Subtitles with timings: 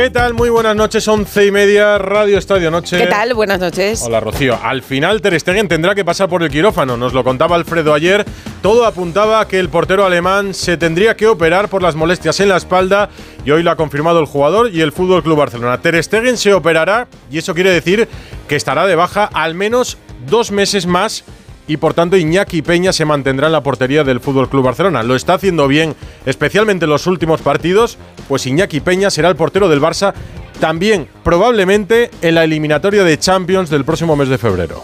[0.00, 0.32] ¿Qué tal?
[0.32, 2.96] Muy buenas noches, once y media, Radio Estadio Noche.
[2.96, 3.34] ¿Qué tal?
[3.34, 4.00] Buenas noches.
[4.02, 4.58] Hola, Rocío.
[4.62, 6.96] Al final Ter Stegen tendrá que pasar por el quirófano.
[6.96, 8.24] Nos lo contaba Alfredo ayer.
[8.62, 12.48] Todo apuntaba a que el portero alemán se tendría que operar por las molestias en
[12.48, 13.10] la espalda
[13.44, 15.82] y hoy lo ha confirmado el jugador y el Fútbol Club Barcelona.
[15.82, 18.08] Ter Stegen se operará y eso quiere decir
[18.48, 21.24] que estará de baja al menos dos meses más
[21.70, 25.04] y por tanto Iñaki Peña se mantendrá en la portería del Fútbol Club Barcelona.
[25.04, 25.94] Lo está haciendo bien,
[26.26, 27.96] especialmente en los últimos partidos,
[28.26, 30.12] pues Iñaki Peña será el portero del Barça
[30.58, 34.82] también probablemente en la eliminatoria de Champions del próximo mes de febrero.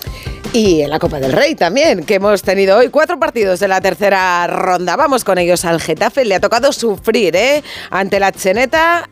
[0.52, 3.80] Y en la Copa del Rey también, que hemos tenido hoy cuatro partidos de la
[3.80, 4.94] tercera ronda.
[4.94, 6.24] Vamos con ellos al Getafe.
[6.24, 7.64] Le ha tocado sufrir, ¿eh?
[7.90, 9.08] Ante la Cheneta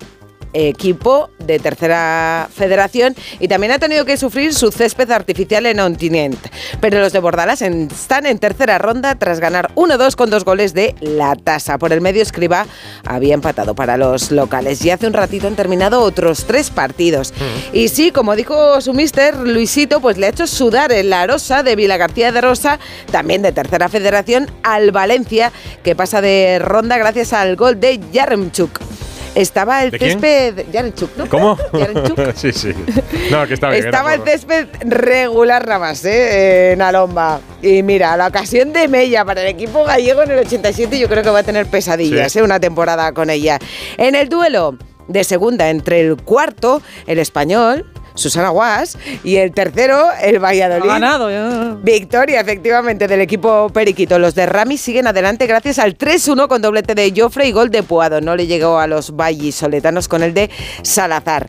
[0.55, 6.39] equipo de tercera federación y también ha tenido que sufrir su césped artificial en Ontinent.
[6.81, 10.95] Pero los de Bordalas están en tercera ronda tras ganar 1-2 con dos goles de
[11.01, 11.79] la tasa.
[11.79, 12.67] Por el medio Escriba
[13.05, 17.33] había empatado para los locales y hace un ratito han terminado otros tres partidos.
[17.33, 17.77] Mm.
[17.77, 21.77] Y sí, como dijo su mister Luisito, pues le ha hecho sudar el Arosa de
[21.77, 22.79] Vila García de Rosa,
[23.11, 28.81] también de tercera federación, al Valencia, que pasa de ronda gracias al gol de Yaremchuk.
[29.35, 30.21] Estaba el ¿De quién?
[30.21, 30.67] césped.
[30.73, 31.29] Yarenchuk, ¿no?
[31.29, 31.59] ¿Cómo?
[31.73, 32.19] Yarenchuk.
[32.37, 32.73] sí, sí.
[33.31, 33.85] No, que está bien.
[33.87, 36.73] Estaba el césped regular nada más, ¿eh?
[36.73, 37.41] en Alomba.
[37.63, 41.23] Y mira, la ocasión de Mella para el equipo gallego en el 87 yo creo
[41.23, 42.39] que va a tener pesadillas, Sí.
[42.39, 42.43] ¿eh?
[42.43, 43.59] una temporada con ella.
[43.99, 44.77] En el duelo
[45.09, 50.89] de segunda entre el cuarto, el español, Susana Guas, y el tercero, el Valladolid.
[50.89, 51.31] Ha ganado.
[51.31, 51.77] ya.
[51.83, 54.19] Victoria, efectivamente, del equipo Periquito.
[54.19, 57.83] Los de Rami siguen adelante gracias al 3-1 con doblete de Joffre y gol de
[57.83, 58.21] Puado.
[58.21, 60.51] No le llegó a los vallisoletanos con el de
[60.83, 61.49] Salazar.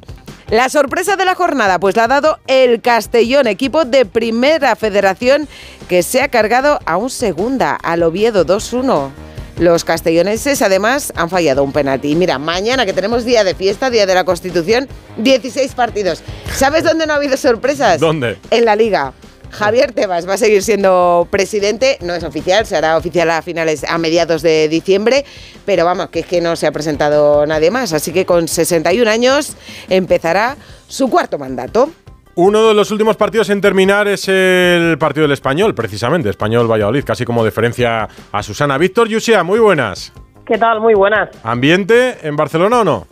[0.50, 5.48] La sorpresa de la jornada, pues la ha dado el Castellón, equipo de primera federación
[5.90, 9.10] que se ha cargado a un segunda, al Oviedo 2-1.
[9.58, 12.16] Los castelloneses además han fallado un penalti.
[12.16, 16.24] Mira, mañana que tenemos día de fiesta, día de la Constitución, 16 partidos.
[16.54, 18.00] ¿Sabes dónde no ha habido sorpresas?
[18.00, 18.38] ¿Dónde?
[18.52, 19.14] En la liga.
[19.52, 23.86] Javier Tebas va a seguir siendo presidente, no es oficial, se hará oficial a finales,
[23.88, 25.24] a mediados de diciembre,
[25.66, 29.10] pero vamos, que es que no se ha presentado nadie más, así que con 61
[29.10, 29.54] años
[29.88, 30.58] empezará
[30.90, 31.90] su cuarto mandato.
[32.38, 37.06] Uno de los últimos partidos en terminar es el partido del Español, precisamente, Español Valladolid,
[37.06, 38.78] casi como deferencia a Susana.
[38.78, 40.12] Víctor Yusia, muy buenas.
[40.46, 40.82] ¿Qué tal?
[40.82, 41.30] Muy buenas.
[41.46, 43.08] ¿Ambiente en Barcelona o no?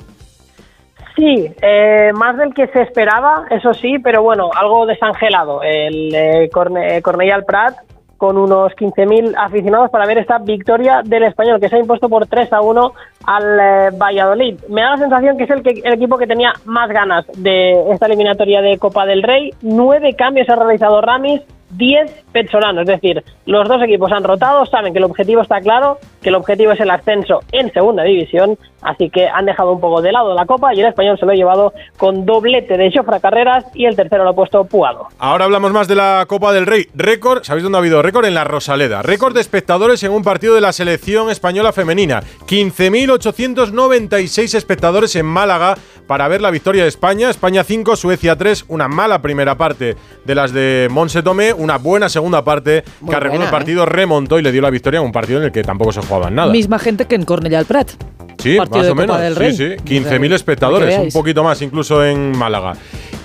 [1.16, 5.62] Sí, eh, más del que se esperaba, eso sí, pero bueno, algo desangelado.
[5.64, 7.76] El eh, Corne- eh, Cornellà al Prat
[8.24, 12.26] con unos 15.000 aficionados para ver esta victoria del español que se ha impuesto por
[12.26, 12.94] 3 a 1
[13.26, 14.62] al eh, Valladolid.
[14.70, 17.92] Me da la sensación que es el, que, el equipo que tenía más ganas de
[17.92, 19.50] esta eliminatoria de Copa del Rey.
[19.62, 21.42] Nueve cambios ha realizado Ramis,
[21.72, 25.98] 10 Petzolano, es decir, los dos equipos han rotado, saben que el objetivo está claro,
[26.22, 30.02] que el objetivo es el ascenso en segunda división, así que han dejado un poco
[30.02, 33.20] de lado la copa y el español se lo ha llevado con doblete de Jofra
[33.20, 35.08] Carreras y el tercero lo ha puesto Puado.
[35.20, 36.88] Ahora hablamos más de la Copa del Rey.
[36.96, 38.26] Récord, ¿sabéis dónde ha habido récord?
[38.26, 39.02] En la Rosaleda.
[39.02, 42.22] Récord de espectadores en un partido de la selección española femenina.
[42.48, 45.76] 15.896 espectadores en Málaga
[46.08, 47.30] para ver la victoria de España.
[47.30, 48.66] España 5, Suecia 3.
[48.68, 49.96] Una mala primera parte
[50.26, 51.54] de las de Monse Tomé.
[51.54, 55.00] Una buena segunda parte Muy que arregló el partido, remontó y le dio la victoria
[55.00, 56.52] en un partido en el que tampoco se jugaba en nada.
[56.52, 57.92] Misma gente que en Cornellà al Prat.
[58.38, 59.22] Sí, partido más de o Copa menos.
[59.22, 59.52] del Sí, Rey.
[59.56, 59.64] sí.
[59.64, 62.74] O sea, 15.000 para que espectadores, un poquito más incluso en Málaga.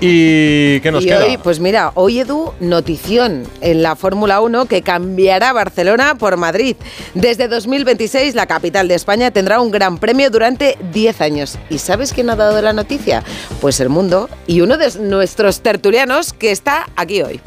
[0.01, 1.25] ¿Y qué nos y queda?
[1.25, 6.77] hoy, pues mira, hoy Edu, notición en la Fórmula 1 que cambiará Barcelona por Madrid.
[7.15, 11.59] Desde 2026 la capital de España tendrá un gran premio durante 10 años.
[11.69, 13.25] ¿Y sabes quién ha dado la noticia?
[13.61, 17.41] Pues el mundo y uno de nuestros tertulianos que está aquí hoy.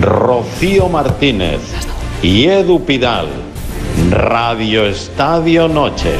[0.00, 1.60] Rocío Martínez
[2.22, 3.26] y Edu Pidal.
[4.10, 6.14] Radio Estadio Noche.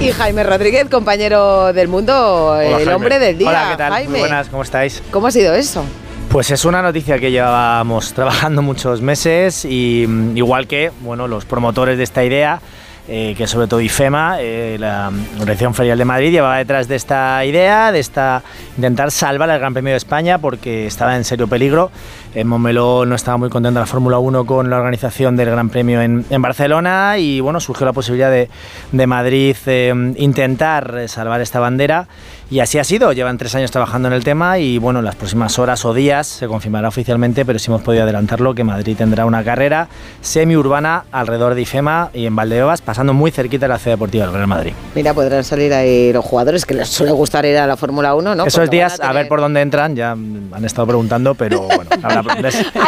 [0.00, 2.94] Y Jaime Rodríguez, compañero del mundo, el Jaime.
[2.94, 3.48] hombre del día.
[3.48, 3.92] Hola, ¿qué tal?
[3.92, 5.02] Jaime, Muy buenas, ¿cómo estáis?
[5.10, 5.84] ¿cómo ha sido eso?
[6.28, 11.44] Pues es una noticia que llevábamos trabajando muchos meses y mm, igual que, bueno, los
[11.44, 12.60] promotores de esta idea
[13.08, 15.10] eh, que sobre todo IFEMA, eh, la
[15.40, 18.42] Organización Ferial de Madrid, llevaba detrás de esta idea, de esta
[18.76, 21.90] intentar salvar el Gran Premio de España porque estaba en serio peligro.
[22.34, 26.00] En Montmeló no estaba muy contenta la Fórmula 1 con la organización del Gran Premio
[26.00, 28.48] en, en Barcelona y bueno, surgió la posibilidad de,
[28.92, 32.06] de Madrid eh, intentar salvar esta bandera
[32.52, 33.12] y así ha sido.
[33.14, 36.26] Llevan tres años trabajando en el tema y bueno, en las próximas horas o días
[36.26, 39.88] se confirmará oficialmente, pero sí hemos podido adelantarlo que Madrid tendrá una carrera
[40.20, 44.34] semiurbana alrededor de IFEMA y en Valdebebas, pasando muy cerquita de la ciudad deportiva del
[44.34, 44.74] Real Madrid.
[44.94, 48.34] Mira, podrán salir ahí los jugadores que les suele gustar ir a la Fórmula 1,
[48.34, 48.44] ¿no?
[48.44, 52.34] Esos Porque días, a, ver por dónde entran, ya han estado preguntando, pero bueno, habrá-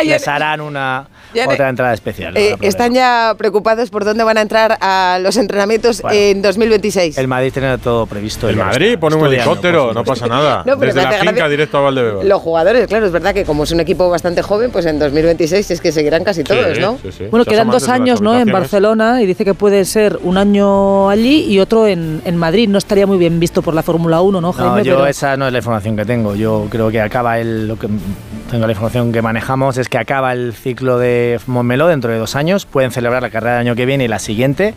[0.04, 1.08] les, harán una
[1.46, 2.36] otra entrada especial.
[2.36, 6.16] Eh, están ya preocupados por dónde van a entrar a los entrenamientos Bueno.
[6.18, 7.16] en 2026.
[7.16, 8.46] El Madrid tiene todo previsto.
[8.48, 10.62] El Madrid pone un estudiando, helicóptero, no pasa nada.
[10.66, 12.24] No, Desde la finca gracia- directo a Valdebebas.
[12.24, 15.70] Los jugadores, claro, es verdad que como es un equipo bastante joven, pues en 2026
[15.70, 16.98] es que seguirán casi todos, Sí, ¿no?
[17.02, 17.24] sí, sí.
[17.30, 18.38] Bueno, Se quedan dos años ¿no?
[18.38, 18.54] en.
[18.54, 22.68] Barcelona y dice que puede ser un año allí y otro en, en Madrid.
[22.68, 24.70] No estaría muy bien visto por la Fórmula 1, ¿no, Jaime?
[24.78, 26.34] No, yo Pero- esa no es la información que tengo.
[26.34, 27.66] Yo creo que acaba el.
[27.68, 27.88] Lo que
[28.50, 32.36] tengo la información que manejamos es que acaba el ciclo de Montmeló dentro de dos
[32.36, 32.64] años.
[32.66, 34.74] Pueden celebrar la carrera del año que viene y la siguiente.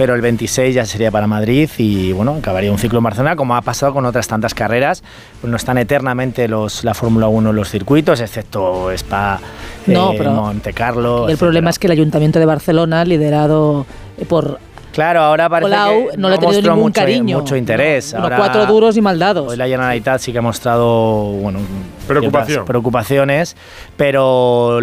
[0.00, 3.54] Pero el 26 ya sería para Madrid y bueno, acabaría un ciclo en Barcelona, como
[3.54, 5.02] ha pasado con otras tantas carreras.
[5.42, 9.38] Pues no están eternamente los, la Fórmula 1 en los circuitos, excepto Spa,
[9.86, 11.02] No, eh, pero- Monte Carlo.
[11.02, 11.38] Y el etcétera.
[11.38, 13.84] problema es que el Ayuntamiento de Barcelona, liderado
[14.16, 14.58] eh, por
[14.94, 17.38] Claro, ahora parece Colau, que no le ha tenido ningún mucho, cariño.
[17.38, 18.14] mucho interés.
[18.14, 19.48] Ahora- cuatro duros y maldados.
[19.52, 21.58] Hoy la Generalitat sí que ha mostrado bueno,
[22.08, 22.64] Preocupación.
[22.64, 23.54] preocupaciones,
[23.98, 24.78] pero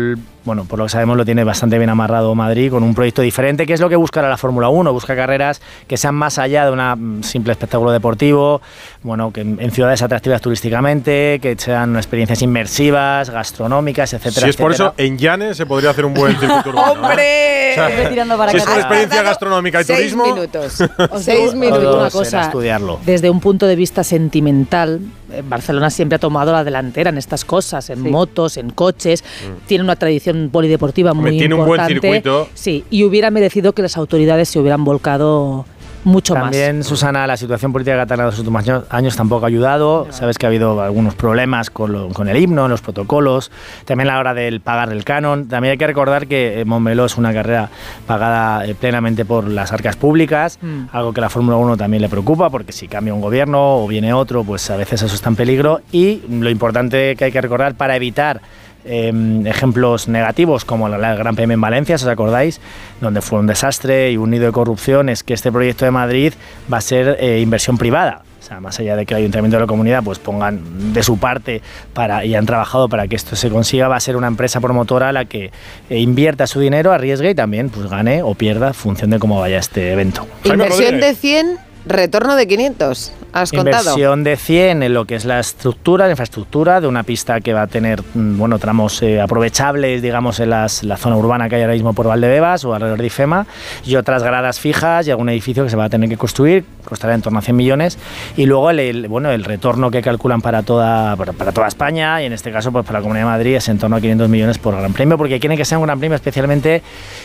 [0.48, 3.66] bueno, por lo que sabemos lo tiene bastante bien amarrado Madrid con un proyecto diferente,
[3.66, 6.72] que es lo que buscará la Fórmula 1, busca carreras que sean más allá de
[6.72, 8.62] un simple espectáculo deportivo,
[9.04, 14.46] bueno, que en, ciudades atractivas turísticamente, que sean experiencias inmersivas, gastronómicas, etcétera.
[14.46, 14.94] Si es por etcétera.
[14.98, 16.94] eso, en Llanes se podría hacer un buen circuito urbano.
[16.94, 16.98] ¿eh?
[16.98, 17.72] ¡Hombre!
[17.72, 20.82] O sea, Estoy tirando para si es por experiencia gastronómica y seis turismo, minutos.
[21.12, 21.96] Os seis minutos.
[21.96, 23.00] una cosa, estudiarlo.
[23.06, 25.02] desde un punto de vista sentimental,
[25.50, 29.24] Barcelona siempre ha tomado la delantera en estas cosas, en motos, en coches,
[29.66, 32.02] tiene una tradición polideportiva muy tiene un buen importante.
[32.02, 32.50] circuito.
[32.54, 35.66] Sí, y hubiera merecido que las autoridades se hubieran volcado
[36.08, 40.08] mucho También, Susana, la situación política catalana de los últimos años, años tampoco ha ayudado.
[40.10, 43.52] Sabes que ha habido algunos problemas con, lo- con el himno, los protocolos,
[43.86, 45.48] también la hora del pagar el canon.
[45.48, 47.70] También hay que recordar que eh, Montmeló es una carrera
[48.06, 50.86] pagada eh, plenamente por las arcas públicas, Mm.
[50.94, 54.14] algo que la Fórmula 1 también le preocupa, porque si cambia un gobierno o viene
[54.14, 55.82] otro, pues a veces eso está en peligro.
[55.92, 58.42] Y lo importante que hay que recordar para evitar
[58.88, 59.12] eh,
[59.46, 62.60] ejemplos negativos como la, la Gran Premio en Valencia, si os acordáis,
[63.02, 66.34] donde fue un desastre y un nido de corrupción, es que este proyecto de Madrid
[66.72, 68.24] va a ser eh, inversión privada.
[68.40, 71.18] O sea, más allá de que el ayuntamiento de la comunidad pues pongan de su
[71.18, 71.62] parte
[71.94, 75.12] para, y han trabajado para que esto se consiga, va a ser una empresa promotora
[75.12, 75.52] la que
[75.90, 79.40] eh, invierta su dinero, arriesgue y también pues gane o pierda en función de cómo
[79.40, 80.26] vaya este evento.
[80.46, 81.58] Inversión de 100,
[81.88, 83.12] retorno de 500.
[83.42, 83.84] ¿Has contado?
[83.84, 87.54] Inversión de 100 en lo que es la estructura, la infraestructura de una pista que
[87.54, 91.56] va a tener mm, bueno, tramos eh, aprovechables, digamos, en las- la zona urbana que
[91.56, 93.46] hay ahora mismo por Valdebebas o alrededor de IFEMA,
[93.86, 97.14] y otras gradas fijas y algún edificio que se va a tener que construir, costará
[97.14, 97.98] en torno a 100 millones,
[98.36, 102.22] y luego el, el, bueno, el retorno que calculan para toda, para, para toda España,
[102.22, 104.30] y en este caso pues para la Comunidad de Madrid es en torno a 500
[104.30, 106.82] millones por Gran Premio, porque quieren que sea un Gran Premio especialmente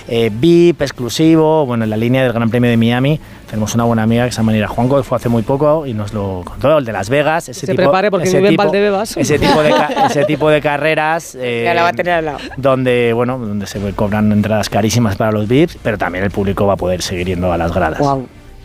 [0.09, 4.03] eh, VIP, exclusivo, bueno, en la línea del Gran Premio de Miami, tenemos una buena
[4.03, 6.79] amiga que se llama Nira Juanco, que fue hace muy poco y nos lo contó,
[6.79, 7.49] el de Las Vegas.
[7.49, 9.17] Ese Se tipo, prepare porque ese vive en tipo- Valdebebas.
[9.17, 9.73] Ese tipo de,
[10.11, 11.37] ese tipo de carreras.
[11.39, 12.39] eh, Ya la va a tener al lado.
[12.57, 16.75] Donde, bueno, donde se cobran entradas carísimas para los VIPs, pero también el público va
[16.75, 17.99] a poder seguir yendo a las gradas.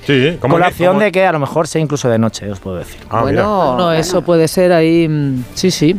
[0.05, 2.49] Sí, ¿cómo Con la opción cómo- de que a lo mejor sea incluso de noche,
[2.49, 2.97] os puedo decir.
[3.09, 5.07] Ah, bueno, No, eso puede ser ahí.
[5.07, 5.95] mm, Sí, sí.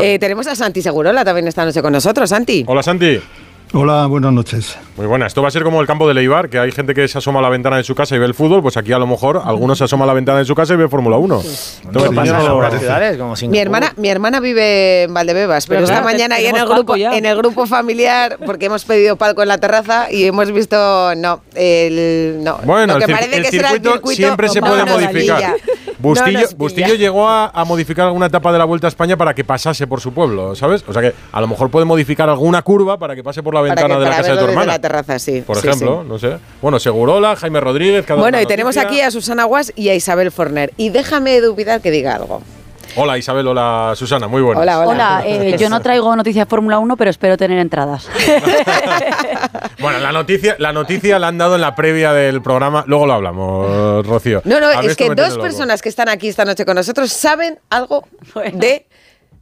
[0.00, 2.28] Eh, tenemos a Santi Segurola también esta noche con nosotros.
[2.30, 2.64] Santi.
[2.68, 3.18] Hola Santi.
[3.78, 4.74] Hola, buenas noches.
[4.96, 5.26] Muy buena.
[5.26, 7.40] Esto va a ser como el campo de Leibar, que hay gente que se asoma
[7.40, 8.62] a la ventana de su casa y ve el fútbol.
[8.62, 10.76] Pues aquí a lo mejor algunos se asoma a la ventana de su casa y
[10.78, 11.40] ve Fórmula 1.
[11.40, 13.34] Eso Entonces, pasa en ciudades, como.
[13.48, 17.14] Mi hermana, mi hermana vive en Valdebebas, pero esta mañana ahí en el grupo, ya.
[17.18, 21.42] en el grupo familiar, porque hemos pedido palco en la terraza y hemos visto no,
[21.54, 22.58] el no.
[22.64, 25.54] Bueno, lo el, que cir- parece el que será el circuito, siempre se puede modificar.
[25.98, 26.46] Bustillo, No.
[26.56, 29.86] Bustillo llegó a, a modificar alguna etapa de la Vuelta a España para que pasase
[29.86, 30.84] por su pueblo, ¿sabes?
[30.86, 33.62] O sea que a lo mejor puede modificar alguna curva para que pase por la
[33.62, 34.72] ventana que- de la casa de tu hermana.
[34.72, 35.42] la terraza, sí.
[35.46, 36.08] Por sí, ejemplo, sí.
[36.08, 36.38] no sé.
[36.60, 38.04] Bueno, Segurola, Jaime Rodríguez.
[38.06, 40.72] cada Bueno, y tenemos aquí a Susana Guas y a Isabel Forner.
[40.76, 42.42] Y déjame dubitar que diga algo.
[42.94, 44.62] Hola Isabel, hola Susana, muy buenas.
[44.62, 44.88] Hola, hola.
[44.90, 48.08] Hola, eh, yo no traigo noticias de Fórmula 1, pero espero tener entradas.
[49.78, 52.82] Bueno, la noticia, la noticia la han dado en la previa del programa.
[52.86, 54.40] Luego lo hablamos, Rocío.
[54.44, 58.04] No, no, es que dos personas que están aquí esta noche con nosotros saben algo
[58.34, 58.58] Bueno.
[58.58, 58.86] de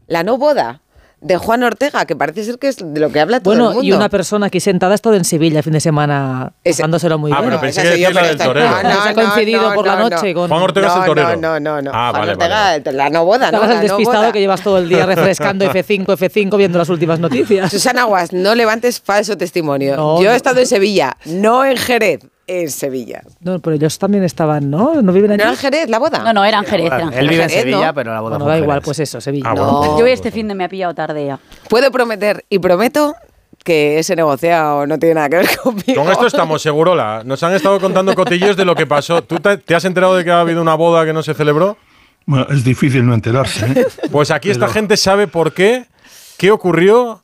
[0.08, 0.80] la no boda
[1.20, 3.74] de Juan Ortega, que parece ser que es de lo que habla todo Bueno, el
[3.76, 3.88] mundo.
[3.88, 7.32] y una persona aquí sentada ha estado en Sevilla el fin de semana pasándoselo muy
[7.32, 7.50] Ah, bien.
[7.50, 8.68] pero pensé que decías la del torero.
[8.68, 10.40] no, ha no, coincidido no, por la no, noche no.
[10.40, 10.48] con...
[10.50, 11.36] Juan Ortega es el no, torero.
[11.40, 11.90] No, no, no.
[11.94, 12.54] Ah, Juan vale, Ortega,
[12.84, 12.92] vale.
[12.92, 13.62] la no boda, ¿no?
[13.64, 14.32] El no despistado boda.
[14.32, 17.70] que llevas todo el día refrescando F5, F5, viendo las últimas noticias.
[17.70, 19.96] Susana Guas, no levantes falso testimonio.
[19.96, 20.36] No, Yo he no.
[20.36, 23.22] estado en Sevilla, no en Jerez, en Sevilla.
[23.40, 25.00] No, pero ellos también estaban, ¿no?
[25.02, 25.38] ¿No viven allí?
[25.38, 26.18] ¿No era en Jerez la boda?
[26.18, 26.86] No, no, eran Jerez.
[26.86, 27.94] eran Él vive en Jerez, Sevilla, ¿no?
[27.94, 29.50] pero la boda Bueno, fue da en igual, pues eso, Sevilla.
[29.50, 29.72] Ah, bueno.
[29.84, 29.98] No.
[29.98, 31.38] Yo este fin de me ha pillado tarde ya.
[31.68, 33.14] Puedo prometer y prometo
[33.64, 36.02] que ese negociado no tiene nada que ver conmigo.
[36.02, 37.22] Con esto estamos, Segurola.
[37.24, 39.22] Nos han estado contando cotillos de lo que pasó.
[39.22, 41.76] ¿Tú te, te has enterado de que ha habido una boda que no se celebró?
[42.26, 43.66] Bueno, es difícil no enterarse.
[43.66, 43.86] ¿eh?
[44.10, 45.86] Pues aquí esta gente sabe por qué,
[46.38, 47.20] qué ocurrió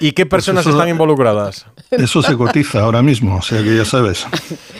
[0.00, 1.66] y qué personas eso- están involucradas.
[1.90, 4.26] Eso se cotiza ahora mismo, o sea que ya sabes.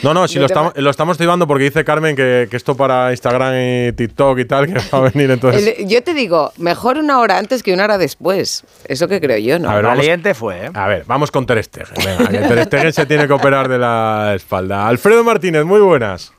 [0.02, 3.12] No, no, si lo estamos, lo estamos activando porque dice Carmen que, que esto para
[3.12, 3.54] Instagram
[3.88, 5.76] y TikTok y tal, que va a venir entonces.
[5.78, 8.64] El- yo te digo, mejor una hora antes que una hora después.
[8.88, 9.70] Eso que creo yo, ¿no?
[9.70, 10.70] A ver, vamos- Valiente fue, ¿eh?
[10.74, 11.94] A ver, vamos con Ter Stegen.
[12.04, 14.88] Venga, que Ter Stegen se tiene que operar de la espalda.
[14.88, 16.32] Alfredo Martínez, muy buenas.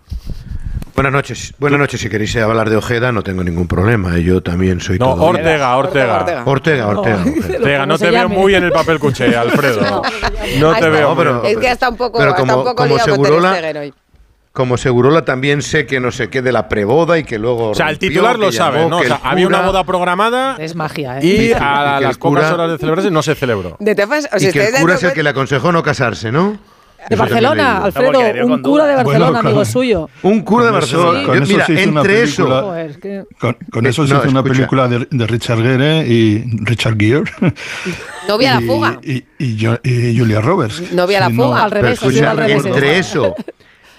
[0.98, 1.54] Buenas noches.
[1.60, 2.02] Buenas noches.
[2.02, 4.18] Si queréis hablar de Ojeda, no tengo ningún problema.
[4.18, 5.26] Yo también soy No, todo.
[5.26, 6.18] Ortega, Ortega.
[6.22, 6.44] Ortega.
[6.44, 7.18] Ortega, Ortega.
[7.18, 7.56] Ortega.
[7.60, 10.02] Ortega, no ¿Cómo se te veo muy en el papel cuché, Alfredo.
[10.60, 11.16] No te veo.
[11.16, 13.94] Pero- Es que hasta un poco, Pero como- un poco como Segurola- hoy.
[14.54, 17.70] Como Segurola también sé que no sé qué de la preboda y que luego.
[17.70, 18.98] O sea, el titular lo sabe, llamó, ¿no?
[18.98, 21.26] O sea, había una boda programada Es magia, ¿eh?
[21.28, 23.78] y Y a las pocas cura- horas de celebrarse no se celebró.
[23.80, 26.32] De todas formas, os Y que el cura es el que le aconsejó no casarse,
[26.32, 26.58] ¿no?
[27.10, 27.78] De Eso Barcelona.
[27.86, 28.96] Alfredo, un cura de.
[28.96, 30.10] Barcelona, Bueno, amigo con- suyo.
[30.24, 31.26] Un cura de Con eso- Barcelona.
[31.28, 32.56] con eso mira, se hizo una entre película.
[32.58, 32.66] eso.
[32.68, 36.08] Joder, es que- Con, con eso no, se hizo una película de, de Richard Gere
[36.08, 37.24] y Richard Gere.
[38.28, 39.00] Novia a la fuga.
[39.04, 40.92] Y, y Jo- y Julia Roberts.
[40.94, 41.64] Novia a la fuga.
[41.64, 42.66] Al revés, escucha, al revés.
[42.66, 43.36] entre eso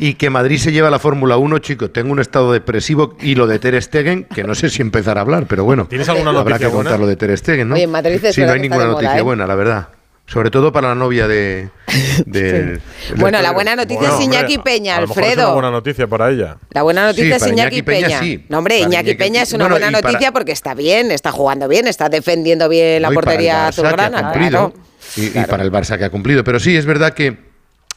[0.00, 3.48] y que Madrid se lleva la Fórmula 1, chicos, tengo un estado depresivo y lo
[3.48, 5.86] de Ter Stegen, que no sé si empezar a hablar, pero bueno.
[5.88, 6.90] ¿Tienes alguna Habrá noticia que buena?
[6.90, 7.74] contar lo de Ter Stegen, ¿no?
[7.74, 9.22] Oye, en Madrid es Sí, no hay que ninguna moda, noticia ¿eh?
[9.22, 9.88] buena, la verdad.
[10.30, 11.70] Sobre todo para la novia de...
[12.26, 12.80] de-
[13.16, 15.32] Bueno, de- la buena noticia Bueno, es hombre, Iñaki Peña, a lo mejor es una
[15.32, 15.52] Alfredo.
[15.54, 16.56] buena noticia para ella.
[16.70, 18.06] La buena noticia Sí, es Iñaki, Iñaki Peña.
[18.08, 18.44] Peña, sí.
[18.50, 21.32] No, hombre, Iñaki Iñaki- Peña es una buena y para- noticia porque está bien, está
[21.32, 24.22] jugando bien, está defendiendo bien la No, portería Barça, que ha azulgrana.
[24.32, 24.74] cumplido, claro.
[25.16, 26.44] y, y para el Barça que ha cumplido.
[26.44, 27.38] Pero sí, es verdad que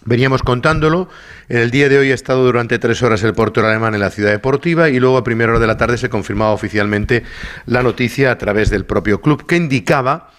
[0.06, 1.10] veníamos contándolo.
[1.50, 4.10] En el día de hoy ha estado durante tres horas el portero alemán en la
[4.10, 7.24] ciudad deportiva y luego a primera hora de la tarde se confirmaba oficialmente
[7.66, 10.32] la noticia a través del propio club que indicaba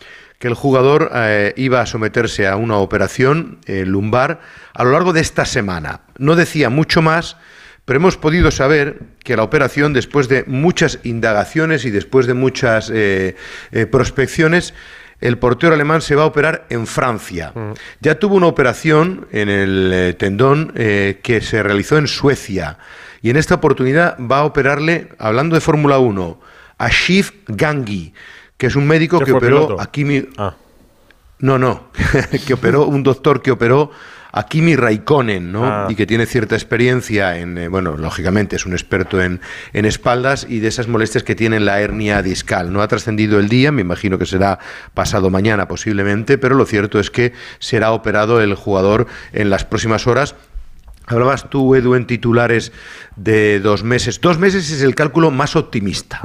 [0.43, 4.41] que el jugador eh, iba a someterse a una operación eh, lumbar
[4.75, 6.01] a lo largo de esta semana.
[6.19, 7.37] No decía mucho más,
[7.85, 12.91] pero hemos podido saber que la operación, después de muchas indagaciones y después de muchas
[12.93, 13.37] eh,
[13.93, 14.75] prospecciones,
[15.21, 17.53] el portero alemán se va a operar en Francia.
[18.01, 22.79] Ya tuvo una operación en el tendón eh, que se realizó en Suecia.
[23.23, 26.41] Y en esta oportunidad va a operarle, hablando de Fórmula 1,
[26.79, 28.13] a Shiv Gangi,
[28.63, 30.25] que es un médico ¿Qué que operó a Kimi...
[30.39, 30.55] Ah.
[31.41, 31.89] No, no,
[32.47, 33.91] que operó un doctor que operó
[34.31, 35.67] a Kimi Raikkonen, ¿no?
[35.67, 35.89] Ah.
[35.91, 39.41] Y que tiene cierta experiencia en, eh, bueno, lógicamente es un experto en,
[39.73, 42.73] en espaldas y de esas molestias que tiene en la hernia discal.
[42.73, 44.61] No ha trascendido el día, me imagino que será
[44.95, 50.07] pasado mañana posiblemente, pero lo cierto es que será operado el jugador en las próximas
[50.07, 50.37] horas.
[51.07, 52.71] Hablabas tú, Edu, en titulares
[53.17, 54.21] de dos meses.
[54.21, 56.21] Dos meses es el cálculo más optimista.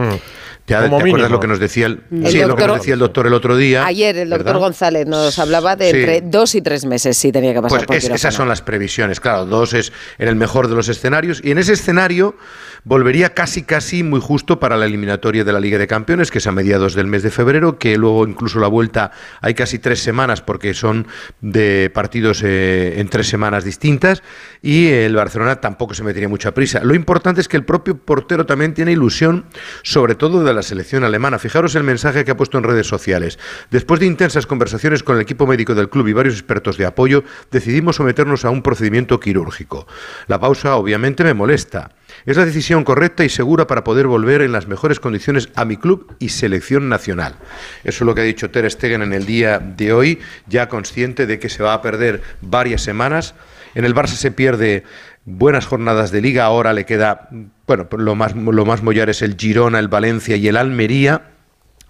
[0.67, 2.77] Ya, Como ¿Te acuerdas lo que nos decía el, El sí, lo que doctor- nos
[2.79, 3.86] decía el doctor el otro día?
[3.86, 4.59] Ayer el doctor ¿verdad?
[4.59, 5.97] González nos hablaba de Sí.
[5.97, 8.62] entre dos y tres meses si tenía que pasar Pues por es- esas son las
[8.62, 12.36] previsiones, claro, dos es en el mejor de los escenarios y en ese escenario
[12.83, 16.47] volvería casi casi muy justo para la eliminatoria de la Liga de Campeones, que es
[16.47, 20.41] a mediados del mes de febrero, que luego incluso la vuelta hay casi tres semanas
[20.41, 21.07] porque son
[21.39, 24.21] de partidos eh, en tres semanas distintas
[24.62, 26.81] y el Barcelona tampoco se metería mucha prisa.
[26.83, 29.45] Lo importante es que el propio portero también tiene ilusión,
[29.83, 31.39] sobre todo de la selección alemana.
[31.39, 33.39] Fijaros el mensaje que ha puesto en redes sociales.
[33.71, 37.23] Después de intensas conversaciones con el equipo médico del club y varios expertos de apoyo,
[37.51, 39.87] decidimos someternos a un procedimiento quirúrgico.
[40.27, 41.91] La pausa obviamente me molesta.
[42.25, 45.77] Es la decisión correcta y segura para poder volver en las mejores condiciones a mi
[45.77, 47.35] club y selección nacional.
[47.83, 51.25] Eso es lo que ha dicho Ter Stegen en el día de hoy, ya consciente
[51.25, 53.35] de que se va a perder varias semanas.
[53.75, 54.83] En el Barça se pierde
[55.27, 57.29] buenas jornadas de liga, ahora le queda,
[57.67, 61.34] bueno, lo más, lo más mollar es el Girona, el Valencia y el Almería.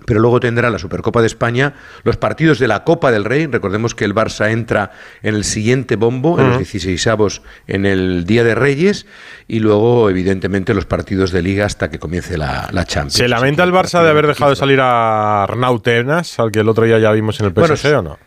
[0.05, 3.47] Pero luego tendrá la Supercopa de España, los partidos de la Copa del Rey.
[3.47, 4.91] Recordemos que el Barça entra
[5.23, 9.07] en el siguiente bombo, en los 16avos, en el Día de Reyes,
[9.47, 13.15] y luego, evidentemente, los partidos de Liga hasta que comience la, la Champions.
[13.15, 16.69] ¿Se lamenta el Barça de haber dejado de salir a Arnau Tenas, al que el
[16.69, 18.19] otro día ya vimos en el PSG Bueno, o no?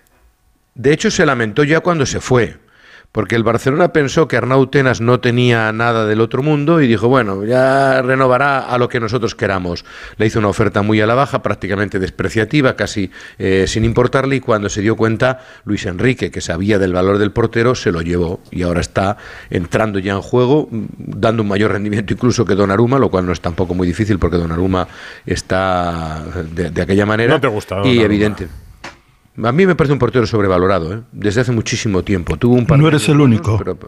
[0.74, 2.58] De hecho, se lamentó ya cuando se fue.
[3.12, 7.08] Porque el Barcelona pensó que Arnau Tenas no tenía nada del otro mundo y dijo,
[7.08, 9.84] bueno, ya renovará a lo que nosotros queramos.
[10.16, 14.40] Le hizo una oferta muy a la baja, prácticamente despreciativa, casi eh, sin importarle, y
[14.40, 18.40] cuando se dio cuenta, Luis Enrique, que sabía del valor del portero, se lo llevó
[18.50, 19.16] y ahora está
[19.50, 23.40] entrando ya en juego, dando un mayor rendimiento incluso que Donnarumma, lo cual no es
[23.40, 24.86] tampoco muy difícil porque Donnarumma
[25.26, 26.22] está
[26.54, 27.34] de, de aquella manera.
[27.34, 28.48] No te gusta Y evidente.
[29.42, 31.00] A mí me parece un portero sobrevalorado, ¿eh?
[31.12, 32.36] desde hace muchísimo tiempo.
[32.36, 33.58] Tuvo un par No eres años el único.
[33.58, 33.78] pero-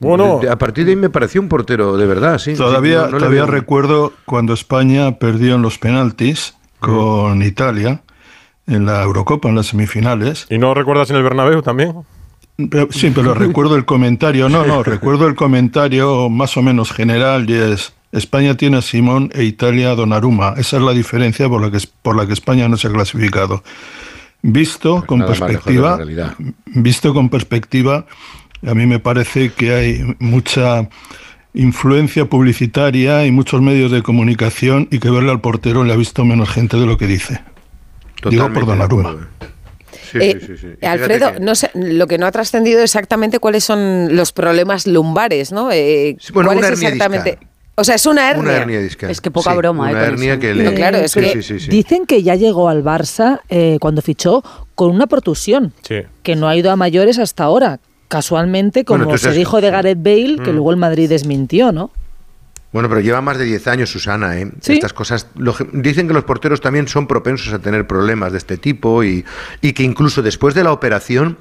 [0.00, 0.38] Bueno.
[0.40, 2.54] de- a partir de ahí me pareció un portero de verdad, sí.
[2.54, 8.02] Todavía, No- no le todavía veo- recuerdo cuando España perdió en los penaltis con Italia
[8.68, 10.46] en la Eurocopa, en las semifinales.
[10.50, 11.94] ¿Y no recuerdas en el Bernabéu también?
[12.70, 17.48] Pero- sí, pero recuerdo el comentario, no, no, recuerdo el comentario más o menos general
[17.50, 20.54] y es España tiene a Simón e Italia a Donnarumma.
[20.56, 23.62] Esa es la diferencia por la que, por la que España no se ha clasificado.
[24.42, 25.98] Visto con Pues de perspectiva,
[26.66, 28.06] visto con perspectiva,
[28.66, 30.88] a mí me parece que hay mucha
[31.54, 36.24] influencia publicitaria y muchos medios de comunicación y que verle al portero le ha visto
[36.24, 37.40] menos gente de lo que dice.
[38.30, 39.10] Digo por Donnarumma.
[39.10, 39.46] eh.
[40.12, 43.64] Sí, Eh, sí, sí, Alfredo, que- no sé, lo que no ha trascendido exactamente cuáles
[43.64, 45.70] son los problemas lumbares, ¿no?
[45.70, 47.30] Eh, Sí, bueno, ¿Cuál es exactamente?
[47.32, 47.48] discal.
[47.80, 48.42] O sea, es una hernia.
[48.42, 49.10] Una hernia discal.
[49.10, 50.74] Es que poca Sí, broma, eh, Una hernia que No, le...
[50.74, 51.70] claro, es sí, que sí, sí, sí.
[51.70, 54.42] Dicen que ya llegó al Barça eh, cuando fichó
[54.74, 56.02] con una protusión, Sí.
[56.22, 57.78] que no ha ido a mayores hasta ahora.
[58.08, 60.54] Casualmente, como Bueno, se sabes- dijo de Gareth Bale, que Mm.
[60.54, 61.90] luego el Madrid desmintió, ¿no?
[62.72, 64.50] Bueno, pero lleva más de 10 años, Susana, ¿eh?
[64.60, 64.72] Sí.
[64.74, 65.28] Estas cosas...
[65.36, 69.24] lo- dicen que los porteros también son propensos a tener problemas de este tipo y,
[69.62, 71.38] y que incluso después de la operación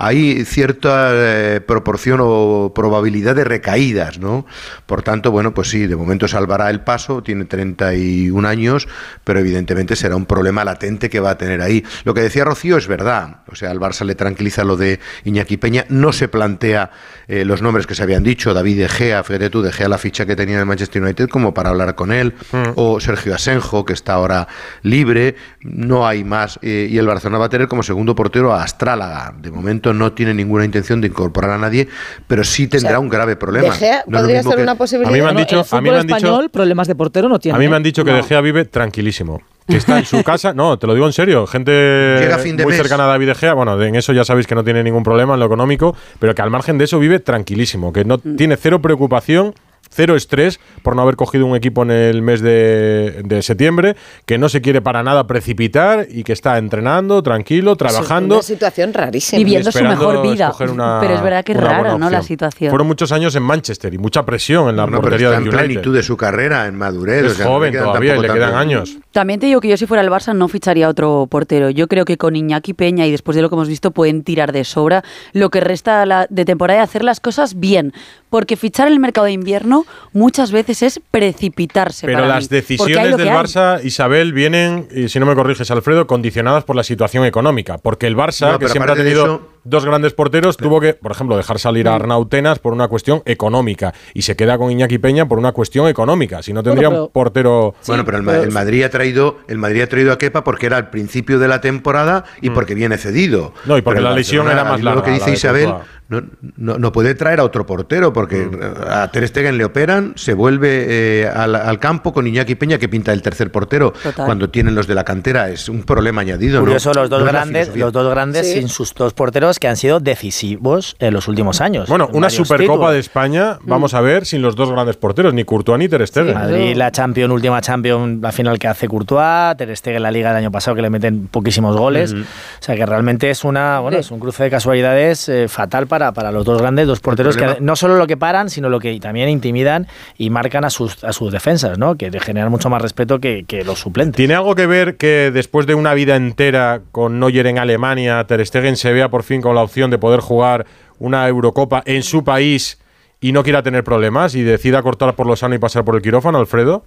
[0.00, 4.46] hay cierta eh, proporción o probabilidad de recaídas, ¿no?
[4.86, 8.86] Por tanto, bueno, pues sí, de momento salvará el paso, tiene 31 años,
[9.24, 11.84] pero evidentemente será un problema latente que va a tener ahí.
[12.04, 15.56] Lo que decía Rocío es verdad, o sea, al Barça le tranquiliza lo de Iñaki
[15.56, 16.92] Peña, no se plantea
[17.26, 19.98] eh, los nombres que se habían dicho, David De Gea, fíjate tú, De Gea la
[19.98, 22.34] ficha que tenía en el Manchester United como para hablar con él,
[22.76, 24.46] o Sergio Asenjo, que está ahora
[24.82, 28.62] libre, no hay más, eh, y el Barcelona va a tener como segundo portero a
[28.62, 31.88] Astrálaga, de momento no tiene ninguna intención de incorporar a nadie,
[32.26, 33.66] pero sí tendrá O sea, un grave problema.
[33.66, 35.10] De Gea No podría ser que- una posibilidad.
[35.10, 36.88] A mí me han No, dicho- el fútbol a mí me han dicho- español problemas
[36.88, 37.56] de portero no tiene.
[37.56, 39.40] A mí me han dicho que De Gea vive tranquilísimo.
[39.68, 42.26] Que está en su casa, no, te lo digo en serio, gente
[42.56, 42.76] muy mes.
[42.76, 45.34] cercana a David De Gea, bueno, en eso ya sabéis que no tiene ningún problema
[45.34, 48.80] en lo económico, pero que al margen de eso vive tranquilísimo, que no tiene cero
[48.80, 49.54] preocupación,
[49.98, 54.38] cero estrés por no haber cogido un equipo en el mes de, de septiembre, que
[54.38, 58.36] no se quiere para nada precipitar y que está entrenando, tranquilo, Es trabajando.
[58.36, 59.38] una situación rarísima.
[59.38, 60.52] Viviendo su mejor vida.
[60.70, 62.10] una- Pero es verdad que es buena ¿no?
[62.10, 62.70] La situación.
[62.70, 65.58] Fueron muchos años en Manchester y mucha presión en la pero portería del en United.
[65.64, 67.24] plenitud de su carrera, en madurez.
[67.24, 68.98] Es o sea, no le joven todavía y le quedan años.
[69.10, 71.70] También te digo que yo si fuera el Barça no ficharía otro portero.
[71.70, 74.52] Yo creo que con Iñaki Peña y después de lo que hemos visto pueden tirar
[74.52, 77.92] de sobra lo que resta de temporada y hacer las cosas bien.
[78.30, 82.06] Porque fichar el mercado de invierno muchas veces es precipitarse.
[82.06, 82.56] Pero para las mí.
[82.56, 83.34] Decisiones del hay.
[83.36, 87.78] Barça, Isabel, vienen, y si no me corriges, Alfredo, condicionadas por la situación económica.
[87.78, 91.12] Porque el Barça, No, que siempre ha tenido eso- dos grandes porteros, tuvo que, por
[91.12, 91.88] ejemplo, dejar salir Mm.
[91.88, 93.92] a Arnau Tenas por una cuestión económica.
[94.14, 96.42] Y se queda con Iñaki Peña por una cuestión económica.
[96.42, 97.74] Si no tendría pero- un portero.
[97.86, 100.66] Bueno, pero el, Ma- el Madrid ha traído el Madrid ha traído a Kepa porque
[100.66, 103.52] era al principio de la temporada y porque viene cedido.
[103.64, 103.68] Mm.
[103.68, 105.72] No, y porque Pero la lesión era más larga, Lo que dice Isabel,
[106.08, 106.22] no,
[106.56, 108.58] no, no puede traer a otro portero porque Mm.
[108.90, 112.88] a Ter Stegen le operan, se vuelve eh, al, al campo con Iñaki Peña que
[112.88, 114.24] pinta el tercer portero Total.
[114.24, 115.50] cuando tienen los de la cantera.
[115.50, 116.58] Es un problema añadido.
[116.60, 116.64] ¿no?
[116.64, 118.54] Curioso, los dos No es la grandes, los dos grandes Sí.
[118.60, 121.88] sin sus dos porteros que han sido decisivos en los últimos años.
[121.88, 122.92] Bueno, en una Supercopa títulos.
[122.92, 126.34] de España, vamos a ver, sin los dos grandes porteros, ni Courtois ni Ter Stegen.
[126.34, 130.38] Madrid, la Champions, última Champions, la final que hace Courtois, Ter Stegen la Liga del
[130.38, 132.12] año pasado que le meten poquísimos goles.
[132.12, 132.16] O
[132.60, 136.32] sea que realmente es una, bueno, es un cruce de casualidades eh, fatal para, para
[136.32, 139.28] los dos grandes, dos porteros que no solo lo que paran, sino lo que también
[139.28, 141.96] intimidan y marcan a sus, a sus defensas, ¿no?
[141.96, 144.16] Que generan mucho más respeto que, que los suplentes.
[144.16, 148.44] ¿Tiene algo que ver que después de una vida entera con Neuer en Alemania, Ter
[148.44, 150.66] Stegen se vea por fin con la opción de poder jugar
[150.98, 152.78] una Eurocopa en su país
[153.20, 156.02] y no quiera tener problemas y decida cortar por lo sano y pasar por el
[156.02, 156.84] quirófano, Alfredo?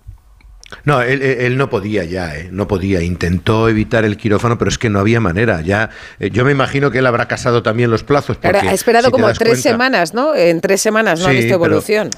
[0.86, 2.48] No, él, no podía ya, ¿eh?
[2.50, 3.02] no podía.
[3.02, 5.60] Intentó evitar el quirófano, pero es que no había manera.
[5.62, 8.38] Ya, eh, yo me imagino que él habrá casado también los plazos.
[8.38, 10.34] Porque ha esperado si como tres cuenta- semanas, ¿no?
[10.34, 12.10] En tres semanas no ha visto pero- evolución.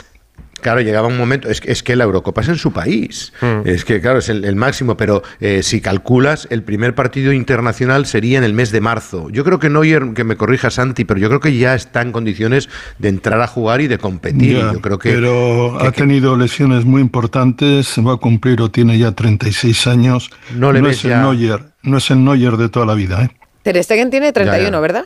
[0.63, 3.31] Claro, llegaba un momento, es, que- es que la Eurocopa es en su país,
[3.65, 8.05] es que claro, es el, el máximo, pero eh, si calculas, el primer partido internacional
[8.07, 9.29] sería en el mes de marzo.
[9.29, 12.11] Yo creo que Neuer, que me corrija Santi, pero yo creo que ya está en
[12.11, 14.57] condiciones de entrar a jugar y de competir.
[14.57, 18.61] Ya, yo creo que, pero que- ha tenido lesiones muy importantes, se va a cumplir
[18.61, 20.29] o tiene ya 36 años.
[20.55, 23.29] No le ves es el Neuer, no es el Neuer de toda la vida, ¿eh?
[23.63, 24.79] Ter Stegen tiene 31, Ya, ya.
[24.79, 25.05] ¿verdad?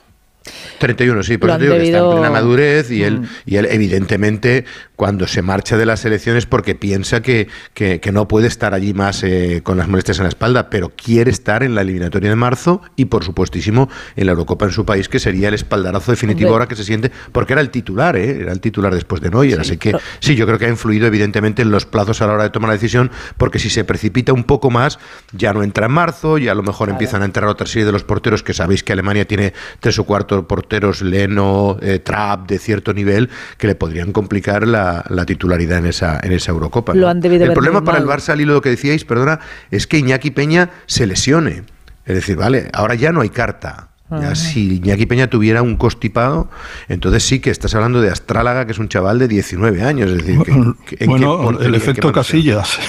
[0.80, 3.26] 31, sí, por eso digo que está en plena madurez y él, Mm.
[3.46, 8.28] y él evidentemente cuando se marcha de las elecciones porque piensa que, que- que no
[8.28, 11.76] puede estar allí más eh, con las molestias en la espalda, pero quiere estar en
[11.76, 15.50] la eliminatoria de marzo y por supuestísimo en la Eurocopa en su país, que sería
[15.50, 16.54] el espaldarazo definitivo Hombre.
[16.64, 18.42] ahora que se siente, porque era el titular, ¿eh?
[18.42, 21.62] era el titular después de Neuer, así que sí, yo creo que ha influido evidentemente
[21.62, 24.44] en los plazos a la hora de tomar la decisión, porque si se precipita un
[24.46, 24.98] poco más,
[25.32, 27.92] ya no entra en marzo, ya a lo mejor empiezan a entrar otra serie de
[27.92, 32.60] los porteros, que sabéis que Alemania tiene tres o cuatro porteros, Leno, eh, Trapp, de
[32.60, 36.94] cierto nivel, que le podrían complicar la, la titularidad en esa, en esa Eurocopa.
[36.94, 37.08] Lo ¿no?
[37.08, 38.06] han debido el problema para el.
[38.06, 39.40] Barça, al hilo de lo que decíais, perdona,
[39.72, 41.64] es que Iñaki Peña se lesione.
[42.06, 43.90] Es decir, vale, ahora ya no hay carta.
[44.10, 46.50] Ya si Iñaki Peña tuviera un constipado,
[46.88, 50.10] entonces sí que estás hablando de Astrálaga, que es un chaval de 19 años.
[50.12, 52.14] Es decir, que- que- ¿en qué Bueno, el efecto?
[52.14, 52.80] Casillas.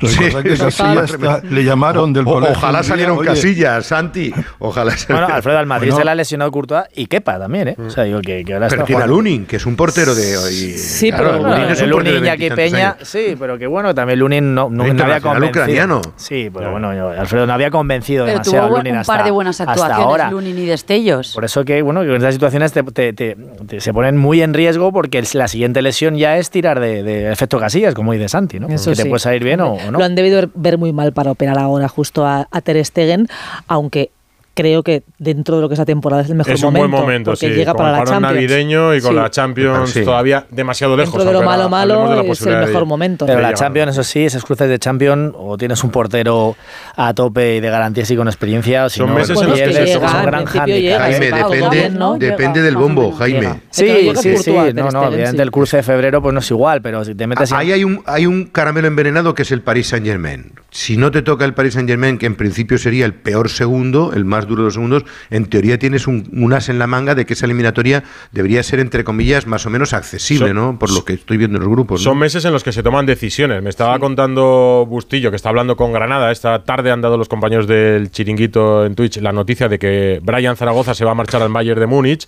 [0.00, 2.56] Sí, que Casillas está- le llamaron del O- colegio.
[2.56, 4.32] Ojalá salieron "Oye, casillas, Santi.
[4.58, 5.26] Ojalá Bueno.
[5.28, 5.98] Alfredo, al Madrid Bueno.
[6.00, 7.76] se le ha lesionado Courtois y Kepa también, ¿eh?
[7.78, 9.06] O sea, digo que, que ahora Pero está tiene a.
[9.06, 10.52] Lunin, que es un portero de hoy.
[10.78, 13.08] Sí, pero Lunin es un portero Lunin de veintitantos Peña, años.
[13.08, 15.48] sí, pero que bueno, también Lunin no, no, no había convencido.
[15.62, 16.00] ucraniano.
[16.16, 19.12] Sí, pero bueno, yo- Alfredo no había convencido Pero demasiado tuvo a Lunin un hasta,
[19.16, 20.30] par de buenas hasta actuaciones, ahora.
[20.30, 21.32] Lunin y Destellos.
[21.34, 23.36] Por eso que, bueno, que en estas situaciones te, te- te-
[23.66, 27.32] te- se ponen muy en riesgo porque la siguiente lesión ya es tirar de, de
[27.32, 28.68] efecto casillas, como dice Santi, ¿no?
[28.68, 29.08] Eso que te sí.
[29.08, 29.98] puede salir bien o, no.
[29.98, 33.28] Lo han debido ver- ver muy mal para operar ahora justo a, a Ter Stegen,
[33.66, 34.10] aunque
[34.58, 36.88] creo que dentro de lo que es la temporada es el mejor Es un momento.
[36.88, 37.54] buen momento, porque sí.
[37.54, 38.34] llega con para el la Champions.
[38.34, 39.16] navideño y con Sí.
[39.16, 40.04] la Champions Sí.
[40.04, 41.12] todavía demasiado lejos.
[41.14, 43.24] Dentro de lo malo, malo, es el mejor momento.
[43.24, 43.54] Pero la.
[43.54, 46.56] Champions, eso sí, esos cruces de Champions, o tienes un portero
[46.96, 49.50] a tope y de garantías y con experiencia, o si Son no, meses pues en
[49.50, 52.18] los que es un gran llega, Jaime, depende, ¿no?
[52.18, 53.60] depende del bombo, Jaime.
[53.70, 57.04] Sí, sí, sí, no, no, obviamente el cruce de febrero pues no es igual, pero
[57.04, 60.04] si te metes Ahí hay un, hay un caramelo envenenado que es el Paris Saint
[60.04, 60.52] Germain.
[60.70, 64.12] Si no te toca el Paris Saint Germain, que en principio sería el peor segundo,
[64.14, 67.14] el más duro de los segundos, en teoría tienes un, un as en la manga
[67.14, 70.78] de que esa eliminatoria debería ser, entre comillas, más o menos accesible, Son- ¿no?
[70.78, 72.00] Por lo que estoy viendo en los grupos.
[72.00, 72.04] ¿no?
[72.04, 73.62] Son meses en los que se toman decisiones.
[73.62, 76.32] Me estaba contando Bustillo, que está hablando con Granada.
[76.32, 80.56] Esta tarde han dado los compañeros del Chiringuito en Twitch la noticia de que Brian
[80.56, 82.26] Zaragoza se va a marchar al Bayern de Múnich.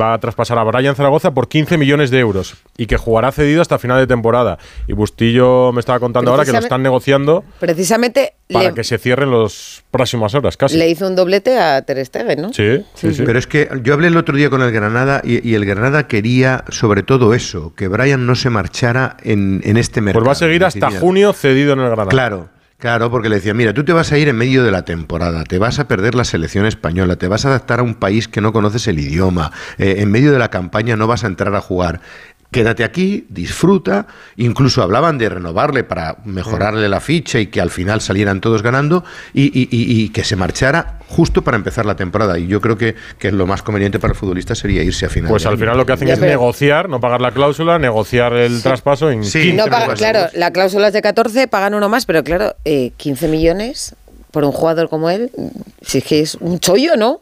[0.00, 3.60] Va a traspasar a Brian Zaragoza por 15 millones de euros y que jugará cedido
[3.60, 4.58] hasta final de temporada.
[4.86, 8.98] Y Bustillo me estaba contando ahora que lo están negociando Precisamente para le, que se
[8.98, 10.76] cierren las próximas horas, casi.
[10.76, 12.52] le hizo un doblete a Ter Stegen, ¿no?
[12.52, 13.22] Sí, sí, sí.
[13.24, 16.08] Pero es que yo hablé el otro día con el Granada y, y el Granada
[16.08, 20.24] quería sobre todo eso, que Brian no se marchara en, en este mercado.
[20.24, 22.08] Pues va a seguir hasta junio cedido en el Granada.
[22.08, 24.84] Claro, claro, porque le decía, mira, tú te vas a ir en medio de la
[24.86, 28.26] temporada, te vas a perder la selección española, te vas a adaptar a un país
[28.26, 31.54] que no conoces el idioma, eh, en medio de la campaña no vas a entrar
[31.54, 32.00] a jugar.
[32.50, 34.06] Quédate aquí, disfruta.
[34.36, 39.04] Incluso hablaban de renovarle para mejorarle la ficha y que al final salieran todos ganando
[39.32, 42.38] y, y- y- y que se marchara justo para empezar la temporada.
[42.38, 45.30] Y yo creo que, que lo más conveniente para el futbolista sería irse a final.
[45.30, 49.10] Pues al final lo que hacen es negociar, no pagar la cláusula, negociar el traspaso
[49.10, 49.42] en Sí.
[49.42, 52.90] 15 No paga- claro, la cláusula es de 14, pagan uno más, pero claro, eh,
[52.96, 53.94] 15 millones
[54.32, 55.30] por un jugador como él,
[55.82, 57.20] si es que es un chollo, ¿no?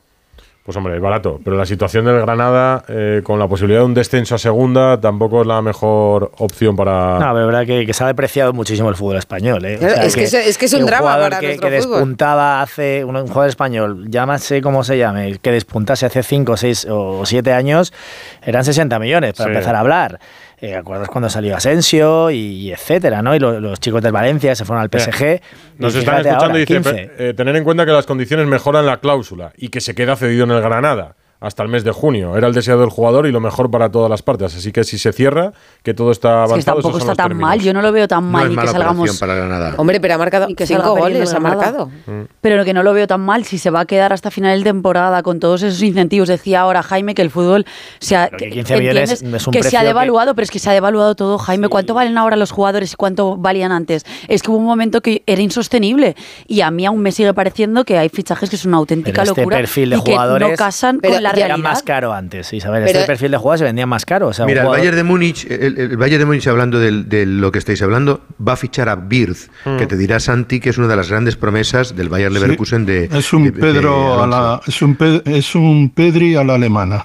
[0.69, 1.41] Pues hombre, es barato.
[1.43, 5.41] Pero la situación del Granada, eh, con la posibilidad de un descenso a segunda, tampoco
[5.41, 7.15] es la mejor opción para.
[7.19, 9.65] No, pero es verdad que, que se ha depreciado muchísimo el fútbol español.
[9.65, 9.79] ¿eh?
[9.79, 11.93] Claro, es que eso- es que es un un drama para que, nuestro que fútbol.
[12.01, 16.87] despuntaba hace, un, un jugador español, llámase como se llame, que despuntase hace 5, 6
[16.91, 17.95] o 7 años,
[18.43, 19.55] eran 60 millones para Sí.
[19.55, 20.21] empezar a hablar.
[20.61, 23.35] Eh, ¿Acuerdas cuando salió Asensio y, y etcétera, ¿no?
[23.35, 25.41] Y lo- los chicos del Valencia se fueron al PSG.
[25.79, 26.93] Nos están escuchando ahora, y dice 15.
[27.17, 30.17] "Pe- eh, tener en cuenta que las condiciones mejoran la cláusula y que se queda
[30.17, 32.37] cedido en el Granada hasta el mes de junio.
[32.37, 34.57] Era el deseo del jugador y lo mejor para todas las partes.
[34.57, 35.53] Así que si se cierra,
[35.85, 36.77] que todo está Es que avanzado.
[36.83, 37.49] tampoco está tan términos.
[37.49, 38.99] mal, yo no lo veo tan No mal es y que mala salgamos...
[39.11, 39.75] operación para Granada.
[39.77, 41.87] Hombre, pero ha marcado Y que cinco goles, ha marcado.
[42.07, 42.23] Mm.
[42.41, 44.65] Pero que no lo veo tan mal si se va a quedar hasta final de
[44.65, 46.29] temporada con todos esos incentivos.
[46.29, 47.67] Decía ahora Jaime que el fútbol
[48.01, 50.59] se ha, que 15 millones es un que se ha que- devaluado, pero es que
[50.59, 51.69] se ha devaluado todo, Jaime.
[51.69, 54.05] ¿Cuánto valen ahora los jugadores y cuánto valían antes?
[54.27, 57.85] Es que hubo un momento que era insostenible y a mí aún me sigue pareciendo
[57.85, 60.49] que hay fichajes que son una auténtica Pero este locura perfil de y que jugadores
[60.51, 61.71] no casan Pero con la Era realidad.
[61.71, 62.85] más caro antes, Isabel.
[62.85, 64.29] Pero- este perfil de jugadores se vendía más caro.
[64.29, 67.09] O sea, Mira, el jugador- Bayern de Múnich, el, el Bayern de Múnich, hablando del-
[67.09, 70.71] de, lo que estáis hablando, va a fichar a Birz, que te dirá Santi que
[70.71, 73.05] es una de las grandes promesas del Bayern Sí, Leverkusen de.
[73.13, 76.55] es un de- de Pedro a la, es un Pe- es un Pedri a la
[76.55, 77.05] alemana.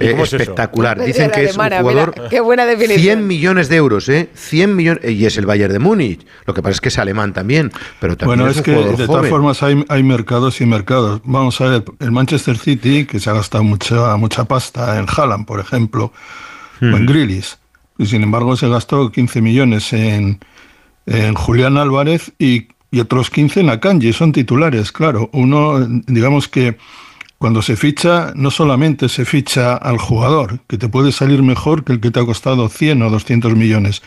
[0.00, 1.04] ¿Y Eh, es espectacular.
[1.04, 2.14] Dicen que es un jugador.
[2.16, 3.18] mira, qué buena definición.
[3.18, 4.30] 100 millones de euros, ¿eh?
[4.34, 5.10] 100 millones.
[5.10, 6.26] Y es el Bayern de Múnich.
[6.46, 7.70] Lo que pasa es que es alemán también.
[8.00, 11.20] Pero también Bueno, es, es un que de todas formas hay, hay mercados y mercados.
[11.24, 15.46] Vamos a ver, el Manchester City, que se ha gastado mucha, mucha pasta en Haaland,
[15.46, 16.12] por ejemplo,
[16.82, 17.56] o en Grealish,
[17.98, 20.40] y sin embargo se gastó 15 millones en,
[21.04, 25.28] en Julián Álvarez y, y otros 15 en Akanji, son titulares, claro.
[25.32, 26.78] Uno, digamos que
[27.40, 31.94] cuando se ficha, no solamente se ficha al jugador, que te puede salir mejor que
[31.94, 34.02] el que te ha costado 100 o 200 millones,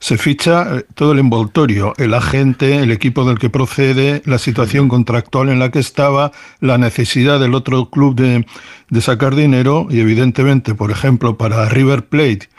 [0.00, 4.88] se ficha eh, todo el envoltorio, el agente, el equipo del que procede, la situación
[4.88, 8.44] contractual en la que estaba, la necesidad del otro club de,
[8.90, 12.50] de sacar dinero y evidentemente, por ejemplo, para River Plate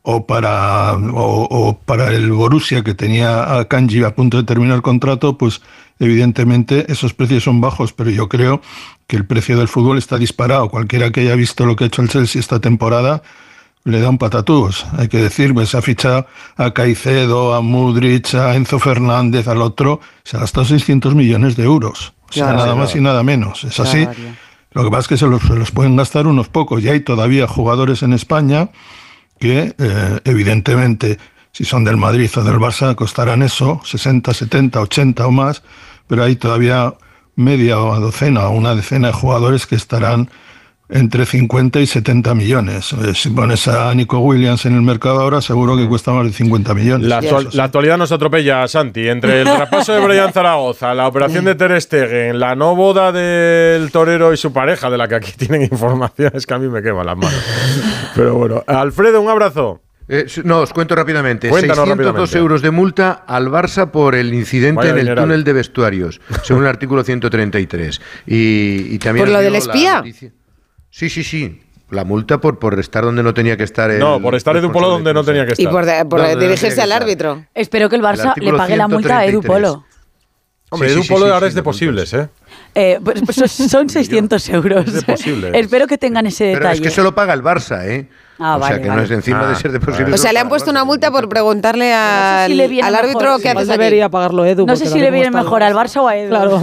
[0.00, 4.76] o para, o, o para el Borussia que tenía a Kanji a punto de terminar
[4.76, 5.60] el contrato, pues
[5.98, 8.60] evidentemente esos precios son bajos, pero yo creo
[9.06, 10.68] que el precio del fútbol está disparado.
[10.68, 13.22] Cualquiera que haya visto lo que ha hecho el Chelsea esta temporada,
[13.84, 18.34] le da un patatús, hay que decir, pues se ha fichado a Caicedo, a Mudrich,
[18.34, 22.58] a Enzo Fernández, al otro, se ha gastado 600 millones de euros, o sea, Claro.
[22.58, 24.06] nada más y nada menos, es así.
[24.72, 27.00] Lo que pasa es que se los, se los pueden gastar unos pocos, y hay
[27.00, 28.68] todavía jugadores en España
[29.38, 31.18] que, eh, evidentemente,
[31.52, 35.62] si son del Madrid o del Barça, costarán eso, 60, 70, 80 o más,
[36.08, 36.94] pero hay todavía
[37.36, 40.28] media o docena o una decena de jugadores que estarán
[40.90, 42.94] entre 50 y 70 millones.
[42.94, 46.32] Eh, Si pones a Nico Williams en el mercado ahora, seguro que cuesta más de
[46.32, 47.06] 50 millones.
[47.06, 49.06] La, actual- la actualidad nos atropella, Santi.
[49.06, 53.90] Entre el traspaso de Brian Zaragoza, la operación de Ter Stegen, la no boda del
[53.92, 56.82] torero y su pareja, de la que aquí tienen información, es que a mí me
[56.82, 57.44] queman las manos.
[58.14, 59.82] Pero bueno, Alfredo, un abrazo.
[60.08, 61.48] Eh, no, os cuento rápidamente.
[61.50, 62.38] Cuéntanos 602 rápidamente.
[62.38, 66.62] euros de multa al Barça por el incidente Vaya en el túnel de vestuarios, según
[66.62, 68.00] el artículo 133.
[68.26, 70.02] Y, y también ¿Por lo del espía?
[70.90, 71.62] Sí, sí, sí.
[71.90, 73.90] La multa por, por estar donde no tenía que estar.
[73.90, 75.70] el No, por estar Edu Polo donde no tenía que Y estar.
[75.72, 77.46] por, de- por No, no, no dirigirse al árbitro.
[77.54, 79.46] Espero que el El Barça le pague la multa a Edu 133.
[79.72, 79.84] Polo.
[80.70, 82.28] Hombre, Sí, Edu sí, Polo sí, ahora sí, es de posibles, ¿eh?
[82.74, 84.86] Eh, pues, pues son 600 euros.
[84.86, 85.50] Es de posibles.
[85.54, 86.74] Espero que tengan ese Pero detalle.
[86.74, 88.06] es que se lo paga el Barça, ¿eh?
[88.40, 89.00] Ah, o sea vale, que vale.
[89.00, 90.14] no es encima Ah, de ser de posible.
[90.14, 93.20] O sea, le han puesto una multa por preguntarle al, si le viene al árbitro
[93.20, 93.56] mejor, qué sí.
[93.56, 93.78] Haces aquí.
[93.78, 94.64] debería pagarlo Edu.
[94.66, 96.28] No sé si le viene mejor al Barça o a Edu.
[96.30, 96.62] Claro.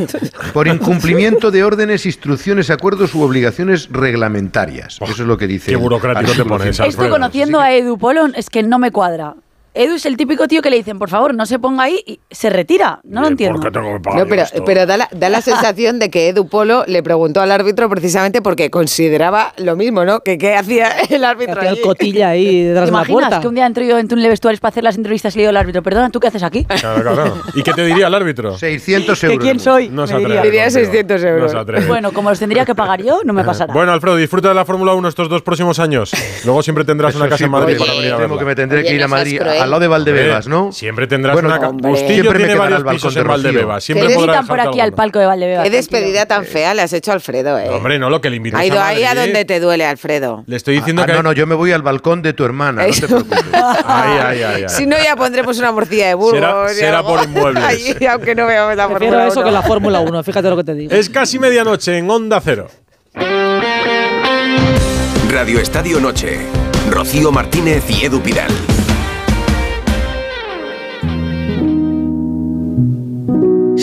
[0.52, 4.98] Por incumplimiento de órdenes, instrucciones, acuerdos u obligaciones reglamentarias.
[5.00, 5.70] Eso es lo que dice.
[5.70, 6.88] qué burocrático te pones, 100.
[6.88, 9.34] Esto conociendo a Edu Polo es que no me cuadra.
[9.76, 12.18] Edu es el típico tío que le dicen, por favor, no se ponga ahí y
[12.30, 13.00] se retira.
[13.04, 13.60] No lo entiendo.
[13.60, 14.64] ¿Por qué tengo que pagar No, pero, esto?
[14.64, 18.40] pero da, la, da la sensación de que Edu Polo le preguntó al árbitro precisamente
[18.42, 20.20] porque consideraba lo mismo, ¿no?
[20.20, 23.40] Que qué hacía el árbitro Hacía el cotilla ahí detrás ¿Te de la imaginas puerta.
[23.40, 25.42] que un día entro yo en túnel de vestuarios para hacer las entrevistas y le
[25.42, 26.64] digo al árbitro, perdona, ¿tú qué haces aquí?
[26.64, 27.34] Claro, claro.
[27.54, 28.56] ¿Y qué te diría el árbitro?
[28.56, 29.38] 600 ¿Que euros.
[29.42, 29.64] quién de multa.
[29.72, 29.88] soy?
[29.90, 30.42] No se Me atreve.
[30.42, 30.42] diría.
[30.50, 30.84] Diría contigo.
[30.92, 31.54] 600 euros.
[31.54, 31.86] No se.
[31.86, 33.72] Bueno, como los tendría que pagar yo, no me pasará.
[33.72, 36.12] Bueno, Alfredo, disfruta de la Fórmula 1 estos dos próximos años.
[36.44, 38.38] Luego siempre tendrás Eso una casa sí, en Madrid porque para venir a temo verla.
[38.40, 39.40] que me tendré Oye, que ir a Madrid.
[39.66, 40.72] Al lado de Valdebebas, ¿no?
[40.72, 41.90] Siempre tendrás Bueno, una hombre.
[41.90, 43.26] Bustillo Siempre me tiene varios balcón pisos de en.
[43.26, 43.84] Valdebebas.
[43.84, 45.64] Siempre le podrá invitan por aquí al palco de Valdebebas.
[45.64, 47.68] Qué despedida tan fea le has hecho a Alfredo, ¿eh?
[47.68, 50.44] Hombre, no, lo que le invites ha ido a ahí a donde te duele, Alfredo.
[50.46, 51.12] Le estoy diciendo Ah, que...
[51.12, 53.38] no, no, yo me voy al balcón de tu hermana, no te preocupes.
[53.52, 54.68] Ay, ay, ay, ay.
[54.68, 56.72] Si no, ya pondremos una morcilla de Burgos.
[56.72, 57.62] Será- por inmuebles.
[57.64, 59.46] Allí, aunque no veamos la Prefiero Fórmula eso 1.
[59.46, 60.94] que la Fórmula 1, fíjate lo que te digo.
[60.94, 62.68] Es casi medianoche en Onda Cero.
[65.30, 66.38] Radio Estadio Noche.
[66.90, 68.50] Rocío Martínez y Edu Pidal.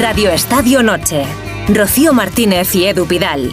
[0.00, 1.24] Radio Estadio Noche.
[1.68, 3.50] Rocío Martínez y Edu Pidal.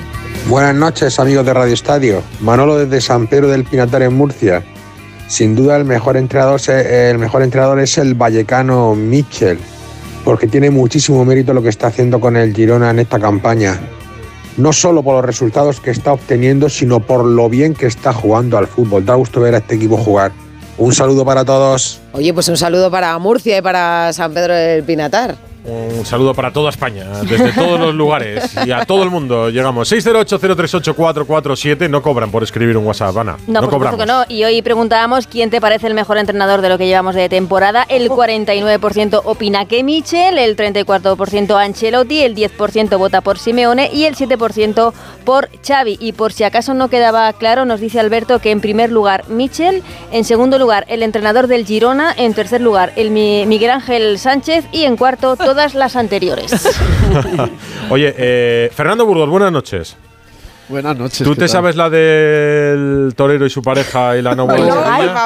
[0.48, 2.22] Buenas noches amigos de Radio Estadio.
[2.40, 4.64] Manolo desde San Pedro del Pinatar en Murcia.
[5.28, 9.58] Sin duda el mejor entrenador, se- el mejor entrenador es el vallecano Michel,
[10.24, 13.80] porque tiene muchísimo mérito lo que está haciendo con el Girona en esta campaña.
[14.58, 18.58] No solo por los resultados que está obteniendo, sino por lo bien que está jugando
[18.58, 19.04] al fútbol.
[19.06, 20.32] Da gusto ver a este equipo jugar.
[20.78, 22.00] Un saludo para todos.
[22.14, 25.36] Oye, pues un saludo para Murcia y para San Pedro del Pinatar.
[25.68, 29.50] Un saludo para toda España, desde todos los lugares y a todo el mundo.
[29.50, 31.90] Llegamos 608-038-447.
[31.90, 33.38] No cobran por escribir un WhatsApp, Ana.
[33.48, 34.00] No, por supuesto cobramos.
[34.00, 34.26] que no.
[34.40, 37.84] Y hoy preguntábamos quién te parece el mejor entrenador de lo que llevamos de temporada.
[37.90, 44.16] El 49% opina que Michel, el 34% Ancelotti, el 10% vota por Simeone y el
[44.16, 45.98] 7% por Xavi.
[46.00, 49.82] Y por si acaso no quedaba claro, nos dice Alberto que en primer lugar Michel,
[50.12, 54.66] en segundo lugar el entrenador del Girona, en tercer lugar el Mi- Miguel Ángel Sánchez
[54.72, 56.52] y en cuarto todas las anteriores.
[57.90, 59.96] Oye, eh, Fernando Burgos, buenas noches.
[60.68, 61.20] Buenas noches.
[61.20, 61.50] ¿Tú ¿qué te tal?
[61.50, 64.68] sabes la del torero y su pareja y la no favor.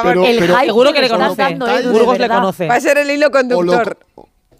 [0.04, 1.56] Pero- el pero- hype Seguro que le conoce.
[1.90, 2.68] Burgos le conoce.
[2.68, 3.98] Va a ser el hilo O lo, conductor.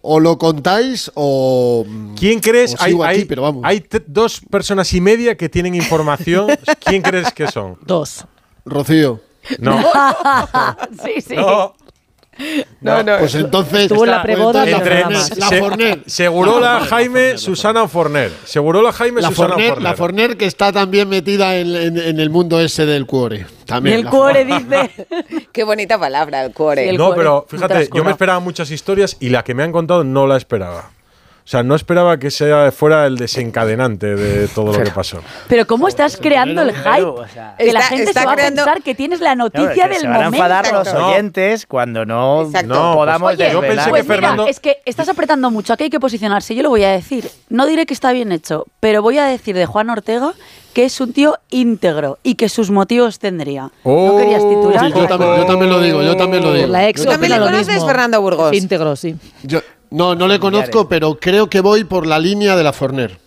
[0.03, 1.87] o lo contáis o.
[2.19, 2.75] ¿Quién crees?
[2.75, 3.63] o Hay, aquí, hay- pero vamos.
[3.65, 6.49] hay dos personas y media que tienen información.
[6.85, 7.77] ¿Quién crees que son?
[7.83, 8.25] Dos.
[8.65, 9.21] Rocío.
[9.61, 9.81] No.
[11.05, 11.37] sí, sí.
[11.37, 11.75] No.
[12.81, 13.19] No, no.
[13.19, 13.83] Pues entonces.
[13.83, 16.03] Estuvo en la preboda, Entre- la Forner, la se- Forner.
[16.07, 18.33] Segurola Jaime, Susana Forner.
[18.47, 19.83] Segurola Jaime, La Susana Forner, Forner.
[19.83, 23.45] la Forner que está también metida en, en- en el mundo ese del cuore.
[23.67, 23.99] También.
[23.99, 24.91] el cuore dice.
[25.53, 26.85] Qué bonita palabra, el cuore.
[26.85, 27.19] Sí, el no, cuore.
[27.19, 30.37] pero fíjate, yo me esperaba muchas historias y la que me han contado no la
[30.39, 30.91] esperaba.
[31.51, 35.19] O sea, no esperaba que sea fuera el desencadenante de todo lo que pasó.
[35.49, 36.81] Pero ¿cómo estás creando el hype?
[36.85, 39.19] Claro, o sea- que la Está- gente está se va creando- a pensar que tienes
[39.19, 40.37] la Claro, noticia que del se van a momento.
[40.37, 41.09] enfadar los No.
[41.09, 42.69] oyentes cuando no, Exacto.
[42.69, 43.85] no No, podamos Oye, yo pensé desvelar.
[43.87, 46.69] que pues mira, Fernando- es que estás apretando mucho, aquí hay que posicionarse, yo lo
[46.69, 47.29] voy a decir.
[47.49, 50.35] No diré que está bien hecho, pero voy a decir de Juan Ortega
[50.73, 53.73] que es un tío íntegro y que sus motivos tendría.
[53.85, 54.87] ¿No querías titular?
[54.87, 56.69] Sí, yo, también, yo también lo digo, yo también lo digo.
[56.69, 57.89] La ex Yo ¿También opina le lo conoces, mismo.
[57.89, 58.53] Fernando Burgos?
[58.53, 59.17] Íntegro, sí.
[59.43, 59.59] Yo-
[59.91, 63.19] no, no le conozco, pero creo que voy por la línea de la Forner.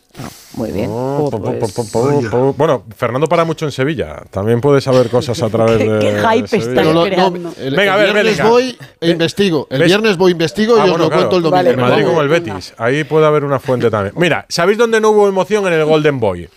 [0.55, 0.87] Muy bien.
[0.93, 2.53] Oh, po, po, po, po, po.
[2.55, 4.21] Bueno, Fernando para mucho en Sevilla.
[4.29, 5.99] También puede saber cosas a través ¿Qué- de.
[5.99, 7.51] qué hype no, creando.
[7.57, 9.65] el, Venga, a el ver, viernes voy e investigo.
[9.71, 9.87] El ¿Ves?
[9.87, 11.55] viernes voy investigo y Ah, os bueno, lo cuento el domingo.
[11.63, 12.75] Vale, Madrid como el Betis.
[12.77, 14.13] Ahí puede haber una fuente también.
[14.15, 16.47] Mira, ¿sabéis dónde no hubo emoción en el Golden Boy?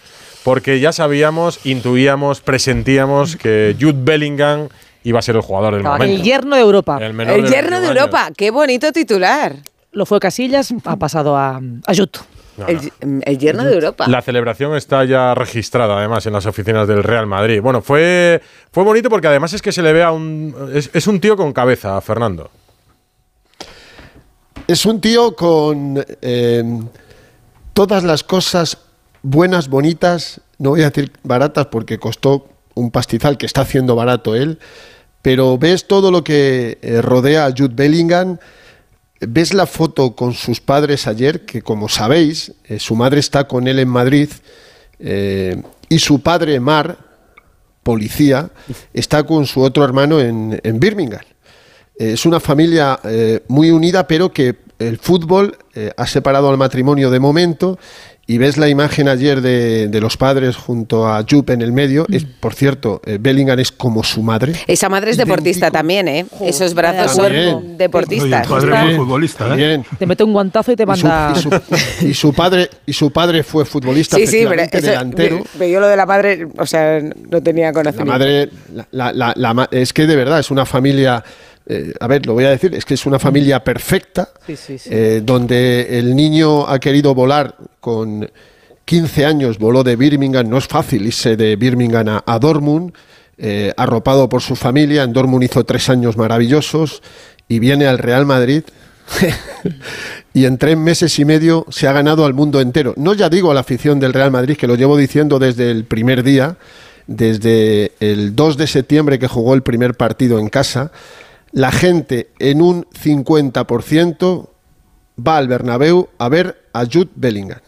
[0.45, 4.69] Porque ya sabíamos, intuíamos, presentíamos que Jude Bellingham
[5.05, 6.05] iba a ser el jugador del momento.
[6.05, 6.99] El yerno de Europa.
[7.01, 8.01] El menor El de yerno de 21 años.
[8.12, 8.31] Europa.
[8.37, 9.57] Qué bonito titular.
[9.97, 11.93] Lo fue Casillas, ha pasado a, a.
[12.59, 12.93] No, El,
[13.25, 14.07] el yerno de Europa.
[14.09, 17.63] La celebración está ya registrada, además, en las oficinas del Real Madrid.
[17.63, 20.55] Bueno, fue, fue bonito porque además es que se le ve a un.
[20.75, 22.51] Es, es un tío con cabeza, Fernando.
[24.69, 26.63] Es un tío con eh,
[27.73, 28.77] todas las cosas
[29.23, 34.35] buenas, bonitas, no voy a decir baratas porque costó un pastizal que está haciendo barato
[34.35, 34.59] él,
[35.23, 38.39] pero ves todo lo que eh, rodea a Jude Bellingham,
[39.27, 43.67] ves la foto con sus padres ayer, que como sabéis, eh, su madre está con
[43.69, 44.31] él en Madrid,
[44.99, 46.99] eh, y su padre, Mar,
[47.83, 48.51] policía,
[48.93, 51.21] está con su otro hermano en, en Birmingham.
[51.99, 52.99] Eh, es una familia
[53.49, 55.57] muy unida, pero que el fútbol
[55.97, 57.79] ha separado al matrimonio de momento.
[58.29, 62.07] Y ves la imagen ayer de, de los padres junto a Jupp en el medio.
[62.11, 64.53] Es, por cierto, eh, Bellingham es como su madre.
[64.67, 66.27] Esa madre es deportista también, ¿eh?
[66.41, 67.51] Esos brazos También.
[67.53, 68.51] son deportistas.
[68.51, 69.57] Oye, padre fue futbolista, ¿eh?
[69.57, 69.85] Bien.
[69.97, 71.35] Te mete un guantazo y te Y su, manda.
[71.37, 75.45] y su- y su padre y su padre fue futbolista Sí, sí, pero, eso- delantero
[75.57, 78.12] pero yo lo de la madre, o sea, no tenía La conocimiento.
[78.12, 81.23] madre, la- la- la- la ma- es que de verdad es una familia,
[81.67, 84.79] eh, a ver, lo voy a decir, es que es una familia perfecta, Sí, sí,
[84.79, 84.89] sí.
[84.93, 88.31] eh, donde el niño ha querido volar con
[88.85, 92.93] 15 años, voló de Birmingham, no es fácil irse de Birmingham a, a Dortmund,
[93.39, 97.03] eh, arropado por su familia, en Dortmund hizo tres años maravillosos
[97.49, 98.63] y viene al Real Madrid.
[100.35, 102.93] y en tres meses y medio se ha ganado al mundo entero.
[102.97, 105.85] No ya digo a la afición del Real Madrid, que lo llevo diciendo desde el
[105.85, 106.57] primer día,
[107.07, 110.91] desde el 2 de septiembre que jugó el primer partido en casa,
[111.57, 114.49] la gente en un 50%
[115.27, 117.61] va al Bernabéu a ver a Jude Bellingham.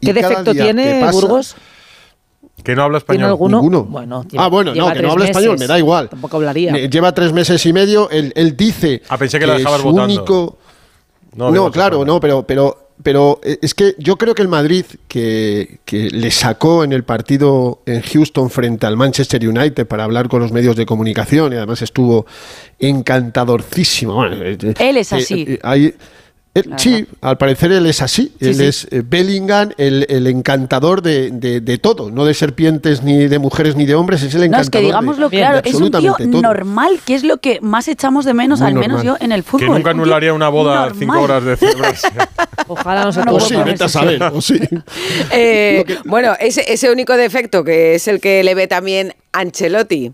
[0.00, 1.56] Y ¿Qué defecto tiene que pasa- Burgos?
[2.62, 3.28] Que no habla ¿Tiene español.
[3.30, 3.56] alguno?
[3.58, 3.84] Ninguno.
[3.84, 6.08] Bueno, ah, bueno, no, que no habla español, me da igual.
[6.08, 6.72] Tampoco hablaría.
[6.86, 10.04] Lleva tres meses y medio, él, él dice Ah, pensé que la dejabas su votando.
[10.14, 10.58] único...
[11.34, 14.84] No, No, claro, no, pero, pero, pero eh, es que yo creo que el Madrid,
[15.08, 20.28] que, que le sacó en el partido en Houston frente al Manchester United para hablar
[20.28, 22.26] con los medios de comunicación y además estuvo
[22.78, 24.14] encantadorcísimo.
[24.14, 25.44] Bueno, eh, eh, Él es eh, así.
[25.48, 25.94] eh, hay-
[26.54, 28.32] él- La sí, al parecer él es así.
[28.40, 28.64] Sí, él sí.
[28.64, 33.38] es eh, Bellingham, el, el encantador de, de- de todo, no de serpientes, ni de
[33.38, 34.64] mujeres, ni de hombres, es el No, encantador.
[34.66, 36.42] es que digámoslo de, claro, es un tío todo.
[36.42, 39.18] normal, que es lo que más echamos de menos, Muy al menos normal.
[39.20, 39.68] yo, en el fútbol.
[39.68, 40.96] Que nunca anularía una boda normal.
[40.98, 42.08] cinco horas de celebrarse.
[42.66, 44.58] Ojalá no se No, O no, sí, no, vete a eso saber, o sí.
[45.32, 50.12] Eh, bueno, ese, ese único defecto que es el que le ve también Ancelotti.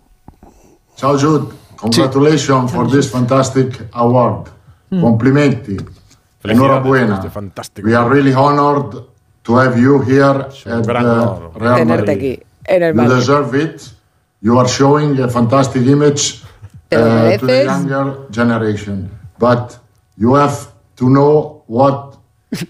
[0.96, 1.46] Ciao Jude,
[1.76, 4.48] congratulations for this fantastic award.
[5.00, 5.76] Complimenti.
[6.50, 7.30] Enhorabuena.
[7.30, 7.86] fantástico.
[7.86, 9.04] We are really honored
[9.42, 11.50] to have you here at gran the.
[11.54, 12.08] Real Tenerte Madrid.
[12.10, 13.92] aquí en el You deserve it.
[14.40, 16.42] You are showing a fantastic image
[16.92, 19.10] uh, to the younger generation.
[19.38, 19.78] But
[20.16, 22.16] you have to know what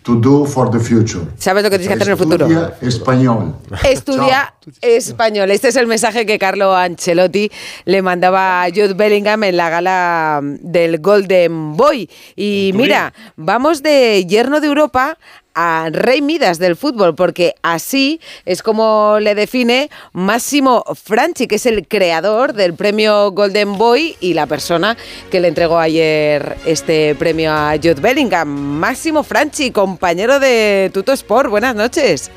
[0.03, 1.23] to do for the future.
[1.39, 2.47] ¿Sabes lo que tienes que hacer en el futuro?
[2.47, 3.55] Estudia español.
[3.85, 5.51] Estudia español.
[5.51, 7.51] Este es el mensaje que Carlo Ancelotti
[7.85, 12.09] le mandaba a Jude Bellingham en la gala del Golden Boy.
[12.35, 15.19] Y mira, vamos de yerno de Europa
[15.57, 21.67] a Rey Midas del fútbol, porque así es como le define Máximo Franchi, que es
[21.67, 24.97] el creador del premio Golden Boy y la persona
[25.31, 28.49] que le entregó ayer este premio a Jude Bellingham.
[28.49, 32.31] Máximo Franchi, compañero de Tuto Sport, buenas noches.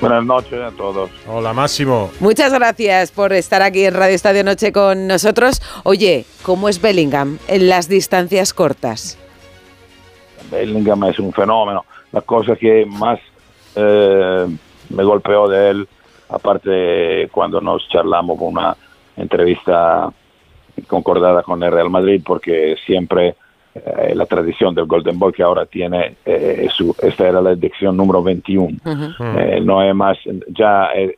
[0.00, 1.10] Buenas noches a todos.
[1.26, 2.08] Hola, Máximo.
[2.20, 5.60] Muchas gracias por estar aquí en Radio Estadio Noche con nosotros.
[5.82, 9.18] Oye, ¿cómo es Bellingham en las distancias cortas?
[10.52, 11.84] Bellingham es un fenómeno.
[12.12, 13.18] La cosa que más
[13.76, 14.46] eh,
[14.90, 15.88] me golpeó de él,
[16.28, 18.76] aparte cuando nos charlamos con una
[19.16, 20.10] entrevista
[20.86, 23.34] concordada con el Real Madrid, porque siempre
[23.74, 27.96] eh, la tradición del Golden Boy que ahora tiene, eh, su, esta era la edición
[27.96, 28.78] número 21,
[29.36, 31.14] Eh, no es más, ya eh,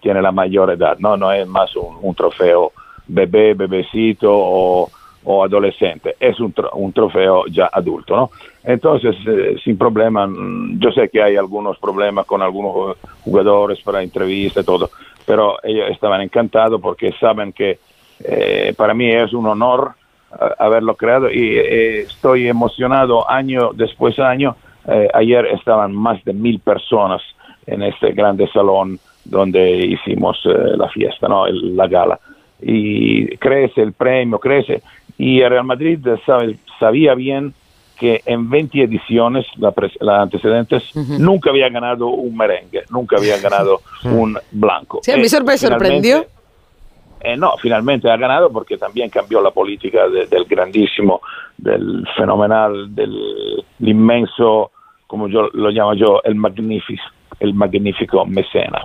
[0.00, 2.72] tiene la mayor edad, no, no es más un, un trofeo
[3.06, 4.90] bebé, bebecito o,
[5.24, 8.30] o adolescente, es un, tro- un trofeo ya adulto, ¿no?
[8.62, 14.02] Entonces, eh, sin problema, mm, yo sé que hay algunos problemas con algunos jugadores para
[14.02, 14.90] entrevista y todo,
[15.26, 17.78] pero ellos estaban encantados porque saben que
[18.20, 19.92] eh, para mí es un honor
[20.30, 24.56] a- haberlo creado y eh, estoy emocionado año después año.
[24.86, 27.22] Eh, ayer estaban más de mil personas
[27.66, 31.46] en este grande salón donde hicimos eh, la fiesta, ¿no?
[31.46, 32.20] La gala.
[32.60, 34.82] Y crece el premio, crece.
[35.18, 37.54] Y el Real Madrid sabe- sabía bien
[37.98, 40.82] que en 20 ediciones, la, pres- la antecedentes,
[41.18, 45.00] nunca había ganado un merengue, nunca había ganado un blanco.
[45.02, 46.26] Sí, a mí Eh, me sorprendió.
[47.20, 51.20] eh, no, finalmente ha ganado porque también cambió la política de- del grandísimo,
[51.56, 54.72] del fenomenal, del inmenso,
[55.06, 57.02] como yo lo llamo yo, el magnífico,
[57.38, 58.84] el magnífico mecenas.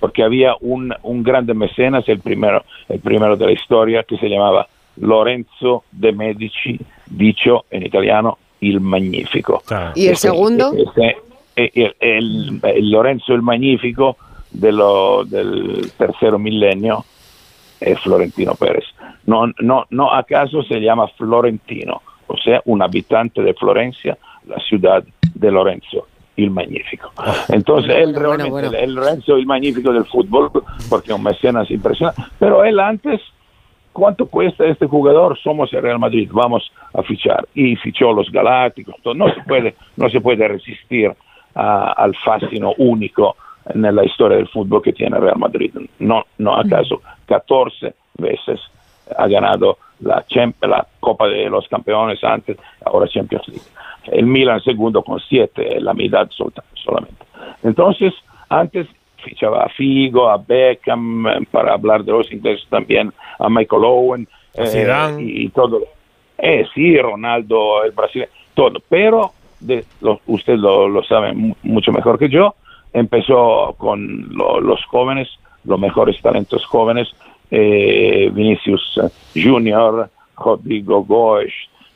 [0.00, 4.28] Porque había un, un grande mecenas, el primero, el primero de la historia, que se
[4.28, 4.66] llamaba
[5.00, 9.62] Lorenzo de Medici, dicho en italiano il Magnifico.
[9.94, 10.72] ¿Y el segundo?
[10.76, 11.16] Este,
[11.56, 13.42] eh, el, el- el Lorenzo el
[14.50, 17.04] de lo- del tercero milenio
[17.80, 18.84] es Florentino Pérez.
[19.26, 25.02] No, no, no acaso se llama Florentino, o sea, un habitante de Florencia, la ciudad
[25.34, 27.12] de Lorenzo el Magnífico.
[27.48, 30.50] Entonces, él realmente, el- el Lorenzo el Magnífico del fútbol,
[30.88, 33.20] porque es un mecenas impresionante, pero él antes
[34.00, 35.38] ¿Cuánto cuesta este jugador?
[35.40, 37.46] Somos el Real Madrid, vamos a fichar.
[37.54, 38.94] Y fichó los Galácticos.
[39.14, 41.12] No se puede, no se puede resistir
[41.54, 43.36] a- al fascino único
[43.74, 45.70] en la historia del fútbol que tiene Real Madrid.
[45.98, 48.58] No, no acaso 14 veces
[49.18, 50.24] ha ganado la,
[50.62, 53.66] la Copa de los Campeones antes, ahora Champions League.
[54.18, 57.22] El Milan segundo con siete, la mitad solamente.
[57.62, 58.14] Entonces,
[58.48, 58.86] antes
[59.20, 64.28] fichaba a Figo, a Beckham, eh, para hablar de los ingleses también, a Michael Owen,
[64.58, 64.68] A eh,
[65.20, 65.82] y, y todo.
[66.38, 68.80] Eh, sí, Ronaldo, el Brasil, todo.
[68.88, 72.54] Pero de, lo- usted lo, lo sabe mu- mucho mejor que yo.
[72.92, 75.28] Empezó con lo- los jóvenes,
[75.64, 77.08] los mejores talentos jóvenes,
[77.50, 78.98] eh, Vinicius
[79.34, 81.52] Junior, Rodrigo Goes,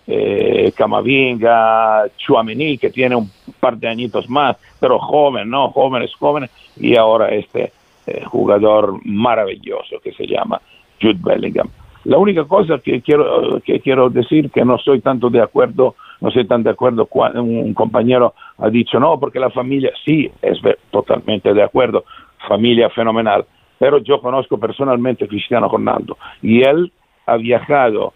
[0.06, 5.70] eh, Camavinga, Chuamení, que tiene un par de añitos más, pero joven, ¿no?
[5.70, 7.72] Jóvenes, jóvenes, y ahora este
[8.06, 10.60] eh, jugador maravilloso que se llama
[11.00, 11.68] Jude Bellingham.
[12.04, 16.28] La única cosa que quiero, que quiero decir que no estoy tanto de acuerdo, no
[16.28, 20.58] estoy tan de acuerdo cuando un compañero ha dicho no, porque la familia, sí, es
[20.90, 22.04] totalmente de acuerdo,
[22.46, 23.46] familia fenomenal,
[23.78, 26.92] pero yo conozco personalmente a Cristiano Ronaldo y él
[27.24, 28.12] ha viajado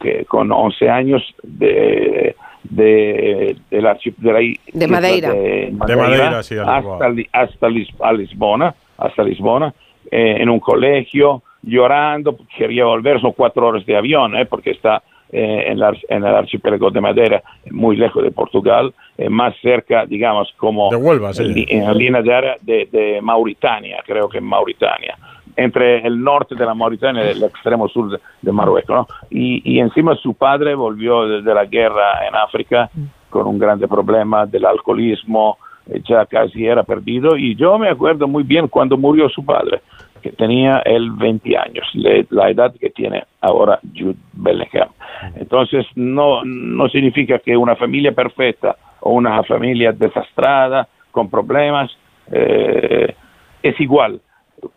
[0.00, 5.32] que con 11 años de, de, de la, de la i- De Madeira.
[5.32, 9.72] de De Madeira, sí, hasta, hasta Lis- a Lisbona, hasta Lisbona,
[10.10, 15.02] eh, en un colegio, llorando, quería volver, son cuatro horas de avión, eh, porque está
[15.32, 20.04] eh, en, la- en el archipiélago de Madeira, muy lejos de Portugal, eh, más cerca,
[20.04, 21.64] digamos, como De Huelva, sí.
[21.68, 25.16] en, la línea de, área de, de Mauritania, creo que en Mauritania,
[25.56, 29.06] entre el norte de la Mauritania y el extremo sur de, Marruecos, ¿no?
[29.30, 32.90] Y, encima su padre volvió desde la guerra en África
[33.28, 38.26] con un grande problema del alcoholismo, eh, ya casi era perdido, y yo me acuerdo
[38.26, 39.80] muy bien cuando murió su padre,
[40.20, 44.88] que tenía él 20 años, la edad que tiene ahora Jude Bellingham.
[45.36, 51.90] Entonces, no, no significa que una familia perfecta o una familia desastrada, con problemas,
[52.30, 53.14] eh,
[53.62, 54.20] es igual.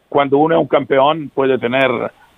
[0.10, 1.90] Cuando uno es un campeón puede tener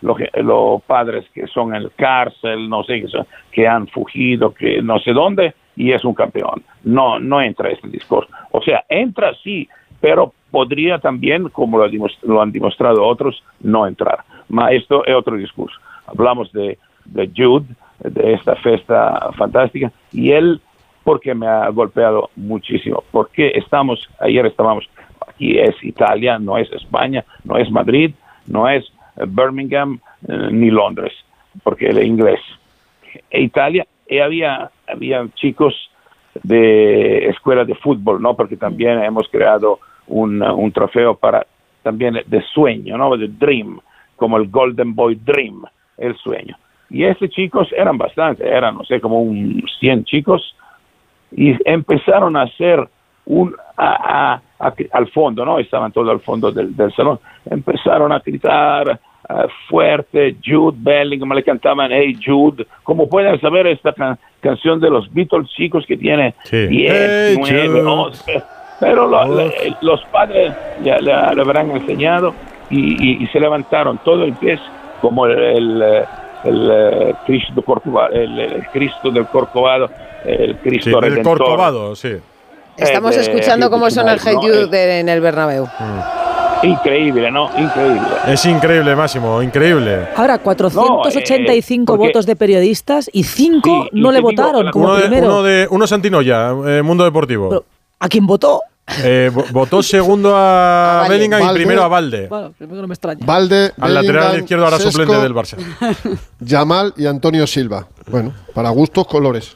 [0.02, 4.82] los padres que son en el cárcel, no sé, que, son- que han fugido, que
[4.82, 6.64] no sé dónde, y es un campeón.
[6.84, 8.30] No, no entra este discurso.
[8.52, 9.68] O sea, entra sí,
[10.00, 11.88] pero podría también, como lo,
[12.24, 14.20] lo han demostrado otros, no entrar.
[14.50, 15.78] Ma esto es otro discurso.
[16.08, 17.66] Hablamos de, de Jude,
[18.00, 20.62] de esta fiesta fantástica, y él
[21.04, 23.04] porque me ha golpeado muchísimo.
[23.12, 24.88] Porque estamos, ayer estábamos,
[25.36, 28.12] aquí es Italia, no es España, no es Madrid,
[28.48, 28.84] no es
[29.18, 31.14] eh, Birmingham eh, ni Londres,
[31.64, 32.40] porque el inglés.
[33.30, 35.74] E Italia, y había, había chicos
[36.44, 38.36] de escuela de fútbol, ¿no?
[38.36, 41.46] Porque también hemos creado un, un trofeo para
[41.82, 43.16] también de sueño, ¿no?
[43.16, 43.80] De dream,
[44.16, 45.64] como el Golden Boy Dream,
[45.98, 46.58] el sueño.
[46.90, 50.56] Y esos chicos eran bastante, eran, no sé, como un 100 chicos,
[51.32, 52.88] y empezaron a hacer
[53.28, 54.40] un, a-
[54.92, 55.60] al fondo, ¿no?
[55.60, 57.20] Estaban todos al fondo del, del salón,
[57.50, 63.92] empezaron a gritar ah, fuerte, Jude Bellingham, le cantaban Hey Jude, como pueden saber esta
[63.94, 66.68] can- canción de los Beatles chicos que tiene Sí.
[66.68, 67.82] 10, Hey, 9, Jude.
[67.84, 68.44] 11,
[68.80, 69.52] pero lo- lo-
[69.82, 70.54] los padres
[70.84, 72.34] ya le, le habrán enseñado
[72.70, 72.80] y,
[73.20, 74.58] y- y se levantaron todo el pie
[75.02, 76.06] como el, el, eh,
[76.46, 79.90] el, eh, Cristo Corcovado, el, Cristo del Corcovado,
[80.24, 81.38] el Sí, Cristo el Redentor.
[81.40, 82.14] Corcovado, sí.
[82.78, 84.74] Estamos Eh, escuchando cómo suena el Hey ¿no?
[84.74, 85.68] En el Bernabéu.
[86.64, 87.50] Increíble, ¿no?
[87.58, 88.02] Increíble.
[88.28, 90.08] Es increíble, Máximo, increíble.
[90.16, 94.96] Ahora, 485 porque- votos de periodistas y 5 y no le digo, votaron como Uno
[94.96, 95.28] de, primero.
[95.28, 97.64] uno de uno Santinoya, eh, Mundo Deportivo.
[98.00, 98.62] ¿A quién votó?
[99.04, 101.16] Eh, vo- votó segundo a, Valde.
[101.18, 102.28] Bellingham y primero a Valde.
[102.28, 103.26] Bueno, primero no me extraña.
[103.26, 105.58] Valde, Al lateral izquierdo ahora Sesco, suplente del Barça.
[106.40, 107.88] Yamal y Antonio Silva.
[108.08, 109.56] Bueno, para gustos colores.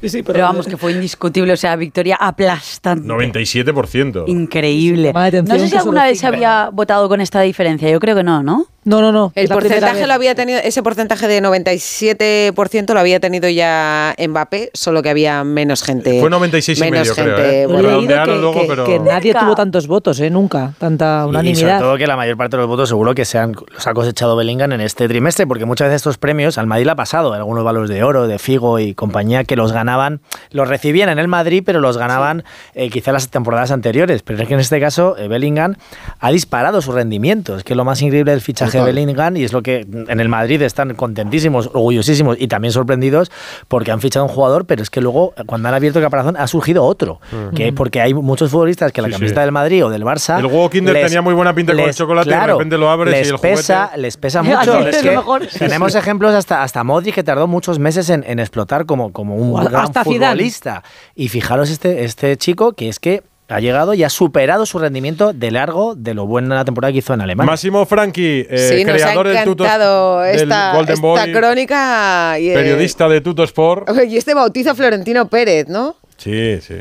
[0.00, 3.06] Sí, sí, Pero vamos, que fue indiscutible, o sea, victoria aplastante.
[3.06, 4.24] 97%.
[4.26, 5.12] Increíble.
[5.12, 7.90] No sé si alguna vez se había votado con esta diferencia.
[7.90, 8.66] Yo creo que no, ¿no?
[8.84, 9.32] No, no, no.
[9.34, 15.02] El porcentaje lo había tenido, ese porcentaje de 97% lo había tenido ya Mbappé, solo
[15.02, 16.18] que había menos gente.
[16.20, 17.50] Fue 96 y menos medio, creo, gente.
[17.58, 17.62] ¿eh?
[17.62, 20.30] He bueno, que, luego, que- pero- que nadie tuvo tantos votos, ¿eh?
[20.30, 20.72] Nunca.
[20.78, 21.80] Tanta Y sobre unanimidad.
[21.80, 24.36] todo que la mayor parte de los votos seguro que se han, los ha cosechado
[24.36, 27.64] Bellingham en este trimestre, porque muchas veces estos premios al Madrid le ha pasado, algunos
[27.64, 30.20] valores de oro, de Figo y compañía, que los ganaban,
[30.50, 34.22] los recibían en el Madrid, pero los ganaban eh, quizá las temporadas anteriores.
[34.22, 35.74] Pero es que en este caso eh, Bellingham
[36.20, 37.56] ha disparado su rendimiento.
[37.56, 38.94] Es que lo más increíble del fichaje de Total.
[38.94, 43.30] Bellingham, y es lo que en el Madrid están contentísimos, orgullosísimos y también sorprendidos
[43.68, 46.46] porque han fichado un jugador, pero es que luego cuando han abierto el caparazón ha
[46.46, 47.20] surgido otro.
[47.54, 49.44] Que porque hay muchos futbolistas que la Sí, camiseta sí.
[49.44, 50.38] del Madrid o del Barça.
[50.38, 52.52] El huevo Kinder les- tenía muy buena pinta con el les- chocolate y de claro,
[52.54, 54.78] repente lo abres y les el juguete- pesa, les pesa mucho.
[54.80, 55.18] es que.
[55.50, 59.34] Sí, tenemos ejemplos hasta, hasta Modric que tardó muchos meses en, en explotar como, como
[59.36, 60.32] un O gran hasta Zidane.
[60.34, 60.82] futbolista.
[61.14, 65.32] Y fijaros este, este chico que es que ha llegado y ha superado su rendimiento
[65.32, 67.50] de largo de lo buena la temporada que hizo en Alemania.
[67.50, 71.32] Máximo Franchi, eh, sí, nos ha creador del Tuto encantado del esta, Golden esta Boy,
[71.32, 72.38] crónica.
[72.38, 73.88] Y, eh, periodista de Tuto Sport.
[73.88, 75.96] oye, Y este bautizo a Florentino Pérez, ¿no?
[76.18, 76.74] Sí, sí.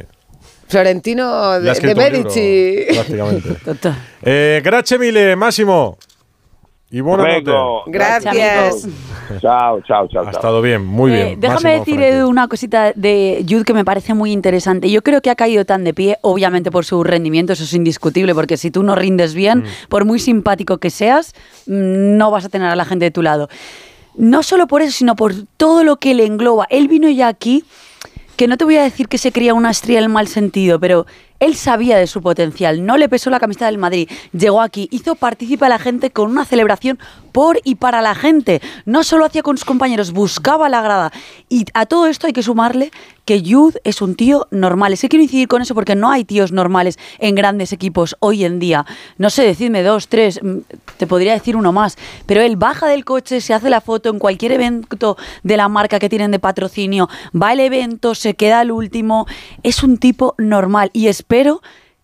[0.68, 2.76] Florentino de, de libro, Medici.
[2.94, 3.50] prácticamente.
[4.24, 5.98] Eh, grazie mille, Máximo.
[6.90, 7.44] Y noche.
[7.88, 8.88] Gracias.
[9.42, 10.22] Chao, chao, chao.
[10.22, 10.32] Ha chao.
[10.32, 11.40] estado bien, muy Eh, bien.
[11.42, 12.02] déjame Máximo decir.
[12.02, 14.90] Edu, una cosita de Jude que me parece muy interesante.
[14.90, 18.34] Yo creo que ha caído tan de pie, obviamente por su rendimiento, eso es indiscutible,
[18.34, 21.34] porque si tú no rindes bien, por muy simpático que seas,
[21.66, 23.50] mm, no vas a tener a la gente de tu lado.
[24.16, 26.68] No solo por eso, sino por todo lo que le engloba.
[26.70, 27.66] Él vino ya aquí,
[28.38, 30.80] que no te voy a decir que se cría una estrella en el mal sentido,
[30.80, 31.06] pero
[31.40, 35.16] él sabía de su potencial, no le pesó la camiseta del Madrid, llegó aquí, hizo
[35.16, 37.00] partícipe a la gente con una celebración
[37.32, 41.12] por y para la gente, no solo hacía con sus compañeros, buscaba la grada.
[41.50, 42.92] Y a todo esto hay que sumarle
[43.28, 44.94] que Jude es un tío normal.
[44.94, 48.46] Es que quiero incidir con eso porque no hay tíos normales en grandes equipos hoy
[48.46, 48.86] en día.
[49.18, 50.60] No sé, decidme dos, tres, mm,
[50.98, 54.18] te podría decir uno más, pero él baja del coche, se hace la foto en
[54.18, 57.10] cualquier evento de la marca que tienen de patrocinio,
[57.40, 59.28] va al evento, se queda al último,
[59.62, 61.62] es un tipo normal y espero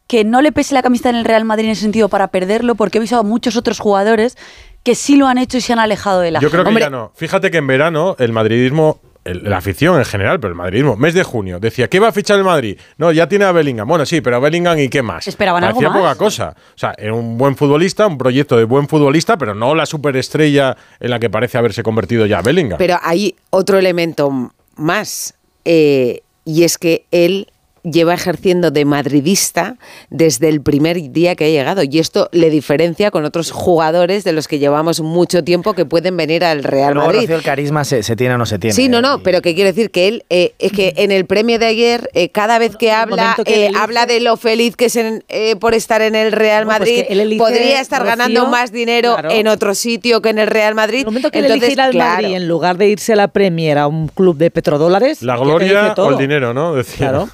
[0.07, 2.75] que no le pese la camiseta en el Real Madrid en ese sentido para perderlo
[2.75, 4.37] porque he visto a muchos otros jugadores
[4.83, 6.83] que sí lo han hecho y se han alejado de la Yo creo que Hombre.
[6.83, 7.13] ya no.
[7.15, 11.13] Fíjate que en verano el madridismo, el- la afición en general, pero el madridismo, mes
[11.13, 12.77] de junio, decía, ¿qué va a fichar el Madrid?
[12.97, 13.87] No, ya tiene a Bellingham.
[13.87, 15.25] Bueno, sí, pero a Bellingham y qué más.
[15.25, 16.15] ¿Esperaban algo Parecía más?
[16.15, 16.49] poca cosa.
[16.75, 20.75] O sea, era un buen futbolista, un proyecto de buen futbolista, pero no la superestrella
[20.99, 22.77] en la que parece haberse convertido ya Bellingham.
[22.77, 27.47] Pero hay otro elemento más, eh, y es que él
[27.83, 29.75] lleva ejerciendo de madridista
[30.09, 34.31] desde el primer día que ha llegado y esto le diferencia con otros jugadores de
[34.31, 37.21] los que llevamos mucho tiempo que pueden venir al Real Madrid.
[37.21, 38.73] Rocío, el carisma se, se tiene o no se tiene.
[38.73, 41.59] Sí, no, no, pero que quiero decir que él, eh, es que en el premio
[41.59, 44.95] de ayer, eh, cada vez que habla, que eh, habla de lo feliz que es
[44.95, 48.71] en- eh, por estar en el Real Bueno, pues Madrid, podría estar Rocío, ganando más
[48.71, 49.31] dinero claro.
[49.31, 50.99] en otro sitio que en el Real Madrid.
[50.99, 53.13] En el momento que él Entonces, elige ir al claro, Madrid, en lugar de irse
[53.13, 56.75] a la Premier a un club de petrodólares, la gloria o el dinero, ¿no?
[56.75, 57.09] Decía.
[57.09, 57.29] Claro.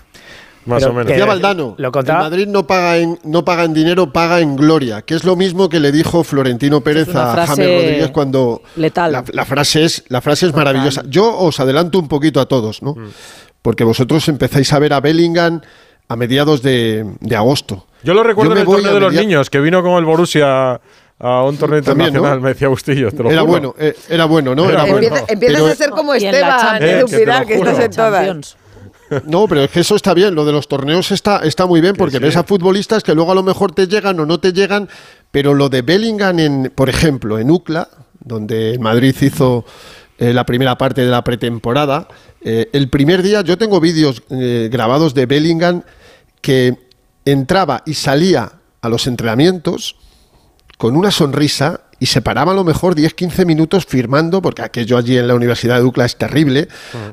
[0.70, 1.12] Más Pero o menos.
[1.14, 5.02] que- Valdano, Lo el Madrid no paga, en, no paga en dinero, paga en gloria,
[5.02, 8.62] que es lo mismo que le dijo Florentino Pérez a James Rodríguez cuando...
[8.76, 9.12] letal.
[9.12, 11.04] La, la frase es, la frase es maravillosa.
[11.08, 12.96] Yo os adelanto un poquito a todos, ¿no?
[13.62, 15.60] porque vosotros empezáis a ver a Bellingham
[16.08, 17.88] a mediados de, de agosto.
[18.04, 20.80] Yo lo recuerdo Yo en el torneo de los niños, que vino con el Borussia
[21.22, 22.42] a un torneo También, internacional, ¿no?
[22.44, 23.52] me decía Bustillo, te lo Era juro.
[23.52, 24.64] bueno, eh, era bueno, ¿no?
[24.70, 25.08] Era Era bueno.
[25.08, 27.16] Empieza- empiezas Pero- a ser como Esteban, Eh, que
[27.46, 28.58] que estás en todas.
[29.26, 31.96] No, pero es que eso está bien, lo de los torneos está, está muy bien,
[31.96, 34.90] porque ves a futbolistas que luego a lo mejor te llegan o no te llegan,
[35.32, 37.90] pero lo de Bellingham, en, por ejemplo, en UCLA,
[38.20, 39.66] donde el Madrid hizo
[40.18, 42.08] eh, la primera parte de la pretemporada,
[42.42, 45.84] eh, el primer día yo tengo vídeos eh, grabados de Bellingham
[46.42, 46.78] que
[47.26, 48.52] entraba y salía
[48.82, 49.96] a los entrenamientos
[50.78, 55.18] con una sonrisa y se paraba a lo mejor 10-15 minutos firmando, porque aquello allí
[55.18, 56.68] en la Universidad de Ducla es terrible.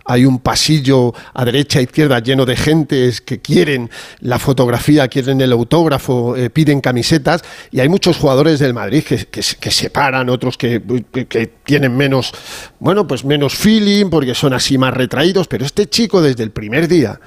[0.05, 5.41] Hay un pasillo a derecha e izquierda lleno de gentes que quieren la fotografía, quieren
[5.41, 7.43] el autógrafo, eh, piden camisetas.
[7.73, 10.81] Y hay muchos jugadores del Madrid que, que, se- que se paran, otros que,
[11.29, 12.33] que- tienen menos,
[12.79, 15.49] bueno, pues menos feeling, porque son así más retraídos.
[15.49, 17.19] Pero este chico desde el primer día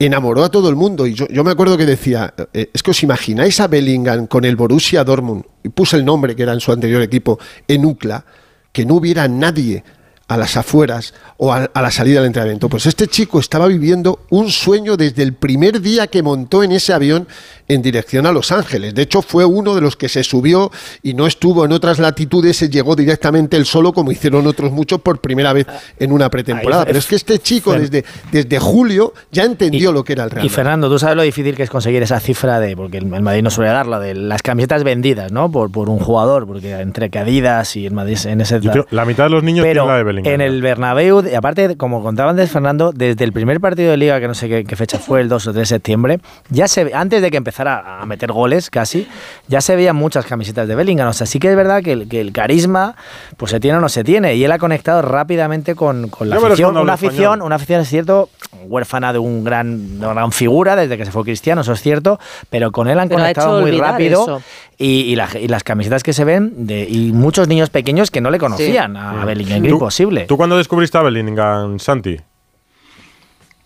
[0.00, 1.06] enamoró a todo el mundo.
[1.06, 4.44] Y yo, yo me acuerdo que decía, eh, es que os imagináis a Bellingham con
[4.44, 7.38] el Borussia Dortmund, puse el nombre que era en su anterior equipo,
[7.68, 8.24] en UCLA,
[8.72, 9.84] que no hubiera nadie
[10.26, 12.68] a las afueras o a, a la salida del entrenamiento.
[12.68, 16.92] Pues este chico estaba viviendo un sueño desde el primer día que montó en ese
[16.92, 17.28] avión
[17.68, 18.94] en dirección a Los Ángeles.
[18.94, 20.70] De hecho, fue uno de los que se subió
[21.02, 25.00] y no estuvo en otras latitudes, se llegó directamente él solo, como hicieron otros muchos
[25.00, 25.66] por primera vez
[25.98, 26.84] en una pretemporada.
[26.84, 30.44] Pero es que este chico desde, desde julio ya entendió lo que era el Real
[30.46, 30.48] Y.
[30.48, 33.50] Fernando, tú sabes lo difícil que es conseguir esa cifra de, porque el Madrid no
[33.50, 35.50] suele darla, de las camisetas vendidas, ¿no?
[35.50, 38.60] Por, por un jugador, porque entre que Adidas y el Madrid en ese...
[38.60, 40.34] Creo- la mitad de los niños Pero tienen la de Bellingham.
[40.34, 44.20] en el Bernabéu, y aparte, como contaba antes Fernando, desde el primer partido de Liga,
[44.20, 46.84] que no sé qué, qué fecha fue, el 2 o 3 de septiembre, ya se
[46.84, 49.06] ve- antes de que empezara a meter goles casi,
[49.48, 51.08] ya se veían muchas camisetas de Bellingham.
[51.08, 52.96] O sea, sí que es verdad que el, que el carisma,
[53.36, 56.36] pues se tiene o no se tiene, y él ha conectado rápidamente con, con la
[56.36, 56.76] afición.
[56.76, 57.42] Una afición, español.
[57.42, 58.28] una afición, es cierto,
[58.66, 61.80] huérfana de un gran, de una gran figura desde que se fue cristiano, eso es
[61.80, 62.18] cierto,
[62.50, 64.22] pero con él han Pero ha conectado hecho muy rápido.
[64.22, 64.42] eso.
[64.76, 68.20] Y, y la- y las camisetas que se ven, de, y muchos niños pequeños que
[68.20, 70.24] no le conocían a, a Bellingham, que era ¿Tú- imposible.
[70.26, 72.16] ¿Tú cuándo descubriste a Bellingham, Santi?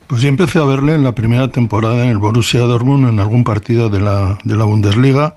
[0.09, 3.45] Pues yo empecé a verle en la primera temporada en el Borussia Dortmund en algún
[3.45, 5.37] partido de la, de la Bundesliga.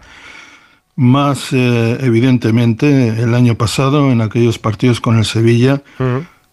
[0.95, 5.83] Más eh, evidentemente el año pasado en aquellos partidos con el Sevilla.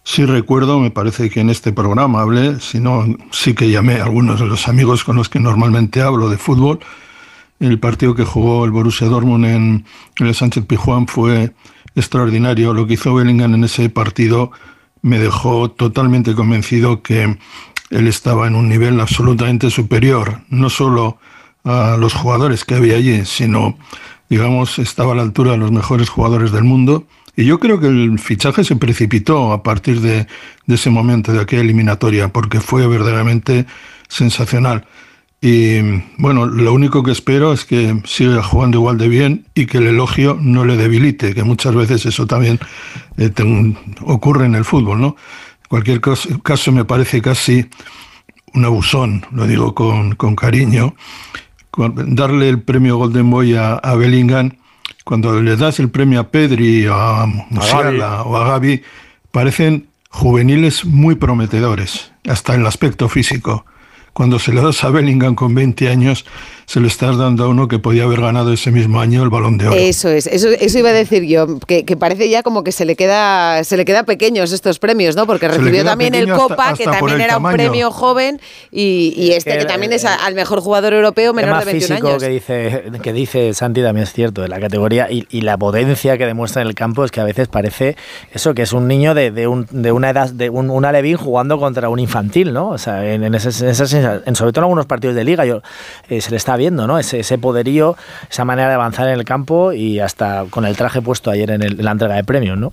[0.03, 4.03] Sí recuerdo, me parece que en este programa hablé, si no, sí que llamé a
[4.03, 6.79] algunos de los amigos con los que normalmente hablo de fútbol.
[7.61, 9.85] El partido que jugó el Borussia Dortmund en
[10.19, 11.53] el Sánchez Pijuán fue
[11.95, 12.73] extraordinario.
[12.73, 14.51] Lo que hizo Bellingham en ese partido
[15.01, 17.37] me dejó totalmente convencido que
[17.89, 21.17] él estaba en un nivel absolutamente superior, no solo
[21.63, 23.77] a los jugadores que había allí, sino,
[24.29, 27.05] digamos, estaba a la altura de los mejores jugadores del mundo.
[27.35, 30.27] Y yo creo que el fichaje se precipitó a partir de,
[30.67, 33.65] ese momento, de aquella eliminatoria, porque fue verdaderamente
[34.07, 34.85] sensacional.
[35.41, 35.79] Y
[36.17, 39.87] bueno, lo único que espero es que siga jugando igual de bien y que el
[39.87, 42.59] elogio no le debilite, que muchas veces eso también
[43.17, 43.31] eh,
[44.01, 45.15] ocurre en el fútbol, ¿no?
[45.69, 47.69] Cualquier caso, me parece casi
[48.55, 50.95] un abusón, lo digo con, con cariño,
[52.07, 54.57] darle el premio Golden Boy a, a Bellingham,
[55.05, 58.81] cuando le das el premio a Pedri, a Musiala o a Gaby,
[59.31, 63.65] parecen juveniles muy prometedores, hasta en el aspecto físico.
[64.13, 66.25] Cuando se le das a Bellingham con 20 años,
[66.69, 69.57] se le estás dando a uno que podía haber ganado ese mismo año el balón
[69.57, 69.75] de oro.
[69.75, 72.85] Eso es, eso, eso iba a decir yo, que, que parece ya como que se
[72.85, 75.25] le queda se le queda pequeños estos premios, ¿no?
[75.25, 77.57] Porque recibió también el hasta- Copa, que hasta por también era un tamaño.
[77.57, 78.39] premio joven,
[78.71, 81.71] y, y este que, que, también eh, es al mejor jugador europeo menor más de
[81.71, 82.23] 21 físico años.
[82.23, 86.19] que dice, que dice Santi también es cierto, de la categoría y, y la potencia
[86.19, 87.95] que demuestra en el campo es que a veces parece
[88.31, 91.17] eso, que es un niño de, de, un- de una edad, de un, un alevín
[91.17, 92.69] jugando contra un infantil, ¿no?
[92.69, 95.61] O sea, en, en ese, en en sobre todo en algunos partidos de liga yo,
[96.09, 96.99] eh, se le está viendo, ¿no?
[96.99, 97.97] Ese, ese poderío,
[98.29, 101.63] esa manera de avanzar en el campo y hasta con el traje puesto ayer en,
[101.63, 102.71] el- en la entrega de premios, ¿no?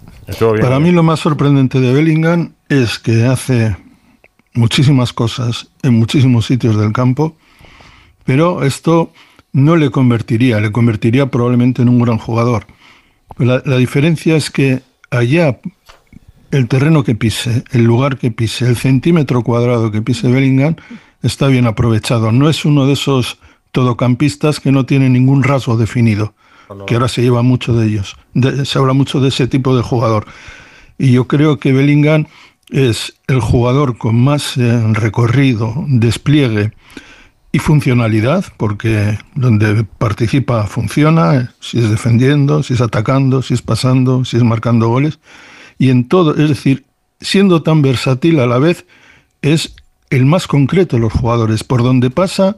[0.61, 3.75] Para mí lo más sorprendente de Bellingham es que hace
[4.53, 7.37] muchísimas cosas en muchísimos sitios del campo,
[8.25, 9.13] pero esto
[9.53, 12.67] no le convertiría, le convertiría probablemente en un gran jugador.
[13.39, 15.59] La, la diferencia es que allá
[16.51, 20.77] el terreno que pise, el lugar que pise, el centímetro cuadrado que pise Bellingham
[21.23, 22.33] está bien aprovechado.
[22.33, 23.39] No es uno de esos
[23.77, 26.33] todocampistas que no tiene ningún rasgo definido,
[26.87, 28.17] que ahora se lleva mucho de ellos.
[28.33, 30.25] De- se habla mucho de ese tipo de jugador.
[30.97, 32.25] Y yo creo que Bellingham
[32.71, 36.73] es el jugador con más eh, recorrido, despliegue
[37.53, 43.61] y funcionalidad, porque donde participa funciona, eh, si es defendiendo, si es atacando, si es
[43.61, 45.19] pasando, si es marcando goles.
[45.79, 46.85] Y en todo, es decir,
[47.21, 48.87] siendo tan versátil a la vez,
[49.43, 49.75] es
[50.09, 51.63] el más concreto de los jugadores.
[51.63, 52.57] Por donde pasa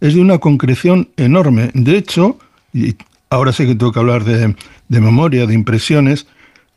[0.00, 1.70] es de una concreción enorme.
[1.74, 2.38] De hecho,
[2.72, 2.96] y
[3.30, 4.54] ahora sé que tengo que hablar de,
[4.88, 6.26] de memoria, de impresiones,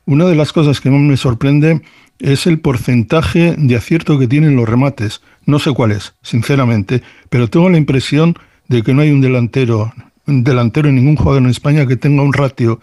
[0.06, 1.82] una de las cosas que más me sorprende
[2.20, 5.22] es el porcentaje de acierto que tienen los remates.
[5.46, 8.36] No sé cuál es, sinceramente, pero tengo la impresión
[8.68, 9.94] de que no hay un delantero,
[10.28, 12.80] un delantero en ningún jugador en España que tenga un ratio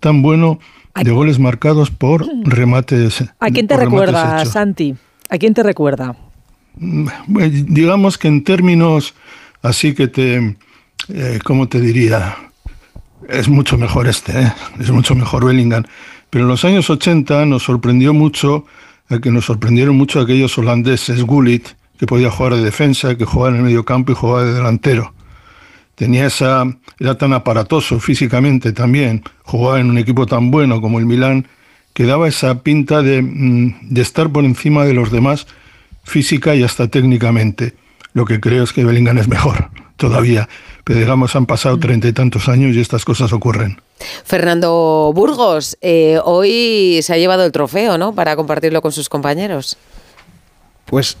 [0.00, 0.58] tan bueno
[0.94, 3.24] de goles marcados por remates.
[3.38, 4.44] ¿A quién te recuerda.
[4.44, 4.94] Santi?
[5.30, 6.16] ¿A quién te recuerda?
[6.76, 9.14] Mm, bueno, digamos que en términos
[9.62, 10.56] así que te,
[11.08, 12.36] eh, ¿cómo te diría?
[13.28, 14.52] Es mucho mejor este, ¿eh?
[14.80, 15.84] es mucho mejor Bellingham.
[16.30, 18.64] Pero en los años 80 nos sorprendió mucho,
[19.10, 23.50] eh, que nos sorprendieron mucho aquellos holandeses, Gullit, que podía jugar de defensa, que jugaba
[23.50, 25.14] en el medio campo y jugaba de delantero.
[25.94, 26.64] Tenía esa,
[26.98, 31.46] era tan aparatoso físicamente también, jugaba en un equipo tan bueno como el Milán,
[31.92, 35.46] que daba esa pinta de, mm, de estar por encima de los demás
[36.04, 37.74] física y hasta técnicamente.
[38.14, 40.48] Lo que creo es que Bellingham es mejor todavía.
[40.84, 43.80] Pero digamos, han pasado treinta y tantos años y estas cosas ocurren.
[44.24, 48.14] Fernando Burgos, eh, hoy se ha llevado el trofeo, ¿no?
[48.14, 49.76] Para compartirlo con sus compañeros.
[50.86, 51.16] Pues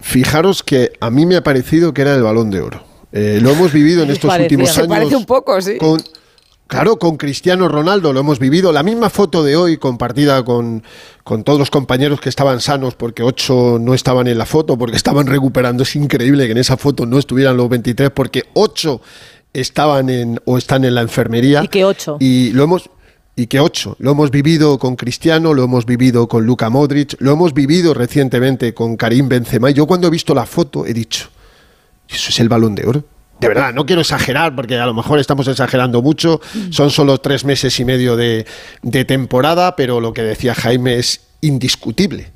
[0.00, 2.84] fijaros que a mí me ha parecido que era el balón de oro.
[3.12, 4.46] Eh, lo hemos vivido en estos Parecía.
[4.46, 4.88] últimos Se años.
[4.90, 5.78] parece un poco, sí.
[5.78, 6.02] Con,
[6.66, 8.72] claro, con Cristiano Ronaldo lo hemos vivido.
[8.72, 10.82] La misma foto de hoy compartida con,
[11.22, 14.96] con todos los compañeros que estaban sanos porque ocho no estaban en la foto, porque
[14.96, 15.82] estaban recuperando.
[15.82, 19.00] Es increíble que en esa foto no estuvieran los 23 porque ocho
[19.52, 21.62] estaban en o están en la enfermería.
[21.64, 22.16] ¿Y qué ocho?
[22.20, 22.90] Y lo hemos
[23.36, 23.96] y que ocho.
[23.98, 28.74] Lo hemos vivido con Cristiano, lo hemos vivido con Luka Modric, lo hemos vivido recientemente
[28.74, 29.70] con Karim Benzema.
[29.70, 31.28] Y yo cuando he visto la foto he dicho,
[32.08, 33.04] eso es el balón de oro.
[33.44, 36.40] De verdad, no quiero exagerar porque a lo mejor estamos exagerando mucho.
[36.70, 38.46] Son solo tres meses y medio de,
[38.80, 42.32] de temporada, pero lo que decía Jaime es indiscutible.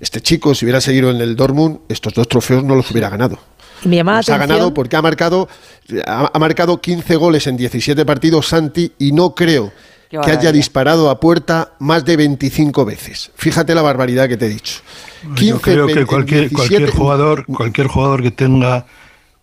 [0.00, 3.38] Este chico, si hubiera seguido en el Dortmund, estos dos trofeos no los hubiera ganado.
[3.84, 5.50] Me llama la Los ha ganado porque ha marcado,
[6.06, 9.70] ha, ha marcado 15 goles en 17 partidos Santi y no creo
[10.08, 13.30] que haya disparado a puerta más de 25 veces.
[13.34, 14.80] Fíjate la barbaridad que te he dicho.
[15.34, 18.86] 15, Yo creo que 20, cualquier, 17, cualquier jugador, cualquier jugador que tenga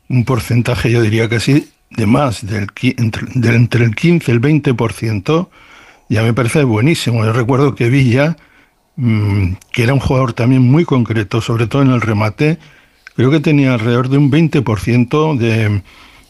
[0.10, 4.42] un porcentaje, yo diría que sí, de más del, entre, entre el 15 y el
[4.42, 5.48] 20%,
[6.10, 7.26] ya me parece buenísimo.
[7.26, 8.38] Yo recuerdo que Villa,
[8.96, 12.60] mm, que era un jugador también muy concreto, sobre todo en el remate,
[13.16, 15.82] creo que tenía alrededor de un 20% de,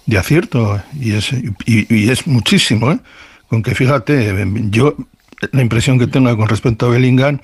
[0.06, 3.00] de acierto, y es, y, y es muchísimo, ¿eh?
[3.48, 4.34] Con que fíjate,
[4.72, 4.96] yo
[5.52, 7.40] la impresión que tengo con respecto a Bellingham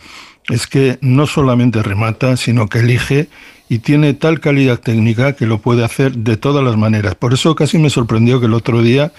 [0.49, 3.29] es que no solamente remata, sino que elige
[3.73, 7.15] y tiene tal calidad técnica que lo puede hacer de todas las maneras.
[7.15, 9.13] Por eso casi me sorprendió que el otro día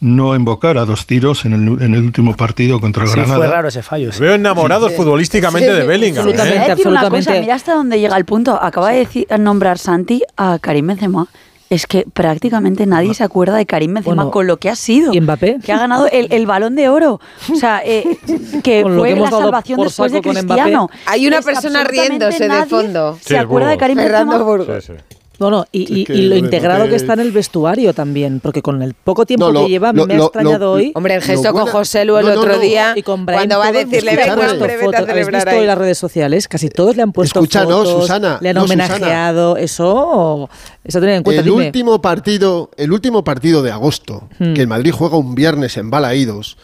[0.00, 3.38] no invocara dos tiros en el, en el último partido contra el Sí, Granada.
[3.38, 4.12] fue raro ese fallo.
[4.12, 4.20] sí.
[4.20, 4.96] Veo enamorados Sí.
[4.98, 6.28] futbolísticamente Sí, de Bellingham.
[6.28, 6.66] ¿eh?
[6.70, 7.26] absolutamente.
[7.26, 8.62] cosa, mira hasta dónde llega el punto.
[8.62, 11.26] Acaba de decir, nombrar Santi a Karim Benzema.
[11.70, 15.12] Es que prácticamente nadie se acuerda de Karim Benzema Bueno, con lo que ha sido.
[15.12, 15.58] ¿Y Mbappé?
[15.62, 17.20] Que ha ganado el, el balón de oro.
[17.52, 18.18] O sea, eh,
[18.64, 20.88] que fue que la salvación después de Cristiano.
[21.06, 23.18] Hay una Es persona riéndose de fondo.
[23.20, 24.44] ¿Se acuerda de Karim Fernando Benzema?
[24.44, 25.17] Burgos.
[25.40, 28.94] No, no, y, y- lo integrado que está en el vestuario también, porque con el
[28.94, 30.90] poco tiempo No, lo- que lleva lo- me ha extrañado lo- hoy.
[30.96, 32.58] Hombre, el gesto con José Lu el No, no, otro no.
[32.58, 35.00] día, y con Brahim cuando va a todos decirle, venga, puesto hombre, vete a fotos.
[35.08, 36.48] ¿Habéis celebrar visto hoy las redes sociales?
[36.48, 38.84] Casi todos le han puesto Escucha, no, fotos, Susana, le han no, Susana.
[38.86, 39.56] homenajeado.
[39.56, 40.50] Eso,
[40.84, 41.40] eso tener en cuenta.
[41.42, 41.66] el dime.
[41.66, 44.54] último partido, el último partido de agosto, Hmm.
[44.54, 46.56] que el Madrid juega un viernes en Balaídos,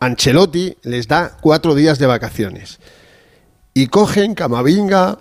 [0.00, 2.80] Ancelotti les da cuatro días de vacaciones.
[3.72, 5.18] Y cogen Camavinga,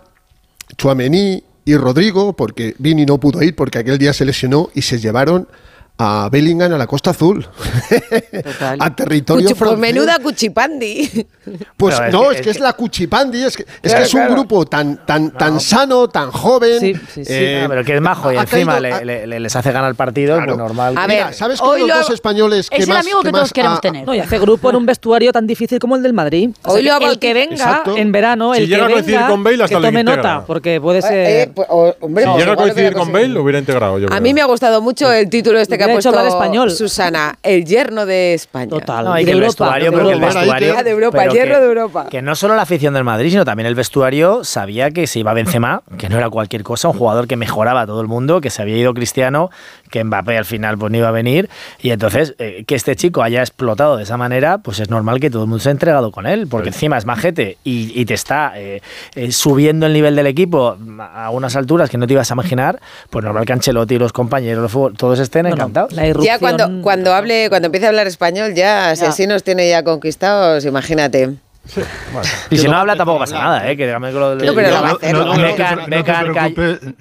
[0.78, 4.99] Chuamení y Rodrigo, porque Vini no pudo ir porque aquel día se lesionó y se
[4.99, 5.47] llevaron
[5.98, 7.46] a Bellingham a la Costa Azul.
[8.80, 9.80] a territorio Cuchi- pues francés.
[9.80, 11.26] menuda cuchipandi.
[11.78, 13.98] Pues es no, que- es es que es que- la cuchipandi, es que es, Claro,
[14.00, 14.34] que es un claro.
[14.34, 16.80] grupo tan, tan, tan sano, tan joven.
[16.80, 17.34] Sí, sí, sí.
[17.34, 19.89] eh, No, pero que es majo y encima caído- le- le- le- les hace ganar
[19.89, 20.54] el partido, Claro.
[20.54, 20.98] pues normal.
[20.98, 23.22] A Mira, ver, ¿sabes hoy con los lo- dos españoles que Es el más, amigo
[23.22, 24.06] que todos queremos ha- tener.
[24.06, 26.50] No, y hace grupo en un vestuario tan difícil como el del Madrid.
[26.64, 27.96] O Hoy sea, lo ha que el que venga Exacto.
[27.96, 30.04] en verano, Si el llega que a coincidir venga, con Bale, hasta que lo tome
[30.04, 31.14] nota, porque puede Eh, ser...
[31.28, 33.12] eh, pues, Si pues llega a coincidir con.
[33.14, 34.00] Bale, lo hubiera integrado.
[34.00, 36.28] Yo A mí me ha gustado mucho el título este que ha hecho puesto hablar
[36.28, 36.72] español.
[36.72, 38.70] Susana, el yerno de España.
[38.70, 39.06] Total.
[39.06, 40.40] No, y de el Europa, vestuario, de pero que el Europa.
[40.40, 40.84] vestuario.
[40.84, 42.06] De Europa, pero el hierro que- de Europa.
[42.10, 45.34] Que no solo la afición del Madrid, sino también el vestuario sabía que se iba
[45.34, 48.50] Benzema, que no era cualquier cosa, un jugador que mejoraba a todo el mundo, que
[48.50, 49.50] se había ido Cristiano,
[49.90, 51.50] que Mbappé al final pues no iba a venir.
[51.82, 55.30] Y entonces, eh, que este chico haya explotado de esa manera, pues es normal que
[55.30, 58.14] todo el mundo se ha entregado con él, porque encima es majete y, y te
[58.14, 58.82] está eh,
[59.16, 62.80] eh, subiendo el nivel del equipo a unas alturas que no te ibas a imaginar,
[63.10, 65.94] pues normal que Ancelotti y los compañeros de fútbol, todos estén No, no, encantados.
[65.94, 66.34] la irrupción...
[66.36, 69.10] Ya cuando, cuando hable, cuando empiece a hablar español, ya, si Ya.
[69.10, 71.36] así nos tiene ya conquistados, imagínate.
[72.52, 73.76] Y si no habla tampoco pasa nada, ¿eh?
[73.76, 73.88] Que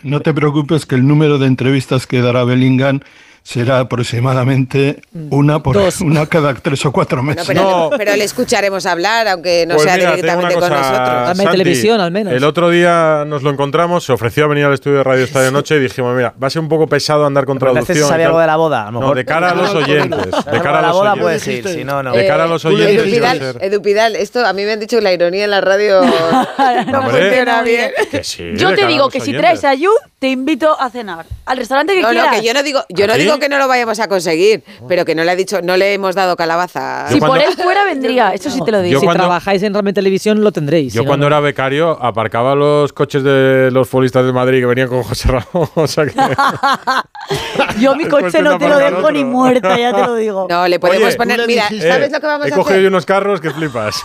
[0.02, 3.00] no te preocupes que el número de entrevistas que dará Bellingham
[3.46, 7.44] será aproximadamente una por una cada tres o cuatro No, meses.
[7.46, 11.36] pero, pero le escucharemos hablar, aunque no Pues sea mira, directamente una con cosa, nosotros.
[11.36, 15.24] Santi, El otro día nos lo encontramos, se ofreció a venir al estudio de Radio
[15.24, 18.08] Estadio Noche y dijimos, mira, va a ser un poco pesado andar con Preguntaste traducción.
[18.08, 18.30] si sabía y tal".
[18.32, 19.16] algo de la boda, a lo No, mejor.
[19.18, 20.26] de cara a los oyentes.
[20.50, 21.22] De cara a la los boda oyentes.
[21.22, 22.12] puedes ir, si no, no.
[22.14, 22.96] De cara a los Eh, oyentes.
[22.96, 25.12] Edu iba a Pidal, ser- Edu Pidal, esto a mí me han dicho que la
[25.12, 26.00] ironía en la radio
[26.90, 27.90] no funciona bien.
[28.10, 29.60] que sí, Yo te digo que si oyentes.
[29.60, 29.90] traes a Yu,
[30.24, 31.26] te invito a cenar.
[31.44, 32.40] Al restaurante que No, no, quieras.
[32.40, 33.22] que yo no digo, yo no ¿Aquí?
[33.24, 35.92] digo que no lo vayamos a conseguir, pero que no le ha dicho, no le
[35.92, 37.06] hemos dado calabaza.
[37.10, 38.30] Si por él fuera, vendría.
[38.32, 38.94] Eso sí te lo digo.
[38.94, 40.94] Yo si cuando- trabajáis en Realmente Televisión lo tendréis.
[40.94, 41.36] Yo si cuando no.
[41.36, 45.68] era becario aparcaba los coches de los futbolistas de Madrid que venían con José Ramón.
[45.74, 46.14] O sea que,
[47.80, 49.10] Yo mi coche no te lo dejo otro.
[49.10, 50.46] ni muerta, ya te lo digo.
[50.48, 52.82] No, le podemos Oye, poner, mira, ¿sabes lo que vamos he a cogido hacer?
[52.82, 53.96] yo unos carros que flipas.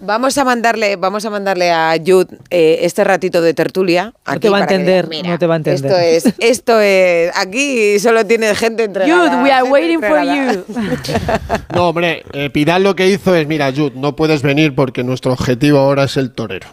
[0.00, 4.12] Vamos a mandarle, vamos a mandarle a Jude eh, este ratito de tertulia.
[4.26, 5.90] No te va a entender, no te va a entender.
[5.92, 9.28] Esto es, esto es, aquí solo tiene gente entregada.
[9.30, 10.64] Jude, we are waiting for you.
[11.74, 15.32] No, hombre, eh, Pidal lo que hizo es, mira, Jude, no puedes venir porque nuestro
[15.32, 16.68] objetivo ahora es el torero.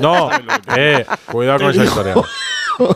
[0.00, 0.30] No,
[0.76, 2.14] eh, cuidado con esa historia.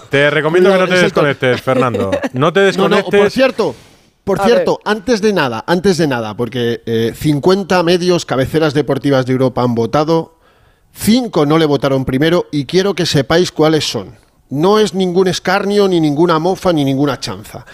[0.09, 2.11] Te recomiendo que no te desconectes, Fernando.
[2.33, 3.21] No te No, no, desconectes.
[3.21, 3.75] por cierto,
[4.25, 9.25] por A cierto, antes de nada, antes de nada, porque eh, 50 medios, cabeceras deportivas
[9.27, 10.39] de Europa han votado,
[10.95, 14.15] 5 no le votaron primero y quiero que sepáis cuáles son.
[14.51, 17.67] No es ningún escarnio, ni ninguna mofa, ni ninguna chanza.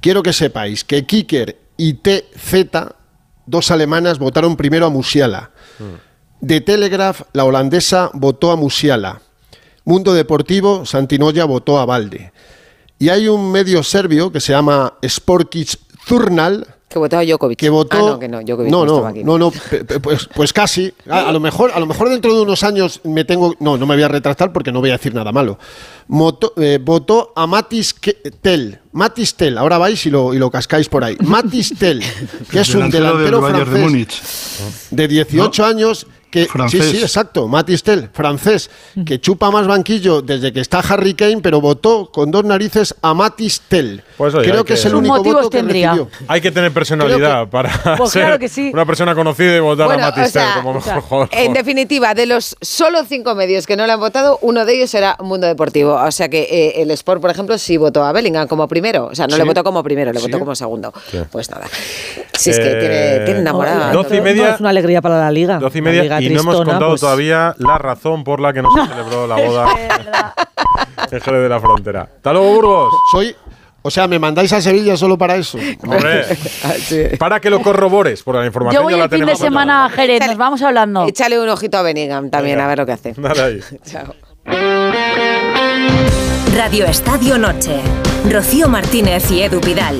[0.00, 2.66] Quiero que sepáis que Kicker y TZ,
[3.46, 5.50] dos alemanas, votaron primero a Musiala.
[6.40, 9.20] De Telegraph, la holandesa votó a Musiala.
[9.84, 12.32] Mundo Deportivo, Santinoya votó a Valde.
[12.98, 16.66] Y hay un medio serbio que se llama Sporkic Zurnal.
[16.90, 17.56] Que votó a Djokovic.
[17.56, 17.96] Que votó.
[17.96, 19.22] Ah, no, que no, Djokovic no, no aquí.
[19.22, 19.52] no, no,
[20.02, 20.92] pues, pues casi.
[21.08, 23.54] A, a lo mejor, a lo mejor dentro de unos años me tengo.
[23.60, 25.56] No, no me voy a retractar porque no voy a decir nada malo.
[26.08, 27.94] Moto- eh, votó a Matis
[28.40, 28.80] Tel.
[28.90, 31.16] Matis Tel, ahora vais y lo, y lo cascáis por ahí.
[31.20, 32.02] Matis Tel,
[32.50, 34.20] que es un Delantero francés Múnich.
[34.90, 36.84] de 18 años que Francés.
[36.86, 38.70] sí sí exacto Matis Tel francés
[39.04, 43.14] que chupa más banquillo desde que está Harry Kane pero votó con dos narices a
[43.14, 45.90] Matis Tel Pues oye, creo que, que- es el único voto que tendría.
[45.92, 48.70] recibió Hay que tener personalidad para Pues ser claro que sí.
[48.72, 51.28] una persona conocida y votar Bueno, a Matistel o sea, como o sea, mejor jugador.
[51.32, 54.94] En definitiva, de los solo cinco medios que no le han votado, uno de ellos
[54.94, 55.94] era Mundo Deportivo.
[55.94, 59.06] O sea que eh, el Sport, por ejemplo, sí votó a Bellingham como primero.
[59.06, 59.38] O sea, no Sí.
[59.42, 60.26] le votó como primero, le Sí.
[60.26, 60.92] votó como segundo.
[61.30, 61.66] Pues nada.
[62.32, 63.92] Si es que Eh, tiene, tiene enamorada.
[63.92, 65.58] doce y media- es una alegría para la liga.
[65.58, 68.62] Doce y media liga y no hemos contado pues, todavía la razón por la que
[68.62, 69.66] no se celebró la boda
[71.10, 72.08] en Jerez de la Frontera.
[72.16, 72.94] ¡Hasta luego, Burgos!
[73.12, 73.34] soy
[73.82, 76.26] o sea me mandáis a Sevilla solo para eso Hombre,
[77.18, 79.86] para que lo corrobores, porque la información Yo voy ya la el fin de semana
[79.86, 81.06] a Jerez, nos vamos hablando.
[81.06, 82.66] Échale un ojito a Bellingham también, Venga.
[82.66, 83.14] a ver lo que hace.
[83.16, 83.60] Dale ahí.
[83.84, 84.14] Chao.
[86.54, 87.80] Radio Estadio Noche.
[88.28, 89.98] Rocío Martínez y Edu Pidal.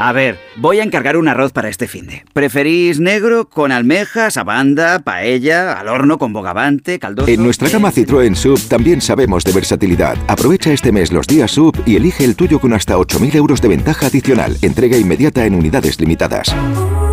[0.00, 2.24] A ver, voy a encargar un arroz para este finde.
[2.32, 7.28] ¿Preferís negro con almejas, abanda, paella, al horno con bogavante, caldoso?
[7.28, 10.16] En nuestra gama Citroën Sub también sabemos de versatilidad.
[10.28, 13.68] Aprovecha este mes los días Sub y elige el tuyo con hasta 8.000 euros de
[13.68, 14.56] ventaja adicional.
[14.62, 16.54] Entrega inmediata en unidades limitadas.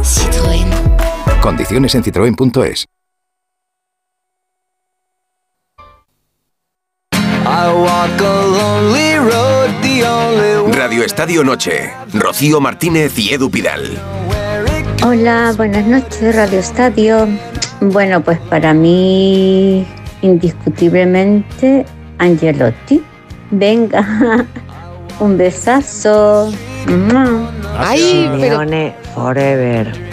[0.03, 0.67] Citroën.
[1.41, 2.85] Condiciones en citroen.es.
[10.85, 11.91] Radio Estadio Noche.
[12.13, 13.97] Rocío Martínez y Edu Pidal.
[15.03, 17.27] Hola, buenas noches, Radio Estadio.
[17.81, 19.83] Bueno, pues para mí,
[20.21, 21.87] indiscutiblemente,
[22.19, 23.01] Angelotti.
[23.49, 24.45] Venga,
[25.19, 26.53] un besazo.
[27.79, 28.59] Ay, pero.
[29.15, 30.04] Forever.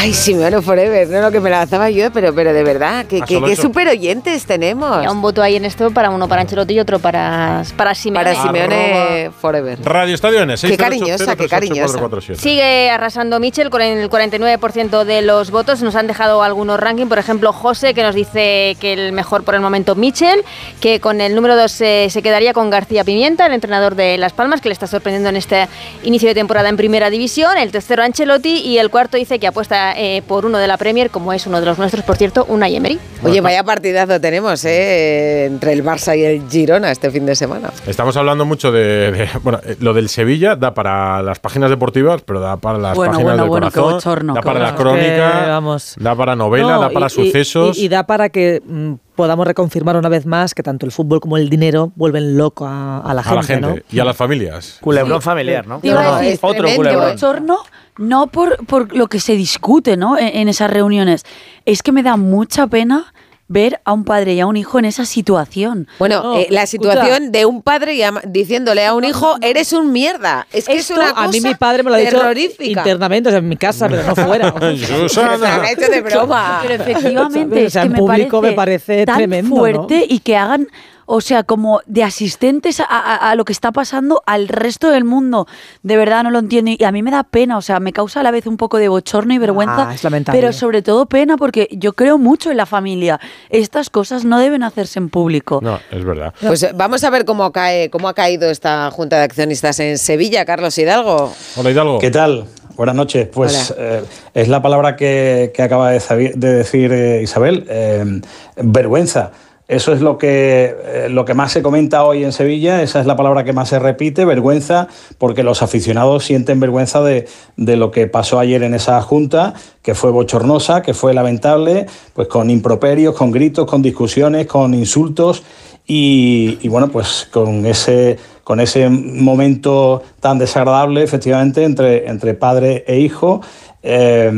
[0.00, 3.26] Ay, Simeone Forever, no lo que me lanzaba yo, pero, pero de verdad, que, Ah,
[3.26, 5.02] que, super oyentes tenemos.
[5.02, 8.32] Ya un voto ahí en esto para uno para Ancelotti y otro para, para Simeone.
[8.32, 9.80] Para Simeone Forever.
[9.82, 10.54] Radio Estadio N.
[10.56, 11.98] Qué cariñosa, qué cariñosa.
[12.36, 15.82] Sigue arrasando Michel con el 49% de los votos.
[15.82, 17.08] Nos han dejado algunos rankings.
[17.08, 20.44] Por ejemplo, José, que nos dice que el mejor por el momento Michel,
[20.80, 24.60] que con el número 2 se quedaría con García Pimienta, el entrenador de Las Palmas,
[24.60, 25.66] que le está sorprendiendo en este
[26.04, 27.58] inicio de temporada en Primera División.
[27.58, 31.10] El tercero Ancelotti y el cuarto dice que apuesta eh, por uno de la Premier,
[31.10, 32.98] como es uno de los nuestros, por cierto, Unai Emery.
[33.22, 35.46] Oye, vaya partidazo tenemos, ¿eh?
[35.46, 37.70] Entre el Barça y el Girona este fin de semana.
[37.86, 42.22] Estamos hablando mucho de, de- bueno, eh, lo del Sevilla da para las páginas deportivas,
[42.22, 44.74] pero da para las Bueno, páginas bueno, del bueno, qué corazón, bochorno, da para la
[44.74, 45.94] crónica, Que, vamos.
[45.98, 47.78] da para novela, No, da para y- y- sucesos.
[47.78, 51.18] Y, y da para que mm, podamos reconfirmar una vez más que tanto el fútbol
[51.18, 53.76] como el dinero vuelven loco a, a la A gente, la gente ¿no?
[53.90, 54.78] y a las familias.
[54.80, 55.80] Culebrón familiar, ¿no?
[55.82, 57.10] Iba a decir, Otro culebrón.
[57.10, 57.58] bochorno,
[57.96, 60.16] no por, por lo que se discute ¿no?
[60.16, 61.24] en, en esas reuniones,
[61.64, 63.12] es que me da mucha pena
[63.50, 65.88] ver a un padre y a un hijo en esa situación.
[65.98, 70.46] Bueno, eh, la situación de un padre llama- diciéndole a un hijo, eres un mierda.
[70.52, 72.80] Es que es Esto, una cosa a mí mi padre me lo ha dicho terrorífica.
[72.80, 74.54] internamente, o sea, en mi casa, pero no fuera.
[75.08, 75.62] Susana.
[75.64, 76.58] Ha hecho de broma.
[76.62, 79.56] Pero efectivamente, O es sea, que en me público parece, me parece tan tremendo, ¿no?
[79.56, 80.68] fuerte y que hagan,
[81.10, 85.04] o sea, como de asistentes a, a- a lo que está pasando al resto del
[85.04, 85.46] mundo.
[85.82, 88.20] De verdad no lo entiendo y a mí me da pena, o sea, me causa
[88.20, 90.38] a la vez un poco de bochorno y vergüenza, Ah, es lamentable.
[90.38, 93.18] pero sobre todo pena porque yo creo mucho en la familia.
[93.48, 95.60] Estas cosas no deben hacerse en público.
[95.62, 96.34] No, es verdad.
[96.40, 99.96] Pues eh, vamos a ver cómo cae, cómo ha caído esta Junta de Accionistas en
[99.96, 101.32] Sevilla, Carlos Hidalgo.
[101.56, 101.98] Hola Hidalgo.
[102.00, 102.44] ¿Qué tal?
[102.76, 103.28] Buenas noches.
[103.32, 104.04] Pues eh,
[104.34, 108.20] es la palabra que, que acaba de, decir eh, Isabel, eh,
[108.56, 109.32] vergüenza.
[109.68, 113.06] Eso es lo que, eh, lo que más se comenta hoy en Sevilla, esa es
[113.06, 114.88] la palabra que más se repite, vergüenza,
[115.18, 119.52] porque los aficionados sienten vergüenza de, de lo que pasó ayer en esa junta,
[119.82, 125.42] que fue bochornosa, que fue lamentable, pues con improperios, con gritos, con discusiones, con insultos
[125.86, 132.84] y, y bueno, pues con ese, con ese momento tan desagradable, efectivamente, entre, entre padre
[132.86, 133.42] e hijo.
[133.82, 134.30] Eh,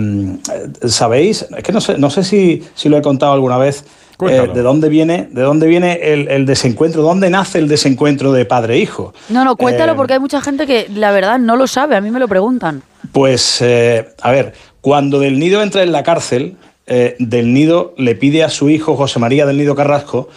[0.86, 1.46] ¿Sabéis?
[1.56, 3.84] Es que no sé, no sé si, si lo he contado alguna vez.
[4.28, 8.44] Eh, de dónde viene, de dónde viene el, el desencuentro, dónde nace el desencuentro de
[8.44, 9.14] padre e hijo.
[9.28, 12.00] No, no, cuéntalo Eh, porque hay mucha gente que la verdad no lo sabe, a
[12.00, 12.82] mí me lo preguntan.
[13.12, 16.56] Pues, eh, a ver, cuando Del Nido entra en la cárcel,
[16.86, 20.28] eh, Del Nido le pide a su hijo José María Del Nido Carrasco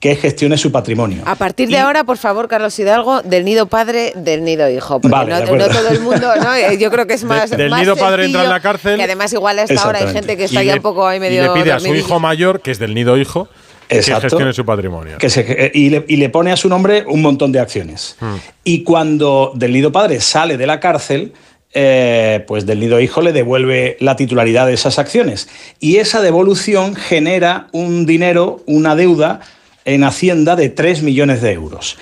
[0.00, 1.22] que gestione su patrimonio.
[1.24, 5.00] A partir de ahora, por favor, Carlos Hidalgo, del nido padre, del nido hijo.
[5.00, 5.68] Porque Vale, no, de acuerdo.
[5.68, 6.54] no todo el mundo, ¿no?
[6.56, 7.50] Eh, yo creo que es más.
[7.50, 8.96] del más nido padre entra en la cárcel.
[8.96, 11.18] Que además, igual a esta hora hay gente que está Y ya un poco ahí
[11.18, 11.42] medio.
[11.42, 13.48] Y le pide a su hijo mayor, que es del nido hijo,
[13.88, 14.22] que Exacto.
[14.28, 15.16] gestione su patrimonio.
[15.18, 18.16] Que se- y, le, y le pone a su nombre un montón de acciones.
[18.64, 21.32] Y cuando Del Nido Padre sale de la cárcel,
[21.72, 25.48] eh, pues Del Nido Hijo le devuelve la titularidad de esas acciones.
[25.80, 29.40] Y esa devolución genera un dinero, una deuda
[29.86, 31.96] en Hacienda de 3 millones de euros.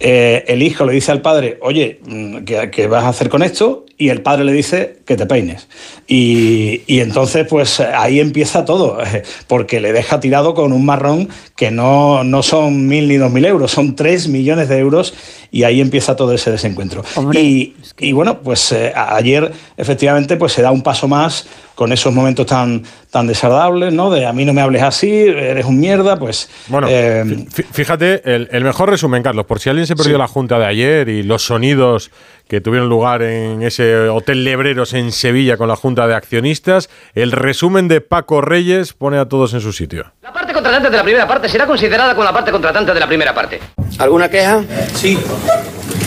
[0.00, 3.42] Eh, el hijo le dice al padre, oye, mm, ¿qué, qué vas a hacer con
[3.42, 3.84] esto?
[3.96, 5.68] Y el padre le dice que te peines.
[6.08, 8.98] Y, y entonces, pues ahí empieza todo,
[9.46, 13.44] porque le deja tirado con un marrón que no, no son mil ni dos mil
[13.44, 15.14] euros, son tres millones de euros
[15.54, 17.04] y ahí empieza todo ese desencuentro.
[17.32, 21.46] Y, y bueno, pues eh, ayer efectivamente pues se da un paso más
[21.76, 24.10] con esos momentos tan, tan desagradables, ¿no?
[24.10, 26.48] De a mí no me hables así, eres un mierda, pues...
[26.68, 30.18] Bueno, eh, fí- fíjate, el, el mejor resumen, Carlos, por si alguien se perdió Sí.
[30.18, 32.10] la junta de ayer y los sonidos
[32.48, 37.32] que tuvieron lugar en ese Hotel Lebreros en Sevilla con la junta de accionistas, el
[37.32, 40.12] resumen de Paco Reyes pone a todos en su sitio.
[40.22, 43.06] La parte contratante de la primera parte será considerada como la parte contratante de la
[43.06, 43.60] primera parte.
[43.98, 44.62] ¿Alguna queja?
[44.94, 45.18] Sí.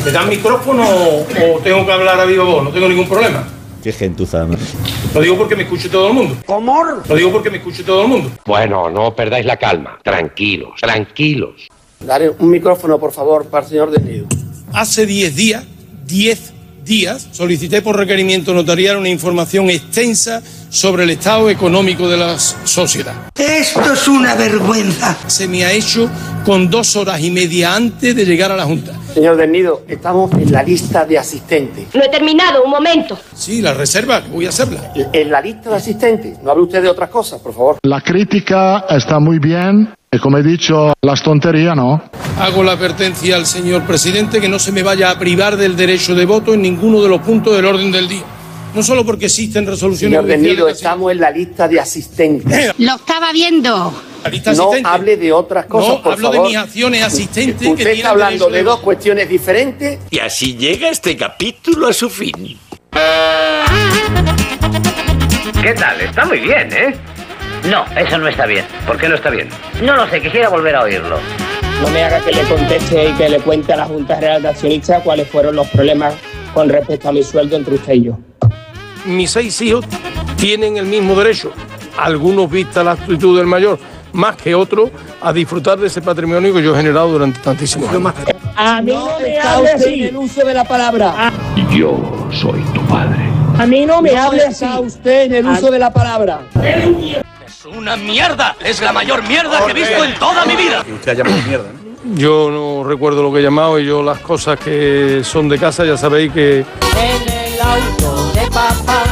[0.05, 2.63] ¿Me dan micrófono o tengo que hablar a viva voz?
[2.63, 3.45] No tengo ningún problema.
[3.83, 4.57] Qué gentuza, ¿no?
[5.13, 6.37] Lo digo porque me escuche todo el mundo.
[6.45, 6.83] ¿Cómo?
[6.83, 8.31] Lo digo porque me escuche todo el mundo.
[8.45, 9.99] Bueno, no perdáis la calma.
[10.01, 11.67] Tranquilos, tranquilos.
[11.99, 14.27] Daré un micrófono, por favor, para el señor del Nido.
[14.73, 15.65] Hace 10 días,
[16.05, 16.53] 10
[16.87, 23.13] días, solicité por requerimiento notarial una información extensa sobre el estado económico de la sociedad.
[23.35, 25.17] Esto es una vergüenza.
[25.27, 26.09] Se me ha hecho
[26.45, 28.93] con dos horas y media antes de llegar a la Junta.
[29.13, 31.87] Señor del Nido, estamos en la lista de asistentes.
[31.93, 33.17] No he terminado, un momento.
[33.33, 34.93] Sí, la reserva, voy a hacerla.
[35.11, 36.41] En la lista de asistentes.
[36.43, 37.77] No hable usted de otras cosas, por favor.
[37.83, 42.01] La crítica está muy bien y como he dicho, las tonterías no.
[42.39, 46.13] Hago la advertencia al señor presidente que no se me vaya a privar del derecho
[46.15, 48.23] de voto en ninguno de los puntos del orden del día.
[48.75, 52.73] No solo porque existen resoluciones Señor Nido, que- estamos en la lista de asistentes.
[52.77, 53.93] Lo estaba viendo.
[54.55, 56.47] No hable de otras cosas, No, por hablo favor.
[56.47, 59.99] de mis acciones asistentes que Usted tienen está hablando de de dos cuestiones diferentes.
[60.11, 62.57] Y así llega este capítulo a su fin.
[65.61, 66.01] ¿Qué tal?
[66.01, 66.95] Está muy bien, ¿eh?
[67.65, 68.65] No, eso no está bien.
[68.85, 69.49] ¿Por qué no está bien?
[69.81, 71.17] No lo sé, quisiera volver a oírlo.
[71.81, 74.49] No me haga que le conteste y que le cuente a la Junta Real de
[74.49, 76.13] Accionistas cuáles fueron los problemas
[76.53, 78.17] con respecto a mi sueldo entre usted y yo.
[79.05, 79.85] Mis seis hijos
[80.37, 81.51] tienen el mismo derecho,
[81.97, 83.77] algunos vista la actitud del mayor,
[84.13, 84.89] más que otros,
[85.21, 88.13] a disfrutar de ese patrimonio que yo he generado durante tantísimos años.
[88.55, 90.03] A mí no, me hable así.
[90.05, 91.31] el uso de la palabra.
[91.71, 93.17] Yo soy tu padre.
[93.59, 94.65] A mí no me No hable así.
[94.79, 96.39] usted en el uso de la palabra.
[97.69, 98.55] Es una mierda.
[98.63, 100.83] Es la mayor mierda que he visto en toda mi vida.
[100.93, 101.65] Usted ha llamado mierda.
[102.15, 105.83] Yo no recuerdo lo que he llamado y yo las cosas que son de casa
[105.83, 109.03] ya sabéis que En el auto de papá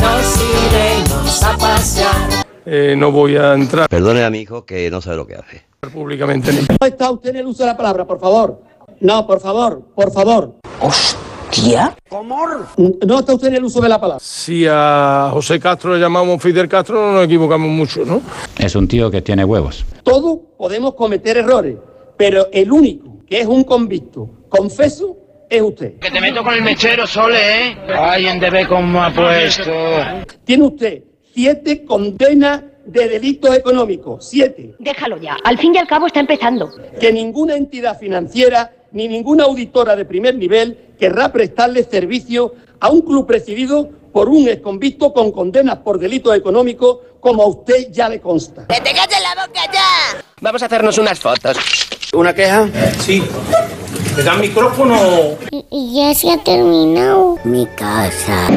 [0.00, 2.44] nos iremos a pasear.
[2.66, 5.64] eh, no voy a entrar Perdone a mi hijo que no sabe lo que hace.
[5.92, 6.52] públicamente.
[6.80, 8.60] No está usted en el uso de la palabra, por favor.
[9.00, 10.54] No, por favor, por favor.
[10.80, 11.18] ¿Hostia?
[12.08, 12.46] ¿Cómo?
[13.06, 14.20] No está usted en el uso de la palabra.
[14.20, 18.22] Si a José Castro le llamamos Fidel Castro, no nos equivocamos mucho, ¿no?
[18.58, 19.84] Es un tío que tiene huevos.
[20.02, 21.76] Todos podemos cometer errores,
[22.16, 25.16] pero el único que es un convicto, confeso,
[25.48, 25.98] es usted.
[25.98, 27.38] Que te meto con el mechero, Sole,
[27.68, 27.76] ¿eh?
[27.96, 29.70] Ay, en DB cómo ha puesto.
[30.44, 31.02] Tiene usted
[31.34, 34.74] siete condenas de delitos económicos, siete.
[34.78, 35.36] Déjalo ya.
[35.44, 36.70] Al fin y al cabo está empezando.
[37.00, 43.02] Que ninguna entidad financiera ni ninguna auditora de primer nivel querrá prestarle servicio a un
[43.02, 48.20] club presidido por un exconvicto con condenas por delitos económicos, como a usted ya le
[48.20, 48.66] consta.
[48.66, 50.22] ¡Que te calles la boca ya!
[50.40, 51.56] Vamos a hacernos unas fotos.
[52.12, 52.68] ¿Una queja?
[52.98, 53.22] Sí.
[54.16, 54.96] ¿Me da micrófono?
[55.70, 58.48] Y ya se ha terminado mi casa.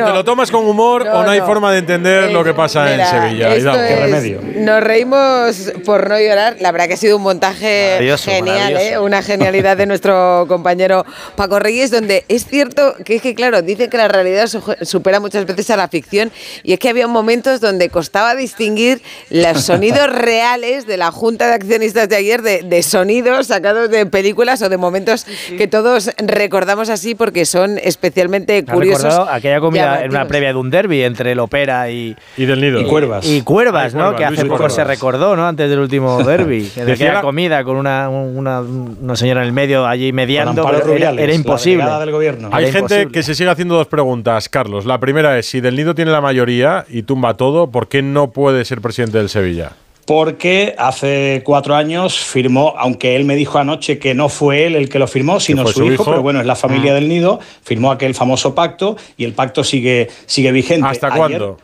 [0.00, 2.84] O te lo tomas con humor o no hay forma de entender lo que pasa
[2.84, 3.54] Mira, en Sevilla.
[3.54, 4.16] esto Hidalgo.
[4.16, 6.56] es- Nos reímos por no llorar.
[6.60, 8.84] La verdad que ha sido un montaje Maravilloso, genial, maravilloso.
[8.94, 8.98] ¿eh?
[8.98, 11.04] una genialidad de nuestro compañero
[11.36, 15.20] Paco Reyes, donde es cierto que es que, claro, dice que la realidad su- supera
[15.20, 16.30] muchas veces a la ficción
[16.62, 21.54] y es que había momentos donde costaba distinguir los sonidos reales de la Junta de
[21.54, 25.26] Accionistas de ayer, de, de sonidos sacados de películas o de momentos
[25.56, 29.14] que todos recordamos así porque son especialmente curiosos.
[29.30, 32.80] aquella comida en una previa de un derby entre el Opera y, y del Nido.
[32.80, 33.26] Y Cuervas.
[33.26, 34.04] Y Cuervas, Ay, ¿no?
[34.10, 34.74] Cuervas, que hace Luis poco Cuervas.
[34.74, 35.46] se recordó, ¿no?
[35.46, 36.68] Antes del último derby.
[36.74, 40.12] que de Decía aquella la- comida con una, una, una señora en el medio allí
[40.12, 40.68] mediando.
[40.68, 41.84] Era, Rubiales, era la imposible.
[41.84, 42.48] del gobierno.
[42.52, 43.12] Hay Era gente imposible.
[43.12, 44.86] que se sigue haciendo dos preguntas, Carlos.
[44.86, 48.30] La primera es, si Del Nido tiene la mayoría y tumba todo, ¿por qué no
[48.30, 49.72] puede ser presidente del Sevilla?
[50.06, 54.88] Porque hace cuatro años firmó, aunque él me dijo anoche que no fue él el
[54.88, 56.04] que lo firmó, sino su, su hijo, hijo.
[56.06, 56.94] pero bueno, es la familia Ah.
[56.96, 60.88] del nido, firmó aquel famoso pacto y el pacto sigue, sigue vigente.
[60.88, 61.58] ¿Hasta Ayer, cuándo?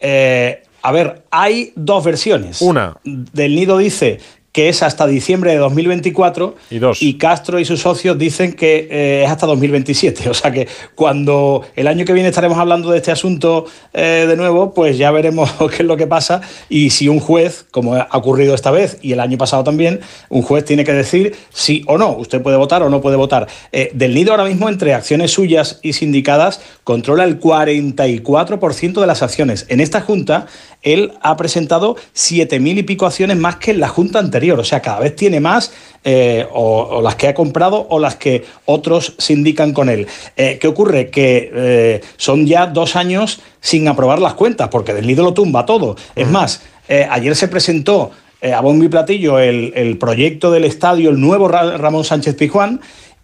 [0.00, 2.62] eh, a ver, hay dos versiones.
[2.62, 2.96] Una.
[3.04, 4.18] Del nido dice
[4.52, 7.00] que es hasta diciembre de 2024 Y dos.
[7.18, 10.30] Castro y sus socios dicen que eh, es hasta 2027.
[10.32, 14.36] O sea que cuando el año que viene estaremos hablando de este asunto eh, de
[14.36, 18.08] nuevo, pues ya veremos qué es lo que pasa y si un juez, como ha
[18.12, 20.00] ocurrido esta vez y el año pasado también,
[20.30, 22.12] un juez tiene que decir sí o no.
[22.16, 23.46] Usted puede votar o no puede votar.
[23.72, 29.22] Eh, del nido ahora mismo, entre acciones suyas y sindicadas, controla el 44% de las
[29.22, 29.66] acciones.
[29.68, 30.46] En esta junta,
[30.82, 34.58] él ha presentado 7.000 y pico acciones más que en la junta anterior.
[34.58, 35.72] O sea, cada vez tiene más
[36.04, 40.06] eh, o, o las que ha comprado o las que otros sindican con él.
[40.36, 41.10] Eh, ¿Qué ocurre?
[41.10, 45.64] Que eh, son ya dos años sin aprobar las cuentas, porque del nido lo tumba
[45.64, 45.96] todo.
[46.16, 48.10] Es más, ayer se presentó
[48.42, 52.80] a bombo y platillo el, el proyecto del estadio, el nuevo Ra- Ramón Sánchez Pizjuán,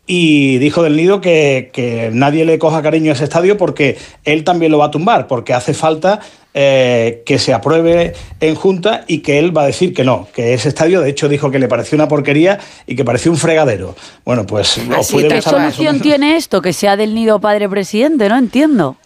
[0.06, 4.44] y dijo del nido que, que nadie le coja cariño a ese estadio porque él
[4.44, 6.20] también lo va a tumbar, porque hace falta
[6.55, 10.55] eh, que se apruebe en Junta y que él va a decir que no, que
[10.55, 13.94] ese estadio de hecho dijo que le pareció una porquería y que pareció un fregadero.
[14.24, 16.62] Bueno, pues os ¿Qué solución tiene esto?
[16.62, 18.96] Que sea del nido padre presidente, no entiendo.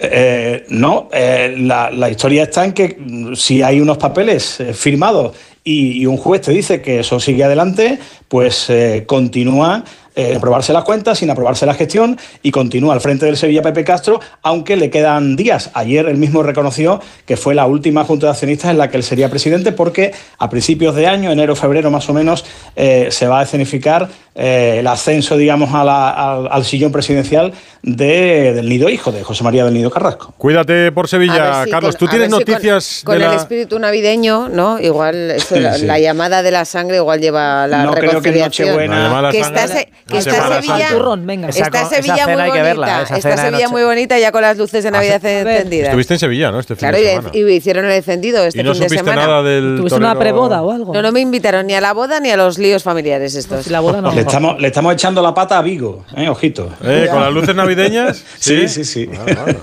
[0.00, 2.98] Eh, no, eh, la, la historia está en que
[3.34, 7.98] si hay unos papeles firmados y, y un juez te dice que eso sigue adelante,
[8.28, 9.84] pues eh, continúa
[10.18, 13.84] eh, aprobarse las cuentas, sin aprobarse la gestión y continúa al frente del Sevilla Pepe
[13.84, 15.70] Castro, aunque le quedan días.
[15.74, 19.02] Ayer él mismo reconoció que fue la última junta de accionistas en la que él
[19.04, 22.44] sería presidente porque a principios de año, enero, febrero más o menos,
[22.74, 24.08] eh, se va a escenificar
[24.40, 27.52] eh, el ascenso, digamos, a la- al, al sillón presidencial
[27.82, 30.32] de- del Nido Hijo, de José María del Nido Carrasco.
[30.38, 31.96] Cuídate por Sevilla, si Carlos.
[31.96, 33.36] con- ¿Tú tienes si noticias con, de el la...
[33.36, 34.78] espíritu navideño, ¿no?
[34.78, 35.86] Igual eso, Sí, la, sí.
[35.86, 38.68] la llamada de la sangre igual lleva la No creo que reconciliación.
[38.68, 40.94] Nochebuena- La que está, Se- que está Semana Sevilla, Santa.
[40.94, 41.48] Turrón, venga.
[41.48, 42.62] Esa está Sevilla muy bonita.
[42.62, 45.88] verla, está Sevilla muy bonita ya con las luces de Navidad encendidas.
[45.88, 46.60] Estuviste en Sevilla, ¿no?
[46.60, 47.30] Este fin Claro, de y, semana.
[47.34, 49.26] y hicieron el encendido este y no fin de supiste semana.
[49.26, 50.92] nada del ¿Tuviste una preboda o algo?
[50.94, 53.66] No, no me invitaron ni a la boda ni a los líos familiares estos.
[53.68, 54.12] La boda no.
[54.12, 56.28] Le estamos, le estamos echando la pata a Vigo, ¿eh?
[56.28, 56.70] ojito.
[56.82, 58.24] Eh, ¿Con las luces navideñas?
[58.38, 59.08] Sí, sí, sí.
[59.18, 59.60] Ah, bueno.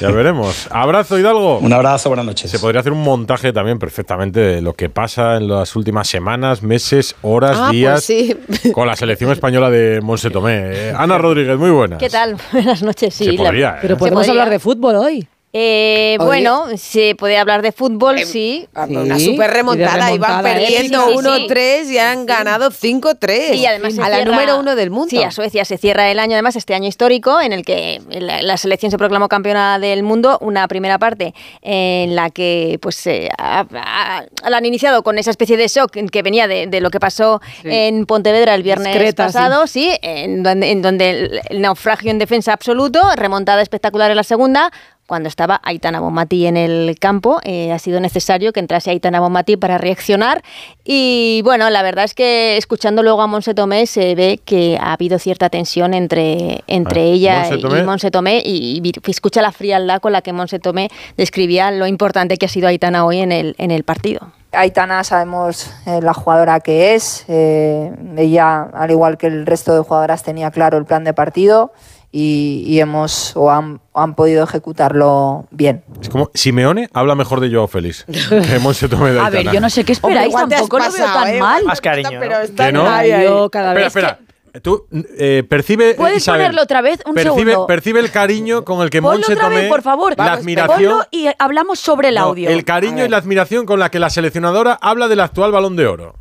[0.00, 0.66] Ya veremos.
[0.70, 1.58] Abrazo, Hidalgo.
[1.58, 2.50] Un abrazo, buenas noches.
[2.50, 6.62] Se podría hacer un montaje también perfectamente de lo que pasa en las últimas semanas,
[6.62, 8.72] meses, horas, Ah, días pues sí.
[8.72, 10.60] con la selección española de Monse Tomé.
[10.72, 11.98] Eh, Ana Rodríguez, muy buenas.
[11.98, 12.36] ¿Qué tal?
[12.52, 13.24] Buenas noches, sí.
[13.24, 13.78] Se la- podría, ¿eh?
[13.82, 14.32] Pero se podemos podría.
[14.32, 15.28] hablar de fútbol hoy.
[15.56, 18.66] Eh, bueno, se puede hablar de fútbol, sí.
[18.74, 21.36] Una Sí, super y de remontada, iban perdiendo épica.
[21.36, 21.54] Sí, sí.
[21.54, 23.54] 1-3 y han ganado 5-3.
[23.54, 25.10] Y además a la número uno del mundo.
[25.10, 28.42] Sí, a Suecia se cierra el año, además, este año histórico, en el que la,
[28.42, 30.38] la selección se proclamó campeona del mundo.
[30.40, 34.26] Una primera parte en la que pues eh, la
[34.56, 38.06] han iniciado con esa especie de shock que venía de, de lo que pasó en
[38.06, 39.34] Pontevedra el viernes Discreta, sí.
[39.34, 44.16] pasado, sí, en donde, en donde el, el naufragio en defensa absoluto, remontada espectacular en
[44.16, 44.72] la segunda.
[45.06, 47.40] Cuando estaba Aitana Bonmati en el campo.
[47.44, 50.42] Eh, ha sido necesario que entrase Aitana Bonmati para reaccionar.
[50.84, 54.92] Y bueno, la verdad es que escuchando luego a Monse Tomé se ve que ha
[54.94, 57.82] habido cierta tensión entre, entre Ah, ella Monse y Tomé.
[57.84, 62.36] Monse Tomé y, y escucha la frialdad con la que Monse Tomé describía lo importante
[62.38, 64.32] que ha sido Aitana hoy en el, en el partido.
[64.52, 67.24] Aitana sabemos eh, la jugadora que es.
[67.28, 71.72] eh, ella, al igual que el resto de jugadoras, tenía claro el plan de partido
[72.16, 75.82] y, y hemos o han, o han podido ejecutarlo bien.
[76.00, 79.60] Es como Simeone habla mejor de Joao Félix que Monse Tomé de A ver, yo
[79.60, 81.40] no sé qué esperáis, has tampoco lo veo tan ¿eh?
[81.40, 81.64] mal.
[81.64, 82.20] Más cariño.
[82.20, 82.88] Pero está ¿Que no?
[82.88, 83.24] ahí, ahí.
[83.24, 84.20] Yo cada Espera, vez
[84.52, 84.60] espera.
[84.62, 84.86] Tú
[85.18, 87.00] eh, percibe ¿Puedes Isabel, ponerlo otra vez?
[87.04, 87.66] Un percibe, segundo.
[87.66, 90.14] percibe el cariño con el que Ponlo Monse otra Tomé vez, por favor.
[90.16, 92.48] la Vamos, admiración Ponlo y hablamos sobre el No, audio.
[92.48, 95.88] el cariño y la admiración con la que la seleccionadora habla del actual Balón de
[95.88, 96.14] Oro.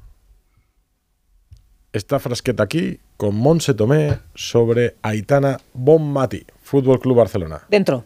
[1.91, 7.63] Esta frasqueta aquí con Monse Tomé sobre Aitana Bonmati, Fútbol Club Barcelona.
[7.69, 8.05] Dentro.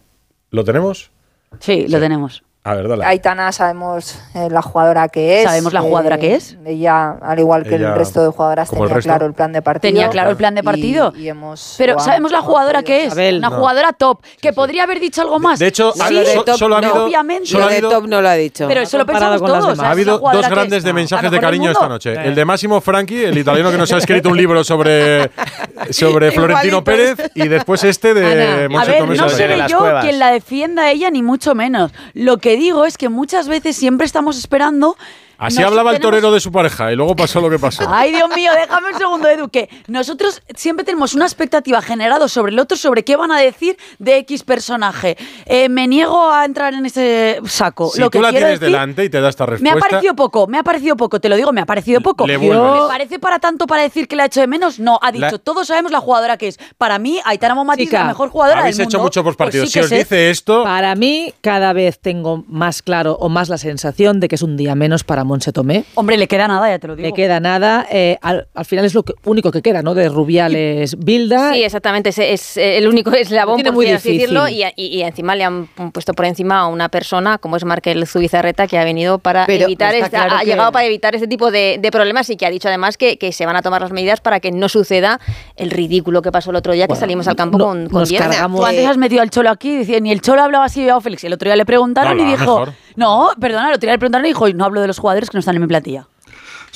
[0.52, 1.12] ¿Lo tenemos?
[1.60, 2.44] Sí, lo tenemos.
[2.68, 3.06] A ver, dale.
[3.06, 5.44] Aitana sabemos eh, la jugadora que es.
[5.46, 6.58] ¿Sabemos la jugadora eh, que es?
[6.66, 9.62] Ella, al igual que Ella, el resto de jugadoras, el tenía claro el plan de
[9.62, 9.82] partido.
[9.94, 11.14] Tenía claro el plan de partido.
[11.16, 13.08] y hemos- Pero sabemos la jugadora que es.
[13.08, 13.56] Isabel, Una no.
[13.58, 14.20] jugadora top.
[14.42, 15.60] Que podría haber dicho algo más.
[15.60, 16.88] De hecho, sí, ha- so- top solo ha no.
[16.90, 17.46] habido, obviamente.
[17.48, 18.68] solo ha de top no lo ha dicho.
[18.68, 19.56] Pero eso lo pensamos todos.
[19.56, 20.84] ha ¿sabes la habido dos grandes es?
[20.84, 22.14] de La mensajes de cariño esta noche.
[22.14, 25.32] El de Máximo Franchi, el italiano que nos ha escrito un libro sobre,
[25.92, 26.84] sobre Florentino.
[26.84, 30.84] Pérez, y después este de Ana, A Monse ver, no seré yo quien la defienda
[30.84, 31.92] a ella, ni mucho menos.
[32.14, 34.98] Lo que digo es que muchas veces siempre estamos esperando.
[35.38, 37.84] Así nos- hablaba el tenemos- torero de su pareja y luego pasó lo que pasó.
[37.90, 42.52] Ay, Dios mío, déjame un segundo, Edu, que nosotros siempre tenemos una expectativa generada sobre
[42.52, 45.18] el otro, sobre qué van a decir de X personaje.
[45.46, 47.90] Eh, me niego a entrar en ese saco.
[47.94, 49.78] Si lo que tú la quiero tienes decir- delante y te da esta Me respuesta,
[49.78, 52.26] ha parecido poco, me ha parecido poco, te lo digo, me ha parecido poco.
[52.26, 52.38] Le.
[52.38, 52.50] ¿Me
[52.88, 54.80] parece para tanto para decir que la ha hecho de menos?
[54.80, 56.60] No, ha dicho, La- todos sabemos la jugadora que es.
[56.78, 59.04] Para mí, Aitana Momati es la mejor jugadora habéis del hecho mundo.
[59.08, 59.68] mucho por Pues partidos.
[59.68, 59.98] sí si que os sé.
[60.00, 64.36] dice esto, Para mí, cada vez tengo más claro o más la sensación de que
[64.36, 65.84] es un día menos para Monse Tomé.
[65.96, 67.08] Hombre, le queda nada, ya te lo digo.
[67.08, 67.86] Le queda nada.
[67.92, 69.94] eh, al, al final es lo que- único que queda, ¿no?
[69.94, 71.54] De Rubiales Bilda.
[71.54, 72.10] Sí, exactamente.
[72.10, 74.34] Es, es, eh, el único eslabón, tiene por muy así difícil.
[74.34, 77.66] decirlo, y, y- y encima le han puesto por encima a una persona como es
[77.66, 81.14] Markel Zubizarreta, que ha venido para Pero evitar, esta- claro ha que- llegado para evitar
[81.16, 83.62] este tipo de, de problemas y que ha dicho además que, que se van a
[83.62, 85.20] tomar las medidas para que no suceda
[85.56, 88.10] el ridículo que pasó el otro día que salimos al campo no- con, con nos
[88.10, 88.22] 10.
[88.22, 91.24] cargamos- antes has metido al Cholo aquí, decía, ni el Cholo hablaba así de Félix.
[91.26, 92.74] El otro día le preguntaron No, y dijo, mejor.
[92.98, 95.38] No, perdona, el otro día le preguntaron y dijo, no hablo de los jugadores que
[95.38, 96.06] no están en mi plantilla.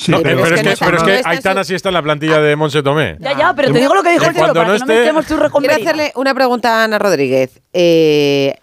[0.08, 1.74] No, pero pero, es es que que, no está- pero es no que Aitana sí
[1.74, 3.16] está en la plantilla de Monse Tomé.
[3.20, 4.74] Ya, ya, pero te digo lo que dijo el para no que no
[5.20, 7.60] esté- con Quiero hacerle una pregunta a Ana Rodríguez.
[7.74, 8.56] Eh,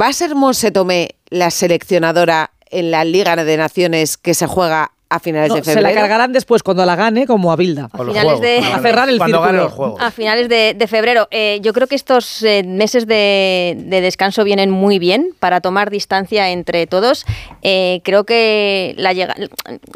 [0.00, 4.92] ¿Va a ser Monse Tomé la seleccionadora en la Liga de Naciones que se juega
[5.10, 5.88] a finales No, de se febrero?
[5.94, 7.88] la cargarán después cuando la gane, como a Bilda.
[7.92, 9.96] A finales de- A cerrar el Cuando gane el juego.
[10.00, 11.28] A finales de, de febrero.
[11.30, 15.90] Eh, yo creo que estos eh, meses de, de descanso vienen muy bien para tomar
[15.90, 17.24] distancia entre todos.
[17.62, 19.34] Eh, creo que, la llega,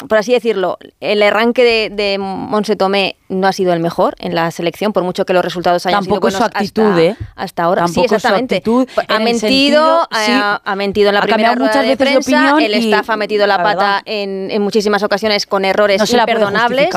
[0.08, 4.34] por así decirlo, el arranque de, de Monse Tomé no ha sido el mejor en
[4.34, 7.16] la selección, por mucho que los resultados hayan Tampoco sido su actitud, hasta, ¿eh?
[7.36, 7.82] hasta ahora.
[7.84, 8.56] Tampoco sí, su exactamente.
[8.56, 10.32] actitud ha mentido, sentido, sí.
[10.32, 12.60] ha, ha mentido en la Ha primera cambiado rueda muchas de veces de prensa, opinión
[12.72, 16.18] el y staff ha metido la, la pata en, en muchísimas ocasiones con errores No
[16.18, 16.90] imperdonables.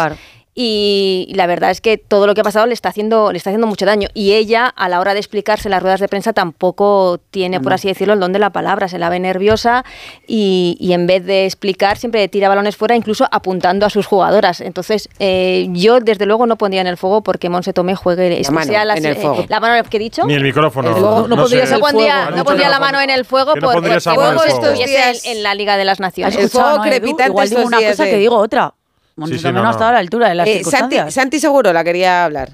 [0.58, 3.50] Y la verdad es que todo lo que ha pasado le está haciendo le está
[3.50, 6.32] haciendo mucho daño y ella a la hora de explicarse en las ruedas de prensa
[6.32, 9.84] tampoco tiene por así decirlo el don de la palabra se la ve nerviosa
[10.28, 14.62] y, y en vez de explicar siempre tira balones fuera incluso apuntando a sus jugadoras
[14.62, 18.52] entonces eh, yo desde luego no pondría en el fuego porque Monse Tomé juegue La
[18.52, 19.46] mano sea la, en el eh, fuego.
[19.50, 20.88] la mano que he dicho Ni el micrófono.
[20.88, 21.76] El fuego, no pondrías sé.
[21.76, 24.02] no pondría, no pondría la no mano en el fuego que no porque porque el
[24.02, 27.62] fuego estuviese en, en la Liga de las Naciones El fuego ¿no, crepitante Igual digo
[27.64, 28.74] una cosa que digo otra.
[29.16, 29.72] Monse Sí, sí, Tomé no, no ha no.
[29.72, 31.14] estado a la altura de las Eh, Santi, circunstancias.
[31.14, 32.52] Santi Seguro la quería hablar.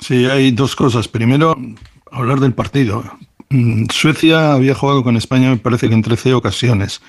[0.00, 1.08] Sí, hay dos cosas.
[1.08, 1.56] Primero,
[2.10, 3.04] hablar del partido.
[3.48, 7.00] Mm, Suecia había jugado con España, me parece que en 13 ocasiones,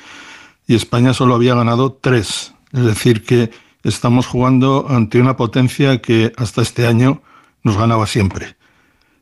[0.67, 2.53] y España solo había ganado tres.
[2.73, 3.49] Es decir, que
[3.83, 7.21] estamos jugando ante una potencia que hasta este año
[7.63, 8.55] nos ganaba siempre.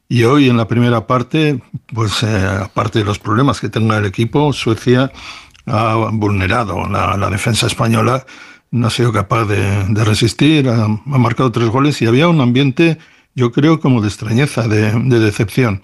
[0.08, 1.60] Y hoy en la primera parte,
[1.94, 5.12] pues eh, aparte de los problemas que tenga el equipo, Suecia
[5.66, 8.24] ha vulnerado la, la defensa española,
[8.76, 12.42] no ha sido capaz de, de resistir, ha, ha marcado tres goles y había un
[12.42, 12.98] ambiente,
[13.34, 15.82] yo creo, como de extrañeza, de, de decepción.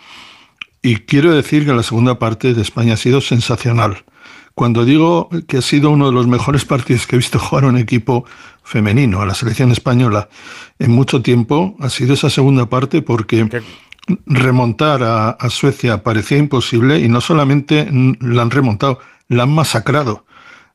[0.82, 4.04] Y quiero decir que la segunda parte de España ha sido sensacional.
[4.56, 7.78] Cuando digo que ha sido uno de los mejores partidos que he visto jugar un
[7.78, 8.26] equipo
[8.64, 10.28] femenino a la selección española
[10.78, 13.48] en mucho tiempo, ha sido esa segunda parte porque
[14.26, 17.88] remontar a, a Suecia parecía imposible y no solamente
[18.20, 19.00] la han remontado,
[19.30, 20.26] la han masacrado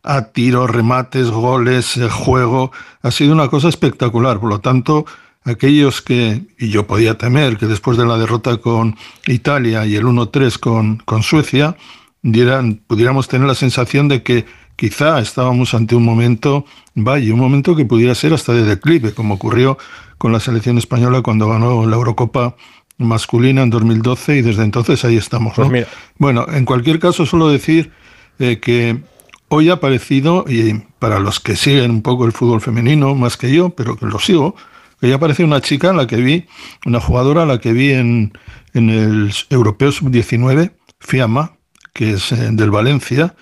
[0.07, 2.73] a tiros, remates, goles, eh, juego.
[3.03, 4.41] Ha sido una cosa espectacular.
[4.41, 5.05] Por lo tanto,
[5.45, 8.97] aquellos que, y yo podía temer que después de la derrota con
[9.27, 11.77] Italia y el 1-3 con, con Suecia,
[12.23, 14.47] dieran, pudiéramos tener la sensación de que
[14.77, 16.65] quizá estábamos ante un momento,
[16.95, 19.77] vaya, un momento que pudiera ser hasta de declive, como ocurrió
[20.19, 22.57] con la selección española cuando ganó la Eurocopa
[22.99, 25.55] masculina en 2012 y desde entonces ahí estamos.
[25.57, 25.79] Pues ¿no?
[26.19, 27.91] Bueno, en cualquier caso, solo decir
[28.39, 29.03] eh, que
[29.49, 33.53] hoy ha aparecido, y para los que siguen un poco el fútbol femenino, más que
[33.53, 34.57] yo, pero que lo sigo,
[35.01, 36.47] que ya apareció una chica a la que vi,
[36.85, 38.33] una jugadora a la que vi en,
[38.75, 41.57] en el Europeo Sub-19, Fiamma,
[41.93, 43.35] que es eh, del Valencia,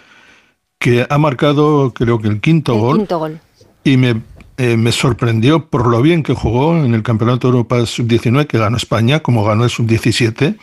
[0.78, 2.98] que ha marcado creo que el quinto gol.
[2.98, 3.40] Quinto gol.
[3.84, 4.22] Y me,
[4.56, 8.58] eh, me sorprendió por lo bien que jugó en el Campeonato de Europa Sub-19, que
[8.58, 10.56] ganó España, como ganó el Sub-17.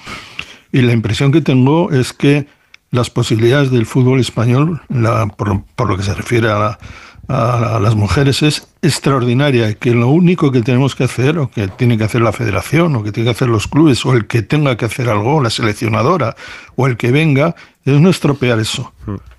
[0.72, 2.47] Y la impresión que tengo es que
[2.91, 6.80] las posibilidades del fútbol español, la- por, lo- por lo que se refiere a, la-
[7.27, 9.73] a- a las mujeres, es extraordinaria.
[9.76, 13.03] Que lo único que tenemos que hacer, o que tiene que hacer la federación, o
[13.03, 16.35] que tiene que hacer los clubes, o el que tenga que hacer algo, la seleccionadora,
[16.76, 17.55] o el que venga,
[17.85, 18.93] es no estropear eso.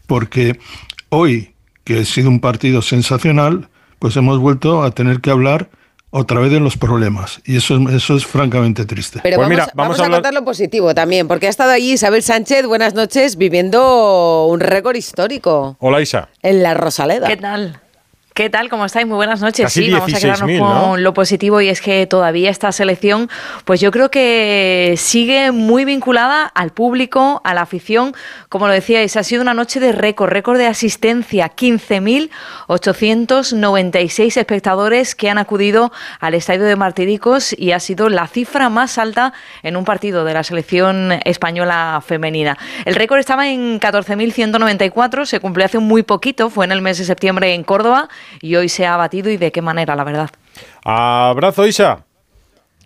[0.06, 0.58] Porque
[1.10, 1.54] hoy,
[1.84, 3.68] que ha sido un partido sensacional,
[3.98, 5.68] pues hemos vuelto a tener que hablar
[6.14, 7.40] otra vez de los problemas.
[7.44, 9.20] Y eso, es- eso es francamente triste.
[9.22, 12.94] Pero vamos, vamos a, contar lo positivo también, porque ha estado allí Isabel Sánchez, buenas
[12.94, 16.28] noches, viviendo un récord histórico Hola Isa.
[16.42, 17.26] en la Rosaleda.
[17.26, 17.80] ¿Qué tal?
[18.34, 18.70] ¿Qué tal?
[18.70, 19.06] ¿Cómo estáis?
[19.06, 19.66] Muy buenas noches.
[19.66, 23.28] Casi sí, vamos a quedarnos 16.000, con lo positivo y es que todavía esta selección,
[23.66, 28.14] pues yo creo que sigue muy vinculada al público, a la afición.
[28.48, 31.52] Como lo decíais, ha sido una noche de récord, récord de asistencia.
[31.54, 38.96] 15.896 espectadores que han acudido al estadio de Martiricos y ha sido la cifra más
[38.96, 42.56] alta en un partido de la selección española femenina.
[42.86, 47.04] El récord estaba en 14.194, se cumplió hace muy poquito, fue en el mes de
[47.04, 48.08] septiembre en Córdoba
[48.40, 50.30] y hoy se ha batido y de qué manera, la verdad.
[50.84, 52.04] Abrazo Isa.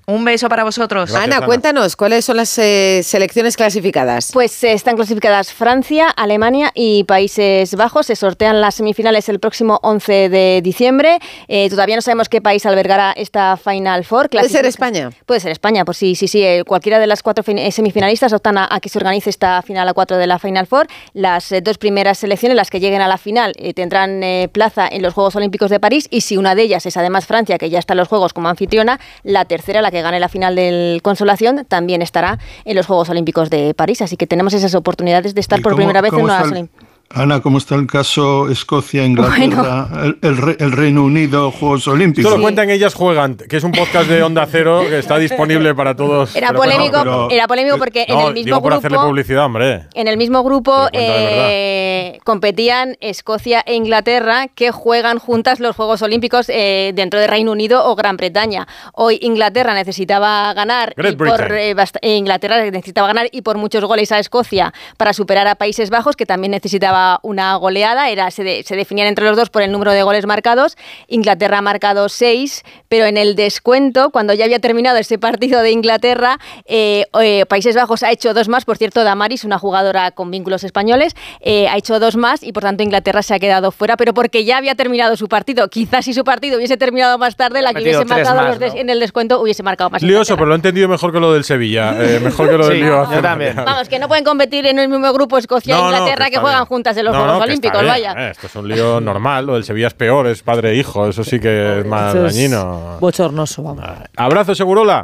[0.09, 1.13] Un beso para vosotros.
[1.15, 4.31] Ana, cuéntanos, ¿cuáles son las eh, selecciones clasificadas?
[4.33, 8.07] Pues eh, están clasificadas Francia, Alemania y Países Bajos.
[8.07, 11.19] Se sortean las semifinales el próximo 11 de diciembre.
[11.49, 14.31] Eh, todavía no sabemos qué país albergará esta Final Four.
[14.31, 15.11] ¿Puede ser España?
[15.27, 16.43] Puede ser España, pues sí, sí, sí.
[16.43, 19.89] eh, cualquiera de las cuatro eh, semifinalistas optan a, a que se organice esta final
[19.89, 20.87] a cuatro de la Final Four.
[21.15, 24.87] Las eh, dos primeras selecciones, las que lleguen a la final, eh, tendrán eh, plaza
[24.89, 26.07] en los Juegos Olímpicos de París.
[26.11, 28.49] Y si una de ellas es además Francia, que ya está en los Juegos como
[28.49, 33.09] anfitriona, la tercera, la que gane la final del Consolación, también estará en los Juegos
[33.09, 34.03] Olímpicos de París.
[34.03, 36.59] Así que tenemos esas oportunidades de estar ¿Y por primera vez en cómo una está
[36.59, 36.69] el-
[37.09, 42.27] Ana, ¿cómo está el caso Escocia, Inglaterra, el, el Re- el Reino Unido, Juegos Olímpicos?
[42.31, 45.75] Esto lo cuentan ellas juegan, que es un podcast de Onda Cero que está disponible
[45.75, 46.35] para todos.
[46.37, 49.45] Era Pero, polémico, pero- era polémico porque en el mismo digo por hacerle grupo publicidad,
[49.47, 49.87] hombre.
[49.95, 56.49] En el mismo grupo eh, competían Escocia e Inglaterra, que juegan juntas los Juegos Olímpicos
[56.49, 58.67] eh, dentro de Reino Unido o Gran Bretaña.
[58.93, 61.77] Hoy Inglaterra necesitaba ganar Great y por Britain.
[61.77, 65.89] bast- eh, Inglaterra necesitaba ganar y por muchos goles a Escocia para superar a Países
[65.89, 68.11] Bajos, que también necesitaba una goleada.
[68.11, 70.77] Era, se, de- se definían entre los dos por el número de goles marcados.
[71.09, 75.71] Inglaterra ha marcado seis, pero en el descuento, cuando ya había terminado ese partido de
[75.71, 78.65] Inglaterra, eh, eh, Países Bajos ha hecho dos más.
[78.65, 82.63] Por cierto, Damaris, una jugadora con vínculos españoles, eh, ha hecho dos más y por
[82.63, 85.69] tanto Inglaterra se ha quedado fuera, pero porque ya había terminado su partido.
[85.69, 88.75] Quizás si su partido hubiese terminado más tarde, la que hubiese marcado más, los des-
[88.75, 88.81] ¿no?
[88.81, 90.03] en el descuento hubiese marcado más.
[90.03, 91.95] Lioso, pero lo he entendido mejor que lo del Sevilla.
[91.99, 92.89] eh, mejor que lo del Sí, lío.
[92.93, 93.57] yo hace- también.
[93.57, 96.39] Vamos, que no pueden competir en el mismo grupo Escocia e No, no, Inglaterra que
[96.39, 96.67] juegan bien.
[96.87, 98.15] Juntas en los No, Juegos no, Olímpicos, bien, vaya.
[98.17, 99.47] eh, esto es un lío normal.
[99.47, 101.09] Lo del Sevilla es peor, es padre e hijo.
[101.09, 102.99] Eso sí que es más dañino.
[103.01, 103.85] Bochornoso, vamos.
[104.17, 105.03] Abrazo, Segurola.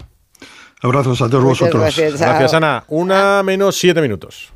[0.83, 1.97] Abrazos a todos vosotros.
[1.97, 2.85] Gracias, Ana.
[2.89, 4.53] Una menos siete minutos.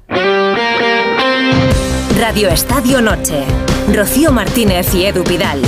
[2.19, 3.45] Radio Estadio Noche.
[3.95, 5.61] Rocío Martínez y Edu Vidal.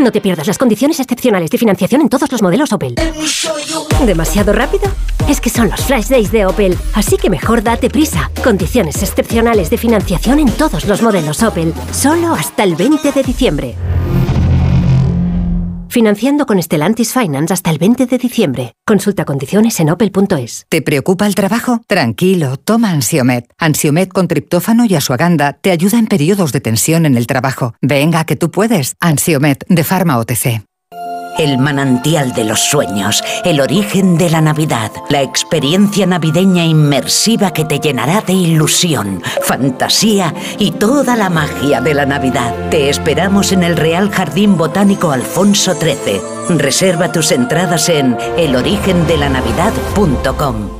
[0.00, 2.94] No te pierdas las condiciones excepcionales de financiación en todos los modelos Opel.
[4.06, 4.84] ¿Demasiado rápido?
[5.28, 8.30] Es que son los Flash Days de Opel, así que mejor date prisa.
[8.42, 13.76] Condiciones excepcionales de financiación en todos los modelos Opel, solo hasta el 20 de diciembre.
[15.90, 18.74] Financiando con Stellantis Finance hasta el 20 de diciembre.
[18.86, 20.66] Consulta condiciones en opel.es.
[20.68, 21.80] ¿Te preocupa el trabajo?
[21.88, 23.52] Tranquilo, toma Ansiomet.
[23.58, 27.74] Ansiomet con triptófano y asuaganda te ayuda en periodos de tensión en el trabajo.
[27.82, 28.94] Venga, que tú puedes.
[29.00, 30.69] Ansiomet de Pharma OTC.
[31.38, 37.64] El manantial de los sueños, el origen de la Navidad, la experiencia navideña inmersiva que
[37.64, 42.52] te llenará de ilusión, fantasía y toda la magia de la Navidad.
[42.70, 46.20] Te esperamos en el Real Jardín Botánico Alfonso XIII.
[46.58, 50.79] Reserva tus entradas en elorigendelanavidad.com.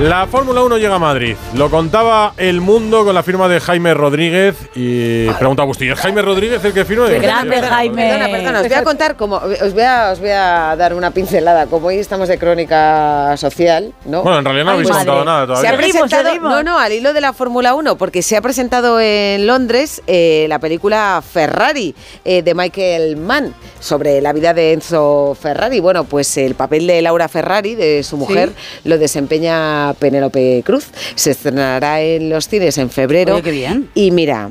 [0.00, 1.36] La Fórmula 1 llega a Madrid.
[1.54, 4.56] Lo contaba El Mundo con la firma de Jaime Rodríguez.
[4.74, 7.08] Y pregunta Agustín, ¿es Jaime Rodríguez el que firma?
[7.08, 8.08] Grande, Jaime.
[8.08, 9.36] Perdona, perdona, os voy a contar cómo.
[9.36, 11.66] Os voy a, os voy a dar una pincelada.
[11.66, 14.22] Como hoy estamos de crónica social, ¿no?
[14.22, 15.70] Bueno, en realidad no habéis contado nada todavía.
[15.70, 18.98] Se ha presentado, no, no, al hilo de la Fórmula 1, porque se ha presentado
[18.98, 21.94] en Londres eh, la película Ferrari
[22.24, 25.78] eh, de Michael Mann sobre la vida de Enzo Ferrari.
[25.80, 28.52] Bueno, pues el papel de Laura Ferrari, de su mujer,
[28.84, 30.86] lo desempeña Penélope Cruz.
[31.14, 33.34] Se estrenará en los cines en febrero.
[33.34, 33.88] Oye, qué bien.
[33.94, 34.50] Y mira,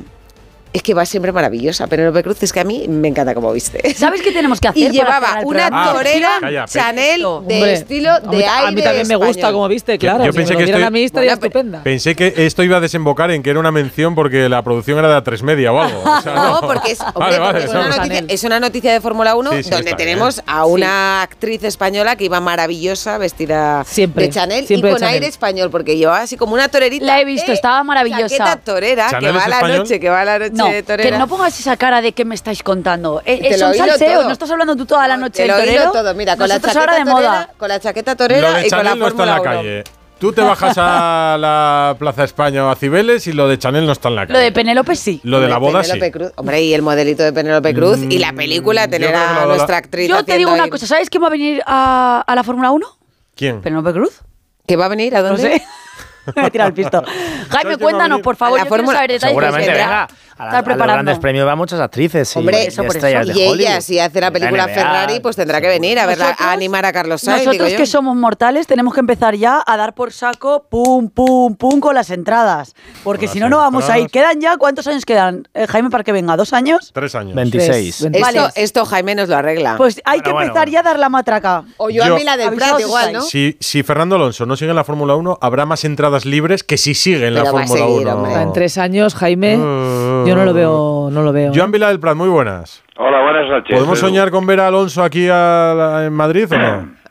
[0.72, 1.86] es que va siempre maravillosa.
[1.86, 3.94] Penélope Cruz es que a mí me encanta como viste.
[3.94, 4.82] ¿Sabes qué tenemos que hacer?
[4.82, 5.92] Y para llevaba una programa?
[5.92, 9.16] torera Calla, pe- Chanel de Hombre, estilo a mí- de a aire mí también me
[9.16, 9.52] gusta español.
[9.54, 10.24] como viste, claro.
[10.24, 11.82] yo si pensé que estoy- a mí estaría estupenda.
[11.82, 15.08] Pensé que esto iba a desembocar en que era una mención porque la producción era
[15.08, 16.02] de a tres media o algo.
[16.02, 17.96] O sea, No, porque, es, hombre, Vale, vale, porque es, una no.
[17.96, 20.44] noticia, es una noticia de Fórmula 1 Sí, sí, donde tenemos bien.
[20.48, 25.00] a una actriz española que iba maravillosa, vestida Siempre, de Chanel siempre y de con
[25.00, 25.14] Chanel.
[25.14, 27.04] aire español, porque llevaba así como una torerita.
[27.04, 28.28] La he visto, eh, estaba maravillosa.
[28.36, 31.10] Chaqueta torera, ¿Chanel que va a la noche, que va a la noche No, torera.
[31.10, 33.22] que no pongas esa cara de que me estáis contando.
[33.24, 35.92] Eh, eh, son salseos, no estás hablando tú toda la noche Te del torero.
[35.92, 37.50] todo, mira, con la chaqueta ahora de torera, moda.
[37.56, 39.42] con la chaqueta Lo torera de y con la no está en la 1.
[39.42, 39.84] calle.
[40.18, 43.90] Tú te bajas a la Plaza España o a Cibeles y lo de Chanel no
[43.90, 44.32] está en la calle.
[44.34, 45.20] Lo de Penélope sí.
[45.24, 45.98] Lo de la boda sí.
[46.12, 46.30] Cruz.
[46.36, 50.24] Hombre, y el modelito de Penélope Cruz y la película, tener a nuestra actriz Yo
[50.24, 52.86] te digo una cosa, ¿sabes quién va a venir a, a la Fórmula 1?
[53.34, 53.60] ¿Quién?
[53.62, 54.20] Penélope Cruz.
[54.64, 55.16] ¿Que va a venir?
[55.16, 55.42] ¿A No dónde?
[55.58, 55.62] sé.
[56.36, 57.02] Me he tirado el pisto.
[57.50, 58.60] Jaime, cuéntanos, por favor.
[58.60, 59.30] A la Yo quiero Fórmula- saber detalles.
[59.32, 60.08] Seguramente venga.
[60.42, 63.06] A, la- a los grandes premios van muchas actrices y, Hombre, y eso por eso.
[63.06, 63.60] estrellas de Y Hollywood.
[63.60, 66.84] ella, si hace la película NBA, Ferrari, pues tendrá que venir a verla, a animar
[66.84, 67.40] a Carlos Sainz.
[67.40, 67.76] digo Nosotros yo.
[67.78, 71.94] que somos mortales tenemos que empezar ya a dar por saco pum, pum, pum con
[71.94, 72.74] las entradas.
[73.04, 74.08] Porque si no, no vamos a ir.
[74.10, 74.56] ¿Quedan ya?
[74.56, 75.48] ¿Cuántos años quedan?
[75.54, 76.90] Eh, Jaime, para que venga, ¿dos años?
[76.92, 77.34] Tres años.
[77.34, 77.96] 26.
[77.98, 78.12] Tres.
[78.14, 78.40] Esto, Vale.
[78.56, 79.76] esto Jaime nos lo arregla.
[79.76, 80.72] Pues hay Bueno, que empezar bueno.
[80.72, 81.64] ya a dar la matraca.
[81.76, 83.20] o yo- Vila del Prat igual, ¿no?
[83.22, 86.76] Si, si Fernando Alonso no sigue en la Fórmula 1, habrá más entradas libres que
[86.76, 88.14] si sigue en la Pero a Fórmula seguir, 1.
[88.16, 88.42] hombre.
[88.42, 91.08] En tres años, Jaime, Uh, yo no lo veo.
[91.10, 91.52] No lo veo.
[91.54, 92.82] Joan Vila del Prat, muy buenas.
[92.96, 93.74] Hola, buenas noches.
[93.76, 94.08] ¿Podemos Edu.
[94.08, 96.88] soñar con ver a Alonso aquí a la- en Madrid o no?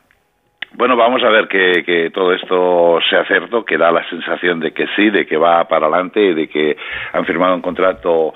[0.74, 4.72] Bueno, vamos a ver que, que todo esto sea cierto, que da la sensación de
[4.72, 6.78] que sí, de que va para adelante, de que
[7.12, 8.34] han firmado un contrato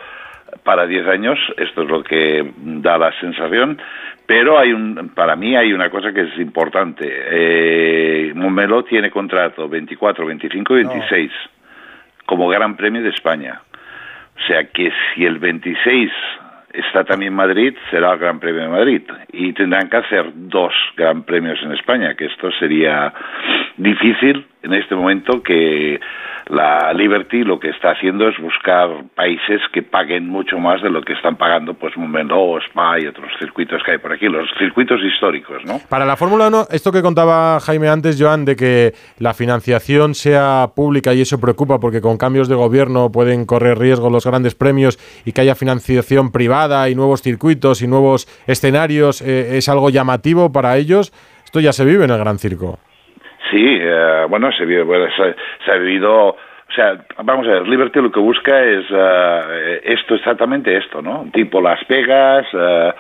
[0.64, 3.82] para 10 años, esto es lo que da la sensación,
[4.28, 7.08] pero hay un, para mí hay una cosa que es importante.
[7.10, 11.32] Eh, Momelo tiene contrato 24, 25 y 26
[12.26, 13.62] como Gran Premio de España.
[14.38, 16.12] O sea que si el 26
[16.74, 19.02] está también Madrid, será el Gran Premio de Madrid.
[19.32, 23.14] Y tendrán que hacer dos Gran Premios en España, que esto sería
[23.78, 26.00] difícil en este momento que
[26.48, 31.02] la Liberty lo que está haciendo es buscar países que paguen mucho más de lo
[31.02, 35.64] que están pagando pues Spa y otros circuitos que hay por aquí, los circuitos históricos,
[35.66, 35.80] ¿no?
[35.90, 40.70] Para la Fórmula 1, esto que contaba Jaime antes, Joan, de que la financiación sea
[40.76, 45.00] pública y eso preocupa porque con cambios de gobierno pueden correr riesgo los grandes premios
[45.26, 50.52] y que haya financiación privada y nuevos circuitos y nuevos escenarios, eh, es algo llamativo
[50.52, 51.12] para ellos.
[51.44, 52.80] Esto ya se vive en el Gran Circo.
[53.52, 55.36] Sí, eh, bueno, se, bueno, se,
[55.66, 56.38] se ha vivido, o
[56.76, 61.28] sea, vamos a ver, Liberty lo que busca es eh, esto, exactamente esto, ¿no?
[61.34, 62.94] Tipo Las Vegas, eh,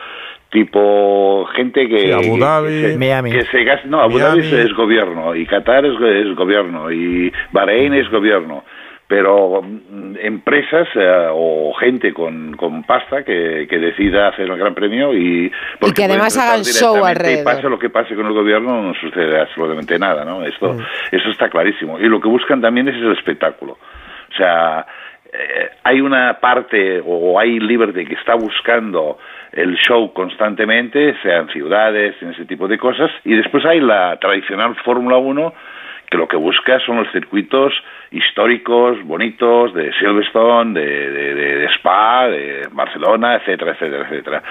[0.51, 1.97] tipo gente que...
[1.99, 2.81] Sí, Abu Dhabi.
[2.81, 3.31] que se, Miami.
[3.31, 7.31] que se gasta- no, Abu Dhabi es, es gobierno, y Qatar es, es gobierno, y
[7.51, 8.63] Bahrein es gobierno.
[9.07, 14.73] Pero mm, empresas eh, o gente con, con pasta que, que decida hacer el Gran
[14.73, 15.51] Premio y...
[15.79, 17.43] porque que además hagan show directamente y alrededor.
[17.55, 20.43] Pase lo que pase con el gobierno, no sucede absolutamente nada, ¿no?
[20.43, 20.79] Esto, Mm.
[21.11, 21.99] eso está clarísimo.
[21.99, 23.73] Y lo que buscan también es el espectáculo.
[23.73, 24.85] O sea,
[25.31, 29.19] eh, hay una parte, o hay Liberty que está buscando
[29.51, 34.17] el show constantemente, sea en ciudades, en ese tipo de cosas, y después hay la
[34.19, 35.53] tradicional Fórmula 1
[36.09, 37.73] que lo que busca son los circuitos
[38.11, 44.43] históricos, bonitos, de Silverstone, de, de, de- de Spa, de Barcelona, etcétera, etcétera, etcétera.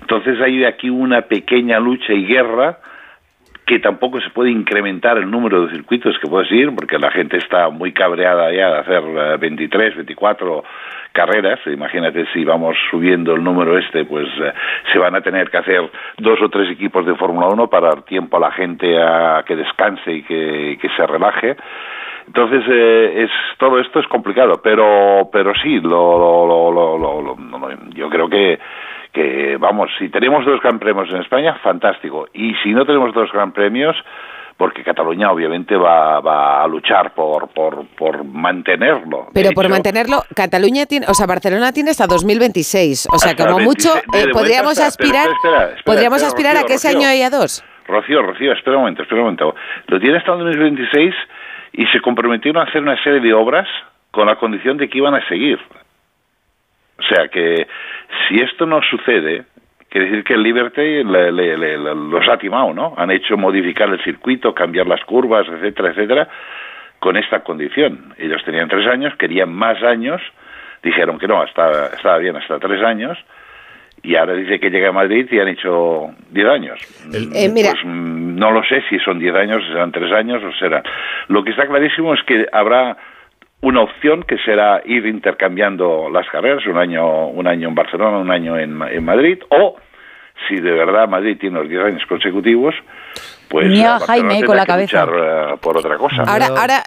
[0.00, 2.78] Entonces hay aquí una pequeña lucha y guerra
[3.72, 7.38] que tampoco se puede incrementar el número de circuitos que puedes ir, porque la gente
[7.38, 10.62] está muy cabreada ya de hacer eh, 23, 24
[11.12, 11.58] carreras.
[11.66, 14.52] Imagínate si vamos subiendo el número este, pues eh,
[14.92, 18.02] se van a tener que hacer dos o tres equipos de Fórmula 1 para dar
[18.02, 21.56] tiempo a la gente a que descanse y que, que se relaje.
[22.26, 27.36] Entonces, eh, es, todo esto es complicado, pero, pero sí, lo, lo- lo- lo-
[27.94, 28.58] yo creo que,
[29.12, 32.28] que, vamos, si tenemos dos gran premios en España, fantástico.
[32.32, 33.94] Y si no tenemos dos gran premios,
[34.56, 39.28] porque Cataluña obviamente va, va a luchar por, por, por mantenerlo.
[39.34, 43.08] Pero por hecho, mantenerlo, Cataluña tiene, o sea, Barcelona tiene hasta 2026.
[43.12, 46.62] O sea, como 26, mucho, eh, podríamos hasta- aspirar, espera, espera, espera, podríamos aspirar a
[46.64, 47.00] que ese Rocío.
[47.00, 47.64] año haya dos.
[47.88, 49.54] Rocío, Rocío, espera un momento, espera un momento.
[49.88, 51.14] Lo tiene hasta el 2026
[51.72, 53.66] y se comprometieron a hacer una serie de obras
[54.10, 55.58] con la condición de que iban a seguir.
[57.02, 57.66] O sea que
[58.28, 59.44] si esto no sucede,
[59.88, 62.94] quiere decir que el Liberty le- le- le- le- los ha timado, ¿no?
[62.96, 66.28] Han hecho modificar el circuito, cambiar las curvas, etcétera, etcétera,
[66.98, 68.14] con esta condición.
[68.18, 70.20] Ellos tenían tres años, querían más años,
[70.82, 73.18] dijeron que no, estaba, estaba bien hasta tres años,
[74.04, 76.78] y ahora dice que llega a Madrid y han hecho diez años.
[77.12, 77.70] Eh, mira.
[77.72, 80.82] Pues mm, no lo sé si son 10 años, serán 3 años o serán.
[81.28, 82.96] Lo que está clarísimo es que habrá
[83.62, 88.30] una opción que será ir intercambiando las carreras, un año, un año en Barcelona, un
[88.30, 89.76] año en, Ma- en Madrid, o
[90.48, 92.74] si de verdad Madrid tiene los 10 años consecutivos,
[93.48, 95.04] pues Barcelona Jaime, con la cabeza.
[95.06, 96.22] luchar, eh, por otra cosa.
[96.26, 96.82] Ahora, ahora,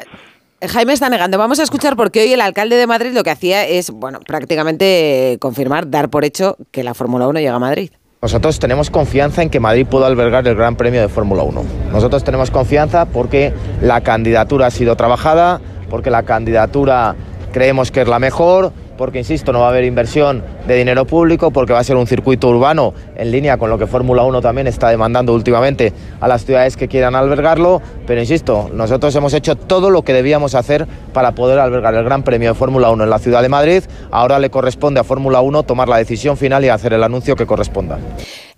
[0.68, 1.38] Jaime está negando.
[1.38, 5.38] Vamos a escuchar porque hoy el alcalde de Madrid lo que hacía es, bueno, prácticamente
[5.40, 7.92] confirmar, dar por hecho que la Fórmula 1 llega a Madrid.
[8.22, 11.62] Nosotros tenemos confianza en que Madrid pueda albergar el Gran Premio de Fórmula 1.
[11.92, 15.60] Nosotros tenemos confianza porque la candidatura ha sido trabajada,
[15.90, 17.16] porque la candidatura
[17.52, 21.52] creemos que es la mejor, porque, insisto, no va a haber inversión de dinero público,
[21.52, 24.68] porque va a ser un circuito urbano en línea con lo que Fórmula 1 también
[24.68, 27.82] está demandando últimamente a las ciudades que quieran albergarlo.
[28.08, 32.24] Pero, insisto, nosotros hemos hecho todo lo que debíamos hacer para poder albergar el Gran
[32.24, 33.84] Premio de Fórmula 1 en la ciudad de Madrid.
[34.12, 37.46] Ahora le corresponde a Fórmula 1 tomar la decisión final y hacer el anuncio que
[37.46, 38.00] corresponda.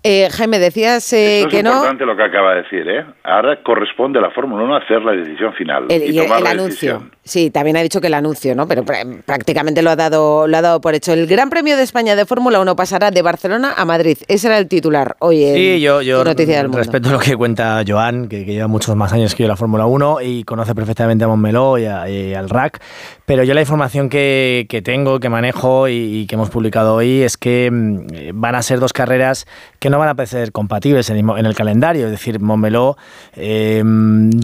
[0.04, 1.72] Eh, Jaime, decías eh, Esto es que no.
[1.72, 3.04] importante lo que acaba de decir, ¿eh?
[3.24, 6.44] Ahora corresponde a la Fórmula 1 hacer la decisión final El, y el- tomar el
[6.44, 6.92] la anuncio.
[6.94, 7.12] decisión.
[7.24, 8.66] Sí, también ha dicho que el anuncio, ¿no?
[8.68, 11.12] Pero pr- prácticamente lo ha dado, lo ha dado por hecho.
[11.12, 14.16] El Gran Premio de España de Fórmula 1 pasará de Barcelona a Madrid.
[14.28, 16.78] Ese era el titular hoy en Sí, yo, yo Noticia del Mundo.
[16.78, 19.56] respeto lo que cuenta Joan, que, que lleva muchos más años que yo en la
[19.56, 22.80] Fórmula 1 y conoce perfectamente a Montmeló y, a- y al RAC,
[23.28, 27.20] pero yo la información que, que tengo, que manejo y, y que hemos publicado hoy
[27.22, 29.46] es que mm, van a ser dos carreras
[29.78, 32.96] que no van a parecer compatibles en el, mo- en el calendario, es decir, Montmeló,
[33.36, 33.82] eh,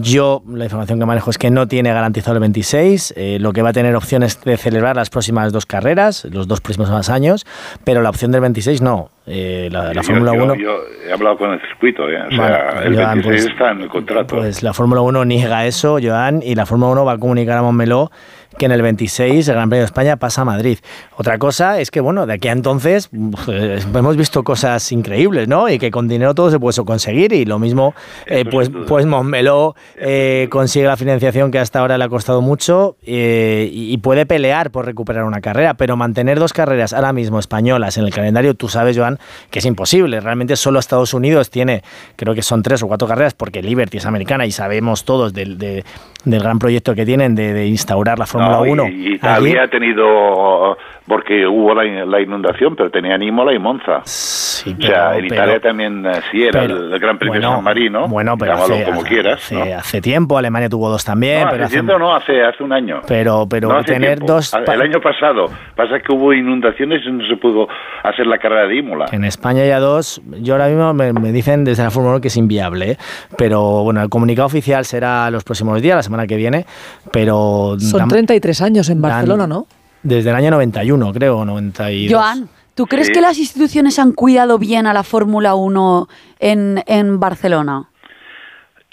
[0.01, 3.61] yo la información que manejo es que no tiene garantizado el 26, eh, lo que
[3.61, 7.45] va a tener opciones de celebrar las próximas dos carreras, los dos próximos años,
[7.83, 9.09] pero la opción del 26 no.
[9.27, 12.21] Eh, la Fórmula yo- 1 Yo he hablado con el circuito, ¿eh?
[12.31, 14.35] O sea, el Joan, 26 pues- está en el contrato.
[14.35, 17.63] Pues la Fórmula 1 niega eso, Joan, y la Fórmula 1 va a comunicar a
[17.63, 18.11] Montmeló
[18.57, 20.79] que en el 26 el Gran Premio de España pasa a Madrid.
[21.17, 23.09] Otra cosa es que, bueno, de aquí a entonces
[23.47, 25.67] eh, hemos visto cosas increíbles, ¿no?
[25.69, 27.93] Y que con dinero todo se puede conseguir y lo mismo,
[28.25, 32.97] eh, pues, pues Montmeló eh, consigue la financiación que hasta ahora le ha costado mucho
[33.05, 37.39] eh, y, y puede pelear por recuperar una carrera, pero mantener dos carreras ahora mismo
[37.39, 39.19] españolas en el calendario, tú sabes, Joan,
[39.51, 40.19] que es imposible.
[40.21, 41.83] Realmente solo Estados Unidos tiene,
[42.15, 45.57] creo que son tres o cuatro carreras, porque Liberty es americana y sabemos todos del,
[45.57, 45.83] de-
[46.23, 48.87] del gran proyecto que tienen de, de instaurar la Fórmula No, y- 1.
[48.89, 50.77] y Italia ha tenido,
[51.07, 53.97] porque hubo la, la inundación, pero tenían Imola y Monza.
[53.97, 57.33] o sea, pero- en Italia pero- también eh, sí era pero- el, el Gran Premio
[57.33, 59.35] de bueno, San Marino, bueno, pero hace- como hace- quieras.
[59.43, 59.77] hace, ¿no?
[59.77, 63.01] hace tiempo Alemania tuvo dos también, no, pero hace tiempo no, hace, hace un año.
[63.07, 64.33] pero, pero No tener tiempo.
[64.33, 64.53] dos...
[64.53, 65.45] El año pasado.
[65.75, 67.67] Pasa que hubo inundaciones y no se pudo
[68.03, 69.05] hacer la carrera de Imola.
[69.11, 72.29] En España ya dos, yo ahora mismo me, me dicen desde la Fórmula 1 que
[72.29, 72.97] es inviable, ¿eh?
[73.37, 76.65] pero bueno, el comunicado oficial será los próximos días, la semana que viene,
[77.11, 78.09] pero Son dan-
[78.39, 79.65] 33 años en dan- Barcelona, ¿no?
[80.03, 82.13] desde el año 91, creo, 92.
[82.13, 83.13] Joan, ¿tú crees Sí.
[83.13, 86.07] que las instituciones han cuidado bien a la Fórmula 1
[86.39, 87.85] en, en Barcelona?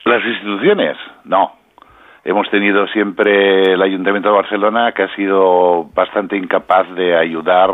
[0.05, 1.53] Las instituciones, no.
[2.25, 7.71] Hemos tenido siempre el Ayuntamiento de Barcelona que ha sido bastante incapaz de ayudar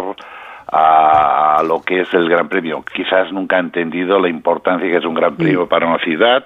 [0.72, 2.82] a lo que es el Gran Premio.
[2.94, 6.44] Quizás nunca ha entendido la importancia que es un Gran Premio para una ciudad,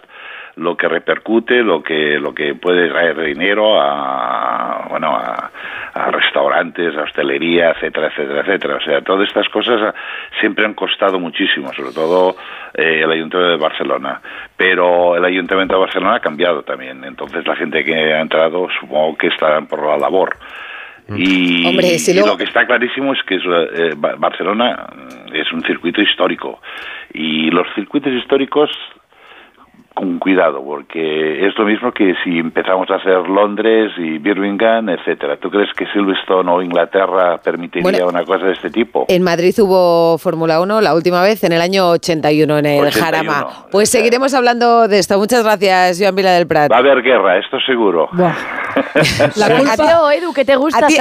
[0.57, 5.51] lo que repercute, lo que lo que puede traer dinero a bueno a,
[5.95, 8.77] a restaurantes, a hostelería, etcétera, etcétera, etcétera.
[8.77, 9.95] O sea, todas estas cosas ah,
[10.41, 12.37] siempre han costado muchísimo, sobre todo
[12.75, 14.21] eh, el Ayuntamiento de Barcelona.
[14.57, 17.03] Pero el Ayuntamiento de Barcelona ha cambiado también.
[17.05, 20.37] Entonces la gente que ha entrado supongo que estarán por la labor.
[21.17, 25.35] Y, Hombre, si y lo que está clarísimo es que es, eh, Ba- Barcelona mm,
[25.35, 26.61] es un circuito histórico
[27.13, 28.71] y los circuitos históricos
[29.95, 35.37] con cuidado, porque es lo mismo que si empezamos a hacer Londres y Birmingham, etcétera.
[35.37, 39.07] ¿Tú crees que Silverstone o Inglaterra permitiría una cosa de este tipo?
[39.09, 43.05] En Madrid hubo Fórmula 1 la última vez en el año 81 en el 81,
[43.05, 43.47] Jarama.
[43.71, 45.19] Pues seguiremos hablando de esto.
[45.19, 46.71] Muchas gracias, Joan Vila del Prat.
[46.71, 48.09] Va a haber guerra, esto seguro.
[49.37, 50.97] La culpa, a Edu, que te gusta A ti,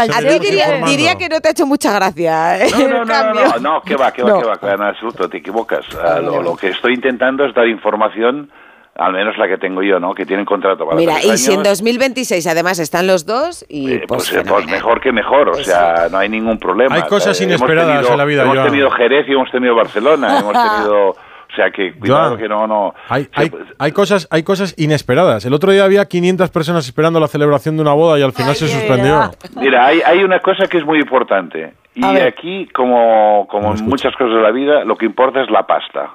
[0.86, 2.60] diría, que no te ha hecho mucha gracia.
[2.60, 2.70] ¿eh?
[2.72, 4.82] No, no, no, no, no, no, que va, que va, que va, que va, en
[4.82, 5.86] absoluto, te equivocas.
[6.02, 8.50] Ah, lo que estoy intentando es dar información
[8.96, 10.14] al menos la que tengo yo, ¿no?
[10.14, 14.04] Que tienen contrato para Mira, y si en 2026 además están los dos y eh,
[14.08, 16.96] pues, pues, eh, pues mejor que mejor, o pues sea, no hay ningún problema.
[16.96, 18.44] Hay cosas eh, inesperadas en la vida.
[18.44, 21.16] Hemos tenido Jerez y hemos tenido Barcelona, hemos tenido
[21.52, 22.94] o sea que cuidado que no, no.
[23.10, 25.46] Hay, hay, pues, hay, cosas, hay cosas inesperadas.
[25.46, 28.56] El otro día había 500 personas esperando la celebración de una boda y al final
[28.56, 29.32] se suspendió.
[29.58, 31.74] Mira, hay, hay una cosa que es muy importante.
[31.94, 35.68] Y aquí, como, como en muchas cosas de la vida, lo que importa es la
[35.68, 36.12] pasta.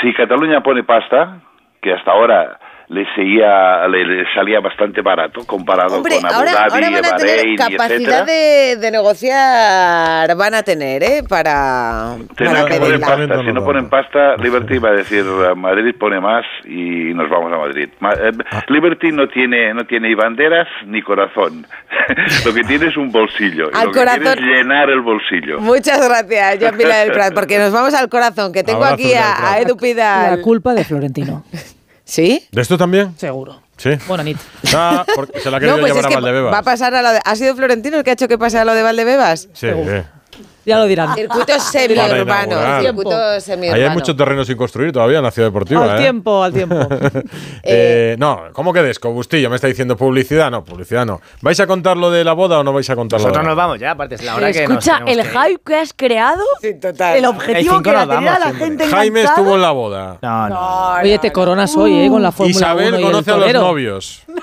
[0.00, 1.40] Si Cataluña pone pasta,
[1.80, 6.52] que hasta ahora le seguía le, le, salía bastante barato comparado Hombre, con Abu ahora,
[6.52, 12.16] Dhabi, ahora van a Bahrein, tener capacidad de, de, negociar van a tener eh para,
[12.38, 13.42] para que poner pasta.
[13.44, 15.24] si no ponen pasta Liberty va a decir
[15.56, 18.30] Madrid pone más y nos vamos a Madrid eh,
[18.68, 21.66] Liberty no tiene no tiene ni banderas ni corazón.
[22.44, 25.58] Lo que tiene es un bolsillo al y lo corazón que es llenar el bolsillo.
[25.58, 29.14] Muchas gracias John Pilar del Prat porque nos vamos al corazón que tengo Abrazo, aquí
[29.14, 30.36] a, a Edu Pidal.
[30.36, 31.42] la culpa de Florentino.
[32.06, 32.46] ¿Sí?
[32.52, 33.18] ¿De esto también?
[33.18, 33.60] Seguro.
[33.76, 33.90] Sí.
[34.06, 34.38] Bueno, Nit.
[34.74, 35.04] Ah,
[35.42, 36.54] se la pues llevar a Valdebebas.
[36.54, 38.64] Va a pasar a de, ¿Ha sido Florentino el que ha hecho que pase a
[38.64, 39.48] lo de Valdebebas?
[39.52, 39.68] Sí.
[39.68, 40.02] sí
[40.66, 41.14] ya lo dirán.
[41.14, 43.42] Circuitos semiurbanos.
[43.42, 45.84] Semi hay mucho terreno sin construir todavía en la ciudad deportiva.
[45.84, 46.02] Al ¿eh?
[46.02, 46.76] tiempo, al tiempo.
[47.62, 49.48] Eh, eh, no, ¿cómo que descobustillo?
[49.50, 50.50] Me está diciendo publicidad.
[50.50, 51.20] No, publicidad no.
[51.40, 53.78] ¿Vais a contar lo de la boda o no vais a contar Nosotros nos vamos
[53.78, 57.16] ya, aparte es la hora Escucha, que Escucha, el hype que has creado, sí, total.
[57.16, 58.86] el objetivo que la gente.
[58.86, 60.18] Jaime estuvo en la boda.
[60.22, 60.94] No, no.
[61.02, 62.08] Oye, te coronas hoy, ¿eh?
[62.08, 64.22] Con la Fórmula Isabel 1 y conoce a los novios.
[64.36, 64.42] No.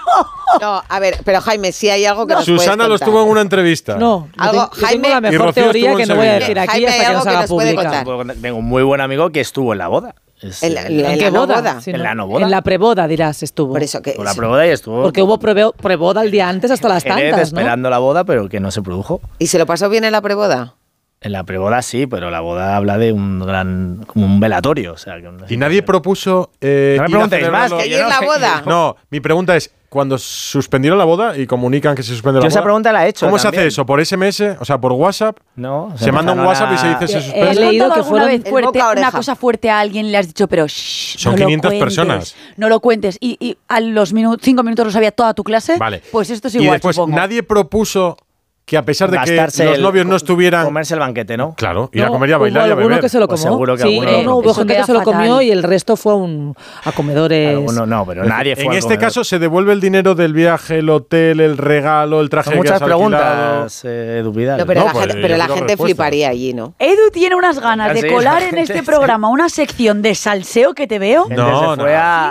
[0.61, 2.43] No, a ver, pero Jaime, si sí hay algo que no.
[2.43, 3.95] Susana los tuvo en una entrevista.
[3.97, 7.13] No, ¿Algo, Jaime, la mejor teoría que no voy a decir aquí Jaime, hasta que
[7.13, 8.41] nos haga nos.
[8.41, 10.15] Tengo un muy buen amigo que estuvo en la boda.
[10.61, 11.79] En la, la, ¿En la boda?
[11.85, 12.43] En la no boda.
[12.43, 13.73] En la preboda, dirás, estuvo.
[13.73, 14.15] Por eso que.
[14.21, 15.03] La preboda y estuvo.
[15.03, 17.41] Porque hubo preboda el día antes hasta las tantas.
[17.47, 19.21] Esperando la boda, pero que no se produjo.
[19.39, 20.75] ¿Y se lo pasó bien en la preboda?
[21.23, 24.03] En la preboda sí, pero la boda habla de un gran.
[24.05, 24.93] como un velatorio.
[24.93, 25.15] O sea,
[25.47, 26.51] y nadie propuso.
[26.59, 28.63] Eh, no me preguntéis más, que la boda.
[28.65, 32.49] No, mi pregunta es: cuando suspendieron la boda y comunican que se suspende la boda.
[32.49, 33.25] Yo esa pregunta la he hecho.
[33.25, 33.85] ¿Cómo se hace eso?
[33.85, 34.41] ¿Por SMS?
[34.41, 34.57] Eh?
[34.59, 35.37] O sea, por WhatsApp.
[35.55, 35.93] No.
[35.95, 37.51] Se manda un WhatsApp y se dice se suspende.
[37.51, 40.49] He leído que fueron vez fuerte, una cosa fuerte a alguien y le has dicho,
[40.49, 42.35] pero shh, Son no 500 cuentes, personas.
[42.57, 43.17] No lo cuentes.
[43.21, 45.77] Y, y a los 5 minu minutos lo sabía toda tu clase.
[45.77, 46.01] Vale.
[46.11, 46.67] Pues esto es igual.
[46.67, 48.17] Y después nadie propuso
[48.65, 50.63] que a pesar de que los novios no estuvieran.
[50.63, 51.53] Comerse el banquete, ¿no?
[51.55, 53.01] Claro, ir no, a comer y a bailar y a beber.
[53.01, 53.43] que se lo comió.
[53.43, 55.63] Pues seguro que sí, alguno, eh, no, hubo gente que se lo comió y el
[55.63, 57.49] resto fue a, un, a comedores.
[57.49, 60.79] Alguno, no, pero nadie fue En a este caso se devuelve el dinero del viaje,
[60.79, 64.59] el hotel, el regalo, el traje Son muchas que preguntas, eh, Edu Vidal.
[64.59, 66.73] No, pero, no, la, pues, gente, pero la gente fliparía allí, ¿no?
[66.79, 70.87] Edu tiene unas ganas ah, de colar en este programa una sección de salseo que
[70.87, 71.27] te veo.
[71.29, 71.85] No, no.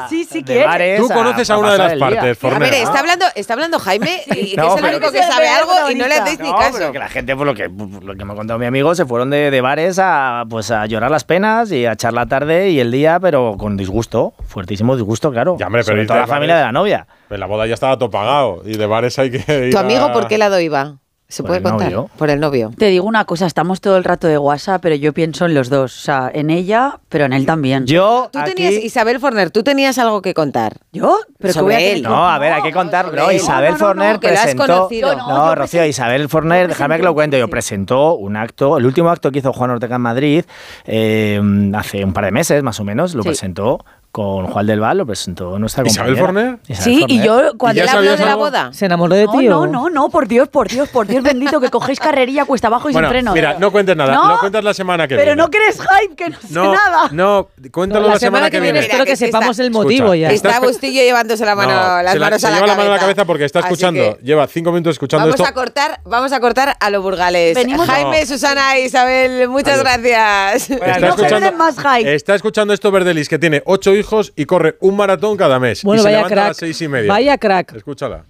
[0.08, 0.60] Sí, sí, sí,
[0.96, 4.84] Tú conoces a una de las partes, A ver, está hablando Jaime, que es el
[4.84, 6.92] único que sabe algo y no le hacéis ni no, caso.
[6.92, 9.04] Que la gente, por lo que, por lo que me ha contado mi amigo, se
[9.06, 12.70] fueron de, de, bares a, pues, a llorar las penas y a echar la tarde
[12.70, 15.56] y el día, pero con disgusto, fuertísimo disgusto, claro.
[15.58, 17.06] Ya, hombre, pero sobre toda la bares, familia de la novia.
[17.28, 20.06] Pues la boda ya estaba todo pagado y de bares hay que ir ¿Tu amigo
[20.06, 20.12] a...
[20.12, 20.98] por qué lado iba?
[21.32, 22.10] Se puede contar novio?
[22.18, 22.72] por el novio.
[22.76, 25.70] Te digo una cosa, estamos todo el rato de WhatsApp, pero yo pienso en los
[25.70, 27.86] dos, o sea, en ella, pero en él también.
[27.86, 28.52] Yo Tú aquí...
[28.52, 30.76] tenías Isabel Forner, tú tenías algo que contar.
[30.92, 31.20] ¿Yo?
[31.38, 32.02] Pero Sobre que voy a él.
[32.02, 34.90] No, a ver, hay que contar, no, no, Isabel Forner presentó
[35.26, 39.32] No, Rocío, Isabel Forner, déjame que lo cuente, yo presentó un acto, el último acto
[39.32, 40.44] que hizo Juan Ortega en Madrid
[40.84, 41.40] eh,
[41.74, 43.30] hace un par de meses más o menos, lo sí.
[43.30, 43.82] presentó
[44.12, 46.12] con Juan del Val, lo presentó nuestra compañera.
[46.12, 46.58] ¿Isabel Forner?
[46.78, 48.70] Sí, y yo cuando ¿Y era de la boda.
[48.74, 49.48] ¿Se enamoró de ti?
[49.48, 52.90] No, no, no, por Dios, por Dios, por Dios bendito, que cogéis carrerilla cuesta abajo
[52.90, 53.32] y bueno, sin freno.
[53.32, 54.28] Mira, no cuentes nada, ¿No?
[54.28, 55.42] lo cuentas la semana que pero viene.
[55.42, 57.08] Pero no crees hype, que no, sé nada.
[57.10, 58.80] No, cuéntalo la, semana, que, viene.
[58.80, 60.30] Espero que, sepamos el motivo ya.
[60.30, 63.00] Está Bustillo llevándose la mano, las manos se a la, lleva la mano a la
[63.00, 65.48] cabeza porque está escuchando, lleva cinco minutos escuchando vamos esto.
[65.48, 67.56] A cortar, vamos a cortar a los burgales.
[67.86, 70.68] Jaime, Susana Isabel, muchas gracias.
[71.00, 72.14] No generen más hype.
[72.14, 75.82] Está escuchando esto Verdelis, que tiene ocho hijos hijos y corre un maratón cada mes.
[75.82, 76.44] Bueno, y se vaya levanta crack.
[76.44, 77.12] a las seis y media.
[77.12, 77.74] Vaya crack.
[77.76, 78.24] Escúchala.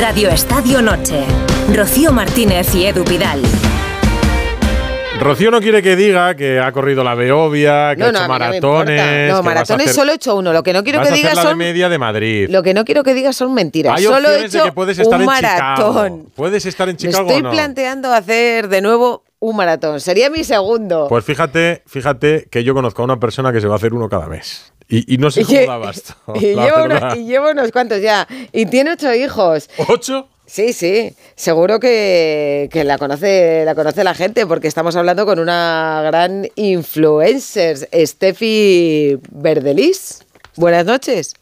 [0.00, 1.24] Radio Estadio Noche.
[1.72, 3.42] Rocío Martínez y Edu Vidal.
[5.20, 8.28] Rocío no quiere que diga que ha corrido la Beovia, que no, ha hecho no,
[8.28, 9.28] maratones.
[9.30, 10.52] No, no maratones hacer, solo he hecho uno.
[10.52, 11.56] Lo que no quiero que digas son.
[11.56, 12.48] media de Madrid.
[12.50, 13.96] Lo que no quiero que digas son mentiras.
[13.96, 16.06] Hay solo he hecho de que puedes estar un maratón.
[16.06, 16.32] En Chicago.
[16.34, 17.26] Puedes estar en Chicago.
[17.26, 20.00] Me estoy o planteando hacer de nuevo un maratón.
[20.00, 21.06] Sería mi segundo.
[21.08, 24.08] Pues fíjate, fíjate que yo conozco a una persona que se va a hacer uno
[24.08, 24.72] cada mes.
[24.88, 26.14] Y, y no sé cómo da abasto.
[26.40, 28.26] y, una- y llevo unos cuantos ya.
[28.52, 29.68] Y tiene ocho hijos.
[29.88, 30.28] ¿Ocho?
[30.46, 31.14] Sí, sí.
[31.36, 36.46] Seguro que, que la, conoce, la conoce la gente porque estamos hablando con una gran
[36.56, 37.76] influencer,
[38.06, 40.24] Steffi Verdelis.
[40.56, 41.34] Buenas noches.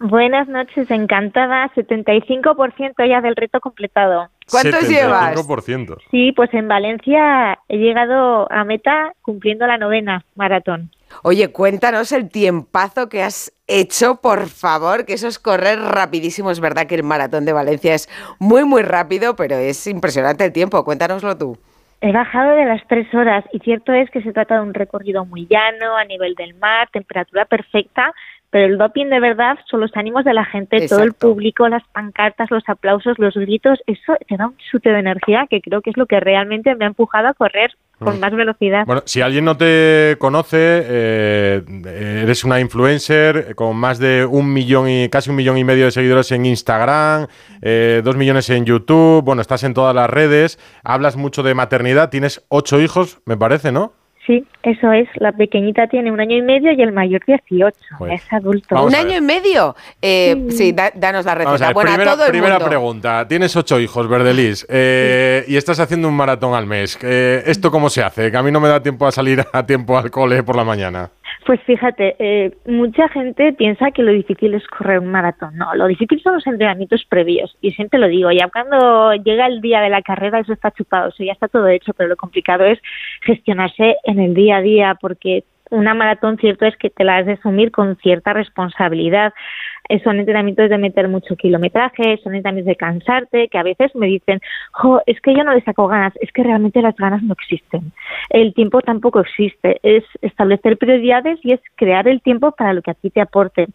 [0.00, 1.70] Buenas noches, encantada.
[1.74, 4.28] 75% ya del reto completado.
[4.50, 5.34] ¿Cuántos llevas?
[5.34, 5.98] 75%.
[6.10, 10.90] Sí, pues en Valencia he llegado a meta cumpliendo la novena maratón.
[11.22, 16.50] Oye, cuéntanos el tiempazo que has hecho, por favor, que eso es correr rapidísimo.
[16.50, 18.08] Es verdad que el maratón de Valencia es
[18.38, 20.84] muy, muy rápido, pero es impresionante el tiempo.
[20.84, 21.58] Cuéntanoslo tú.
[22.02, 25.24] He bajado de las tres horas y cierto es que se trata de un recorrido
[25.24, 28.12] muy llano, a nivel del mar, temperatura perfecta,
[28.56, 31.82] pero el doping de verdad son los ánimos de la gente, todo el público, las
[31.92, 35.90] pancartas, los aplausos, los gritos, eso te da un chute de energía que creo que
[35.90, 38.20] es lo que realmente me ha empujado a correr con Mm.
[38.20, 38.86] más velocidad.
[38.86, 41.62] Bueno, si alguien no te conoce, eh,
[42.22, 45.90] eres una influencer con más de un millón y casi un millón y medio de
[45.90, 47.26] seguidores en Instagram,
[47.60, 52.08] eh, dos millones en YouTube, bueno, estás en todas las redes, hablas mucho de maternidad,
[52.08, 53.92] tienes ocho hijos, me parece, ¿no?
[54.26, 55.08] Sí, eso es.
[55.16, 57.76] La pequeñita tiene un año y medio y el mayor 18.
[57.96, 58.14] Joder.
[58.14, 58.74] Es adulto.
[58.74, 59.76] Vamos ¿Un año y medio?
[60.02, 61.64] Eh, sí, da- danos la Vamos receta.
[61.66, 62.68] a ver, Bueno, a primera, todo el primera mundo.
[62.68, 63.28] pregunta.
[63.28, 66.98] Tienes ocho hijos, Verdelis, eh, y estás haciendo un maratón al mes.
[67.02, 68.30] Eh, ¿Esto cómo se hace?
[68.32, 70.64] Que a mí no me da tiempo a salir a tiempo al cole por la
[70.64, 71.10] mañana.
[71.44, 75.56] Pues fíjate, eh, mucha gente piensa que lo difícil es correr un maratón.
[75.56, 77.56] No, lo difícil son los entrenamientos previos.
[77.60, 81.08] Y siempre lo digo, ya cuando llega el día de la carrera eso está chupado,
[81.08, 82.80] eso ya está todo hecho, pero lo complicado es
[83.22, 87.26] gestionarse en el día a día, porque una maratón cierto es que te la has
[87.26, 89.32] de asumir con cierta responsabilidad.
[90.02, 94.40] Son entrenamientos de meter mucho kilometraje, son entrenamientos de cansarte, que a veces me dicen,
[94.72, 97.92] jo, es que yo no le saco ganas, es que realmente las ganas no existen.
[98.30, 102.90] El tiempo tampoco existe, es establecer prioridades y es crear el tiempo para lo que
[102.90, 103.68] a ti te aporte.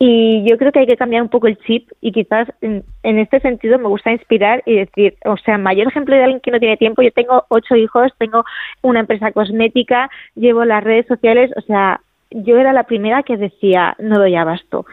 [0.00, 3.18] Y yo creo que hay que cambiar un poco el chip y quizás en, en
[3.18, 6.60] este sentido me gusta inspirar y decir, o sea, mayor ejemplo de alguien que no
[6.60, 8.44] tiene tiempo, yo tengo ocho hijos, tengo
[8.82, 12.00] una empresa cosmética, llevo las redes sociales, o sea,
[12.30, 14.86] yo era la primera que decía, no doy abasto.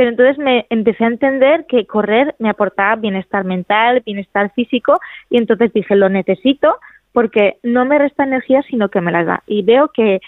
[0.00, 4.98] Pero entonces me empecé a entender que correr me aportaba bienestar mental, bienestar físico
[5.28, 6.78] y entonces dije, lo necesito
[7.12, 9.42] porque no me resta energía, sino que me la da.
[9.46, 10.22] Y veo que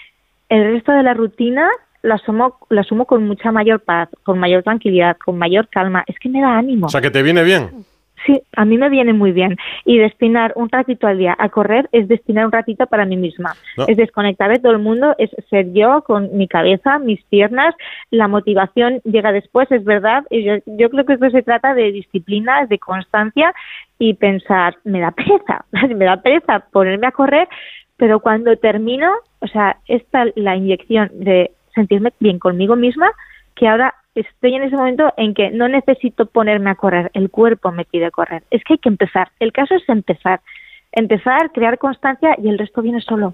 [0.49, 1.71] el resto de la rutina
[2.03, 6.03] la asumo, la asumo con mucha mayor paz, con mayor tranquilidad, con mayor calma.
[6.05, 6.85] Es que me da ánimo.
[6.85, 7.83] O sea, que te viene bien.
[8.25, 9.57] Sí, a mí me viene muy bien.
[9.85, 13.53] Y destinar un ratito al día a correr es destinar un ratito para mí misma.
[13.77, 13.85] No.
[13.87, 17.75] Es desconectar de todo el mundo, es ser yo con mi cabeza, mis piernas.
[18.11, 20.23] La motivación llega después, es verdad.
[20.29, 23.53] Y yo, yo creo que esto se trata de disciplina, de constancia
[23.99, 27.47] y pensar, me da pereza, me da pereza ponerme a correr,
[27.97, 33.11] pero cuando termino, o sea, esta la inyección de sentirme bien conmigo misma,
[33.55, 37.71] que ahora estoy en ese momento en que no necesito ponerme a correr, el cuerpo
[37.71, 38.43] me pide correr.
[38.51, 39.29] Es que hay que empezar.
[39.39, 40.41] El caso es empezar.
[40.91, 43.33] Empezar, crear constancia y el resto viene solo.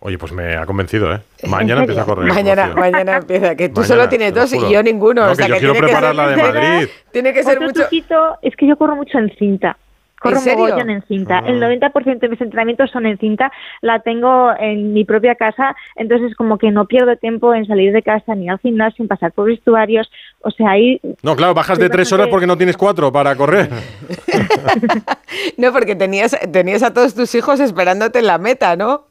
[0.00, 1.20] Oye, pues me ha convencido, ¿eh?
[1.48, 2.32] Mañana empieza a correr.
[2.32, 5.24] Mañana, mañana empieza, que tú Mañana, solo tienes dos y yo ninguno.
[5.24, 6.88] No, o sea que yo que quiero tiene que preparar la de ser- Madrid.
[7.12, 7.80] Tiene que ser Otro mucho.
[7.82, 9.76] truquito es que yo corro mucho en cinta.
[10.20, 11.38] Corro mogollón en cinta.
[11.38, 11.48] Ah.
[11.48, 13.52] El 90% de mis entrenamientos son en cinta.
[13.82, 18.02] La tengo en mi propia casa, entonces como que no pierdo tiempo en salir de
[18.02, 20.10] casa ni al gimnasio, sin pasar por vestuarios.
[20.40, 23.68] O sea, ahí No, claro, bajas de tres horas porque no tienes cuatro para correr.
[25.56, 29.05] No, porque tenías, tenías a todos tus hijos esperándote en la meta, ¿no?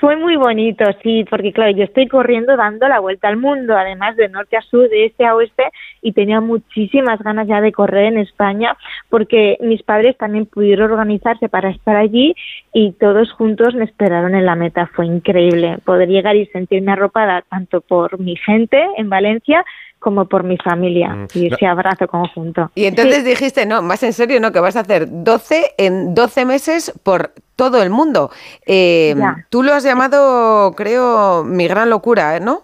[0.00, 4.14] Fue muy bonito, sí, porque claro, yo estoy corriendo dando la vuelta al mundo, además
[4.16, 5.64] de norte a sur, de este a oeste,
[6.02, 8.76] y tenía muchísimas ganas ya de correr en España,
[9.08, 12.34] porque mis padres también pudieron organizarse para estar allí
[12.72, 14.88] y todos juntos me esperaron en la meta.
[14.94, 19.64] Fue increíble poder llegar y sentirme arropada tanto por mi gente en Valencia
[19.98, 21.26] como por mi familia Mm.
[21.34, 22.70] y ese abrazo conjunto.
[22.74, 26.44] Y entonces dijiste, no, más en serio, no, que vas a hacer 12 en 12
[26.44, 28.30] meses por todo el mundo.
[28.66, 29.14] Eh,
[29.50, 32.40] tú lo has llamado, creo, mi gran locura, ¿eh?
[32.40, 32.62] ¿no?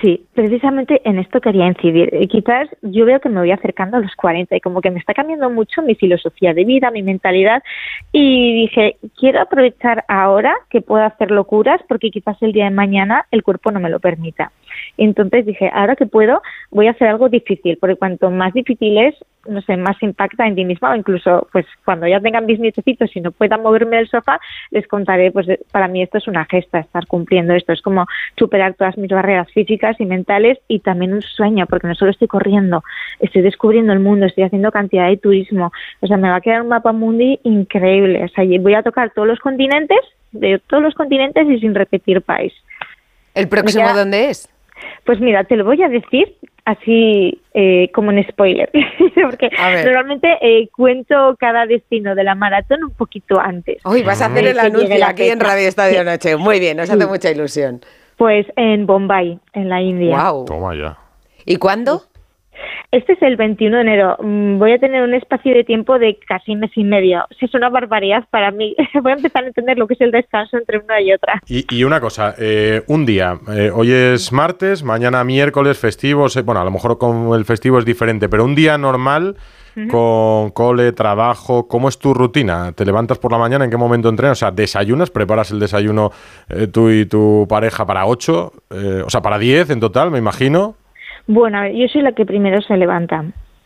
[0.00, 2.08] Sí, precisamente en esto quería incidir.
[2.12, 4.98] Eh, Quizás yo veo que me voy acercando a los 40 y como que me
[4.98, 7.62] está cambiando mucho mi filosofía de vida, mi mentalidad
[8.10, 13.26] y dije, quiero aprovechar ahora que puedo hacer locuras porque quizás el día de mañana
[13.30, 14.50] el cuerpo no me lo permita.
[14.96, 19.14] Entonces dije, ahora que puedo, voy a hacer algo difícil, porque cuanto más difícil es,
[19.48, 23.14] no sé, más impacta en ti misma o incluso pues cuando ya tengan mis nietecitos
[23.16, 24.38] y no puedan moverme del sofá,
[24.70, 28.06] les contaré, pues para mí esto es una gesta, estar cumpliendo esto, es como
[28.38, 32.28] superar todas mis barreras físicas y mentales y también un sueño, porque no solo estoy
[32.28, 32.84] corriendo,
[33.18, 36.62] estoy descubriendo el mundo, estoy haciendo cantidad de turismo, o sea, me va a quedar
[36.62, 39.98] un mapa mundi increíble, o sea, voy a tocar todos los continentes
[40.32, 42.52] de todos los continentes y sin repetir país.
[43.34, 44.48] ¿El próximo queda- dónde es?
[45.04, 48.70] Pues mira, te lo voy a decir así eh, como en spoiler,
[49.22, 49.50] porque
[49.84, 53.78] normalmente eh, cuento cada destino de la maratón un poquito antes.
[53.84, 55.40] Hoy vas a hacer el anuncio la aquí en.
[55.40, 56.36] Radio Estadio Noche.
[56.36, 57.80] Muy bien, nos hace mucha ilusión.
[58.16, 60.10] Pues en Bombay, en la India.
[60.10, 60.44] Guau.
[60.44, 60.98] Toma ya.
[61.44, 62.02] ¿Y cuándo?
[62.92, 64.16] Este es el 21 de enero.
[64.20, 67.24] Mm, Voy a tener un espacio de tiempo de casi mes y medio.
[67.40, 68.76] Si es una barbaridad para mí.
[69.02, 71.40] Voy a empezar a entender lo que es el descanso entre una y otra.
[71.48, 76.42] Y, y una cosa, eh, un día, eh, hoy es martes, mañana miércoles, festivo, se-
[76.42, 79.36] bueno, a lo mejor con el festivo es diferente, pero un día normal,
[79.90, 82.72] con cole, trabajo, ¿cómo es tu rutina?
[82.72, 83.64] ¿Te levantas por la mañana?
[83.64, 84.36] ¿En qué momento entrenas?
[84.36, 85.08] O sea, ¿desayunas?
[85.10, 86.10] ¿Preparas el desayuno
[86.50, 88.52] eh, tú y tu pareja para 8?
[89.06, 90.76] o sea, para 10 en total, me imagino.
[91.26, 93.24] Bueno, a ver, yo soy la que primero se levanta.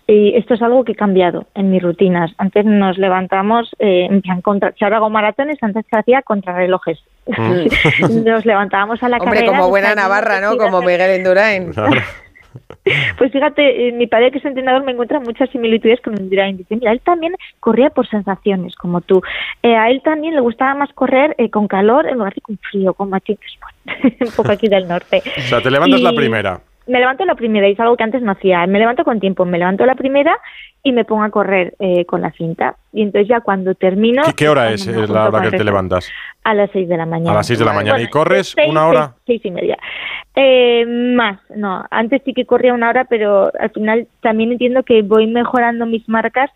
[0.09, 2.31] Y esto es algo que he cambiado en mis rutinas.
[2.39, 7.01] Antes nos levantamos, eh, en plan, contra, si ahora hago maratones, antes se hacía contrarrelojes.
[8.25, 9.59] nos levantábamos a la Hombre, carrera.
[9.59, 10.57] como buena Navarra, ¿no?
[10.57, 11.73] Como Miguel Indurain.
[13.19, 16.57] Pues fíjate, eh, mi padre que es entrenador me encuentra muchas similitudes con Indurain.
[16.57, 19.23] Dice, mira, él también corría por sensaciones, como tú.
[19.63, 22.59] Eh, a él también le gustaba más correr eh, con calor en lugar de con
[22.59, 23.23] frío, con bueno,
[24.21, 25.23] un poco aquí del norte.
[25.39, 26.61] O sea, te levantas Y la primera.
[26.87, 28.67] Me levanto la primera y es algo que antes no hacía.
[28.67, 30.39] Me levanto con tiempo, me levanto la primera
[30.83, 32.77] y me pongo a correr eh, con la cinta.
[32.93, 34.23] Y entonces ya cuando termino...
[34.25, 36.09] ¿Qué, qué hora es eh, la hora que te levantas?
[36.45, 37.33] A las 6 de la mañana.
[37.33, 38.01] A las 6 de la mañana.
[38.01, 39.15] ¿Y corres seis, una hora?
[39.27, 39.79] Seis, seis y media.
[40.37, 41.85] Eh, más, no.
[41.91, 46.09] Antes sí que corría una hora, pero al final también entiendo que voy mejorando mis
[46.09, 46.51] marcas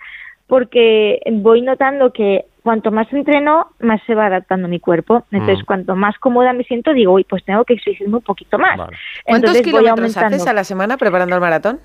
[0.47, 5.24] porque voy notando que cuanto más entreno, más se va adaptando mi cuerpo.
[5.30, 5.66] Entonces, Mm.
[5.66, 8.76] cuanto más cómoda me siento, digo, uy, pues tengo que exigirme un poquito más.
[8.76, 8.96] ¿Cuántos
[9.26, 11.80] Entonces kilómetros haces a la semana preparando el maratón?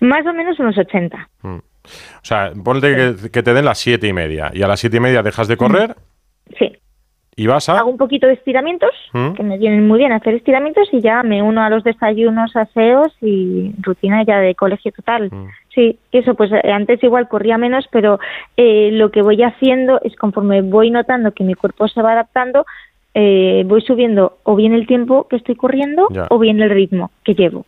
[0.00, 1.28] Más o menos unos 80.
[1.42, 1.60] O
[2.22, 5.00] sea, ponte que, que te den las 7 y media y a las 7 y
[5.00, 5.96] media dejas de correr
[6.58, 6.72] Sí.
[7.36, 7.78] y vas a...
[7.78, 9.32] Hago un poquito de estiramientos, ¿Mm?
[9.32, 13.16] que me vienen muy bien hacer estiramientos y ya me uno a los desayunos, aseos
[13.22, 15.30] y rutina ya de colegio total.
[15.74, 18.18] Sí, eso, pues eh, antes igual corría menos, pero
[18.56, 22.66] eh, lo que voy haciendo es conforme voy notando que mi cuerpo se va adaptando,
[23.14, 26.26] eh, voy subiendo o bien el tiempo que estoy corriendo Ya.
[26.30, 27.66] o bien el ritmo que llevo.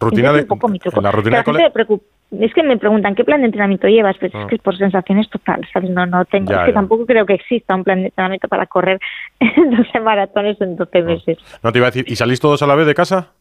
[0.00, 0.98] Rutina Ese de, es un poco mi truco.
[1.00, 2.04] en la rutina Que de la cole- preocupa-
[2.40, 4.40] Es que me preguntan qué plan de entrenamiento llevas, pues Ah.
[4.42, 5.90] es que es por sensaciones total, ¿sabes?
[5.90, 6.74] No, no tengo, Ya, es que ya.
[6.74, 8.98] tampoco creo que exista un plan de entrenamiento para correr
[9.40, 11.38] 12 maratones en 12 meses.
[11.62, 13.32] No te iba a decir, ¿y salís todos a la vez de casa?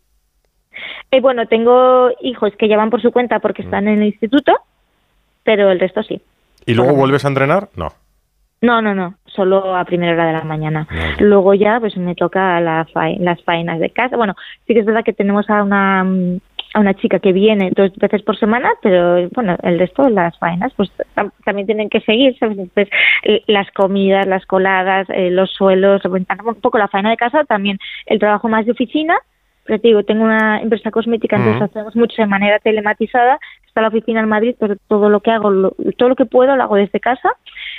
[1.12, 3.66] Eh, bueno, tengo hijos que ya van por su cuenta porque Mm.
[3.66, 4.54] están en el instituto,
[5.44, 6.22] pero el resto sí.
[6.66, 7.70] ¿Y luego vuelves a entrenar?
[7.76, 7.90] No.
[8.62, 10.88] No, no, no, solo a primera hora de la mañana.
[11.20, 12.88] Luego ya pues me toca la
[13.20, 14.16] las faenas de casa.
[14.16, 14.36] Bueno,
[14.66, 16.06] sí que es verdad que tenemos a una
[16.76, 20.36] a una chica que viene dos veces por semana, pero bueno, el resto de las
[20.40, 22.58] faenas pues tam- también tienen que seguir, ¿sabes?
[22.58, 22.90] Entonces,
[23.24, 26.26] eh, las comidas, las coladas, eh, los suelos, un
[26.62, 27.78] poco la faena de casa, también
[28.08, 29.16] el trabajo más de oficina,
[29.66, 31.66] pero te digo, tengo una empresa cosmética, entonces Ujú.
[31.72, 33.40] hacemos mucho de manera telematizada.
[33.66, 36.56] Está la oficina en Madrid, pero todo lo que hago, lo- todo lo que puedo
[36.56, 37.32] lo hago desde casa.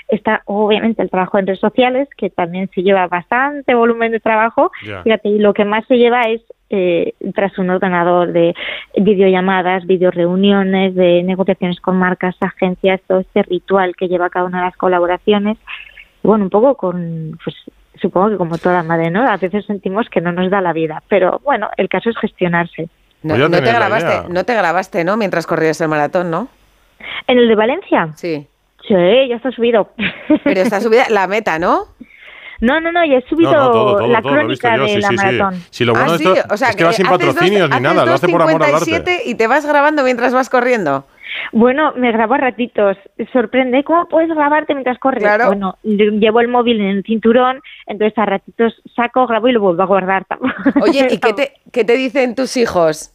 [0.09, 4.73] Está obviamente el trabajo en redes sociales, que también se lleva bastante volumen de trabajo.
[5.05, 8.55] Fíjate, y lo que más se lleva es eh, tras un ordenador de
[8.97, 14.65] videollamadas, videoreuniones, de negociaciones con marcas, agencias, todo este ritual que lleva cada una de
[14.65, 15.59] las colaboraciones.
[16.23, 17.55] Y bueno, un poco con, pues
[18.01, 19.29] supongo que como toda madre, ¿no?
[19.29, 22.89] A veces sentimos que no nos da la vida, pero bueno, el caso es gestionarse.
[23.23, 25.17] No, Pues no te grabaste, no te grabaste, ¿no?
[25.17, 26.49] Mientras corrías el maratón, ¿no?
[27.27, 28.09] ¿En el de Valencia?
[28.17, 28.47] Sí.
[28.87, 28.95] Sí,
[29.29, 29.91] ya está subido.
[30.45, 31.87] Pero está subida la meta, ¿no?
[32.61, 35.01] No, no, no, ya he subido No, no, todo, todo, la crónica yo, de sí,
[35.01, 35.55] la sí, maratón.
[35.71, 37.69] Sí, lo bueno Ah, de sí, esto o sea, es que vas sin dos- patrocinios
[37.71, 38.91] ni nada, lo hace por amor al arte.
[38.91, 41.05] 2.57 y te vas grabando mientras vas corriendo.
[41.53, 42.97] Bueno, me grabo a ratitos.
[43.33, 45.23] Sorprende cómo puedes grabarte mientras corres.
[45.23, 45.47] Claro.
[45.47, 49.83] Bueno, llevo el móvil en el cinturón, entonces a ratitos saco, grabo y lo vuelvo
[49.83, 50.27] a guardar.
[50.83, 53.13] Oye, ¿y qué te, qué te dicen tus hijos?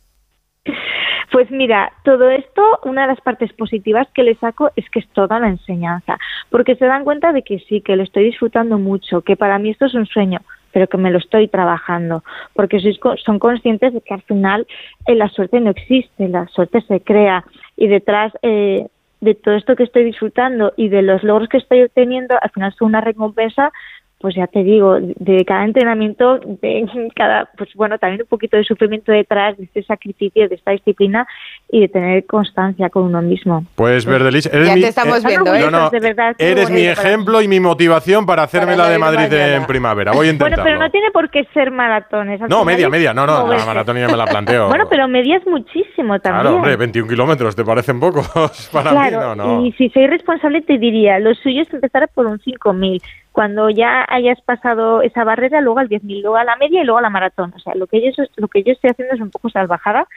[1.32, 5.08] Pues mira, todo esto, una de las partes positivas que le saco es que es
[5.10, 6.18] toda la enseñanza,
[6.50, 9.70] porque se dan cuenta de que sí, que lo estoy disfrutando mucho, que para mí
[9.70, 10.40] esto es un sueño,
[10.72, 12.24] pero que me lo estoy trabajando,
[12.54, 14.68] porque sois son conscientes de que al final
[15.08, 17.44] eh, la suerte no existe, la suerte se crea.
[17.76, 18.88] Y detrás eh,
[19.22, 22.74] de todo esto que estoy disfrutando y de los logros que estoy obteniendo, al final
[22.74, 23.72] son una recompensa
[24.20, 26.86] pues ya te digo, de cada entrenamiento, de
[27.16, 31.26] cada, pues bueno, también un poquito de sufrimiento detrás, de este sacrificio, de esta disciplina
[31.72, 33.64] y de tener constancia con uno mismo.
[33.76, 35.62] Pues Verdelis, eres Ya mi, te estamos eh, viendo, ¿eh?
[35.62, 38.98] no, no, de verdad, qué eres mi ejemplo y mi motivación para hacerme la de
[39.00, 39.56] Madrid mañana.
[39.56, 40.12] en primavera.
[40.12, 40.64] Voy a Bueno, intentarlo.
[40.66, 42.41] pero no tiene por qué ser maratones.
[42.50, 43.14] No, media, es media.
[43.14, 43.66] No, no, la moverse.
[43.66, 44.68] maratón ya me la planteo.
[44.70, 46.41] Bueno, pero medias muchísimo también.
[46.41, 49.24] Claro, hombre, 21 kilómetros, ¿te parecen pocos para Claro, mí?
[49.24, 49.66] No, no.
[49.66, 53.02] y si soy responsable te diría, lo suyo es empezar por un 5.000.
[53.40, 56.99] cuando ya hayas pasado esa barrera, luego al 10.000, luego a la media y luego
[56.99, 57.53] a la maratón.
[57.56, 60.10] O sea, lo que yo, lo que yo estoy haciendo es un poco salvajada.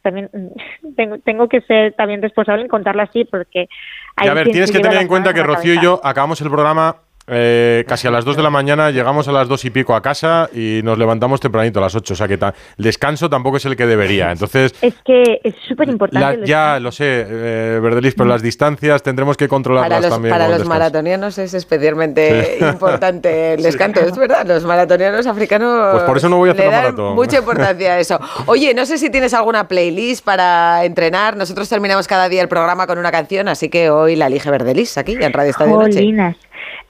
[0.00, 3.62] También mm, tengo, tengo que ser también responsable en contarlo así porque...
[3.62, 3.68] Y
[4.14, 6.98] hay a ver, tienes que tener en cuenta que Rocío y yo acabamos el programa
[7.28, 10.02] eh, casi a las 2 de la mañana, llegamos a las 2 y pico a
[10.02, 12.12] casa y nos levantamos tempranito a las 8.
[12.14, 14.32] O sea que ta- el descanso tampoco es el que debería.
[14.32, 16.46] Entonces, Es que es súper importante.
[16.46, 20.32] ya lo sé, eh, Verdelis, pero las distancias tendremos que controlarlas Para los, también.
[20.34, 22.64] para los maratonianos es especialmente Sí.
[22.64, 24.46] importante el descanso, es verdad.
[24.46, 25.92] Los maratonianos africanos.
[25.92, 27.14] Pues por eso no voy a hacer le dan maratón.
[27.14, 28.18] Mucha importancia a eso.
[28.46, 31.36] Oye, no sé si tienes alguna playlist para entrenar.
[31.36, 34.96] Nosotros terminamos cada día el programa con una canción, así que hoy la elige Verdelis
[34.98, 36.02] aquí en Radio Estadio Noche.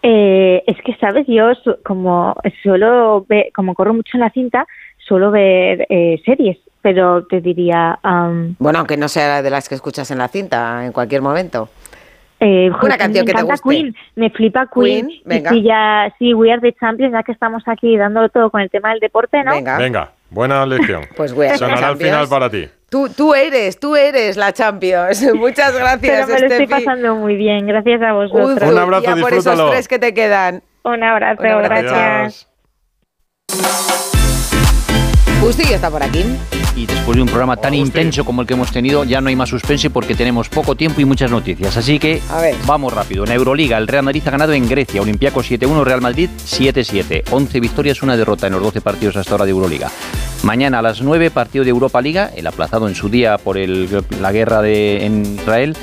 [0.03, 1.27] Eh, es que, ¿sabes?
[1.27, 4.67] Yo su- como suelo ver, como corro mucho en la cinta,
[4.99, 7.99] suelo ver eh, series, pero te diría...
[8.03, 11.69] am, Bueno, aunque no sea de las que escuchas en la cinta en cualquier momento.
[12.41, 13.69] eh, Una canción me que te guste.
[13.69, 15.09] Queen, me flipa Queen.
[15.09, 15.51] Queen, venga.
[15.53, 18.61] Y si ya, sí, We Are the Champions, ya que estamos aquí dándolo todo con
[18.61, 19.53] el tema del deporte, ¿no?
[19.79, 21.03] Venga, buena lección.
[21.17, 22.13] Pues voy a hacer Sonará al Champions.
[22.15, 22.69] final para ti.
[22.91, 25.23] Tú, tú eres, tú eres la Champions.
[25.35, 28.63] Muchas gracias, Pero me lo estoy pasando muy bien, gracias a vosotros.
[28.63, 30.63] Uzu, ya por esos tres que te quedan.
[30.85, 31.85] Un abrazo, Un abrazo.
[31.85, 32.49] gracias.
[35.43, 36.25] Bustillo está por aquí.
[36.79, 39.35] Y después de un programa tan intenso como el que hemos tenido, ya no hay
[39.35, 41.77] más suspense porque tenemos poco tiempo y muchas noticias.
[41.77, 42.21] Así que
[42.67, 43.25] vamos rápido.
[43.25, 45.03] En Euroliga, el Real Madrid ha ganado en Grecia.
[45.03, 47.25] Olympiacos 7-1, Real Madrid 7-7.
[47.33, 49.91] 11 victorias, una derrota en los 12 partidos hasta ahora de Euroliga.
[50.45, 53.89] Mañana a las 9, partido de Europa Liga, el aplazado en su día por el-
[54.21, 55.77] la guerra de, en Israel.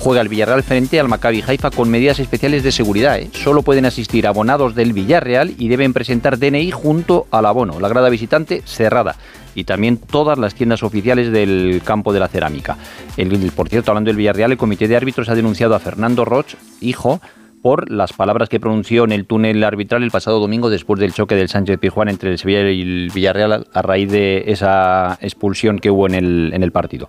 [0.00, 3.18] Juega el Villarreal frente al Maccabi Haifa con medidas especiales de seguridad.
[3.18, 3.28] ¿eh?
[3.32, 7.80] Solo pueden asistir abonados del Villarreal y deben presentar DNI junto al abono.
[7.80, 9.16] La grada visitante cerrada
[9.58, 12.76] y también todas las tiendas oficiales del campo de la cerámica.
[13.16, 16.54] El, por cierto, hablando del Villarreal, el comité de árbitros ha denunciado a Fernando Roch,
[16.80, 17.20] hijo,
[17.60, 21.34] por las palabras que pronunció en el túnel arbitral el pasado domingo después del choque
[21.34, 25.90] del Sánchez Pizjuán entre el Sevilla y el Villarreal a raíz de esa expulsión que
[25.90, 27.08] hubo en el, en el partido.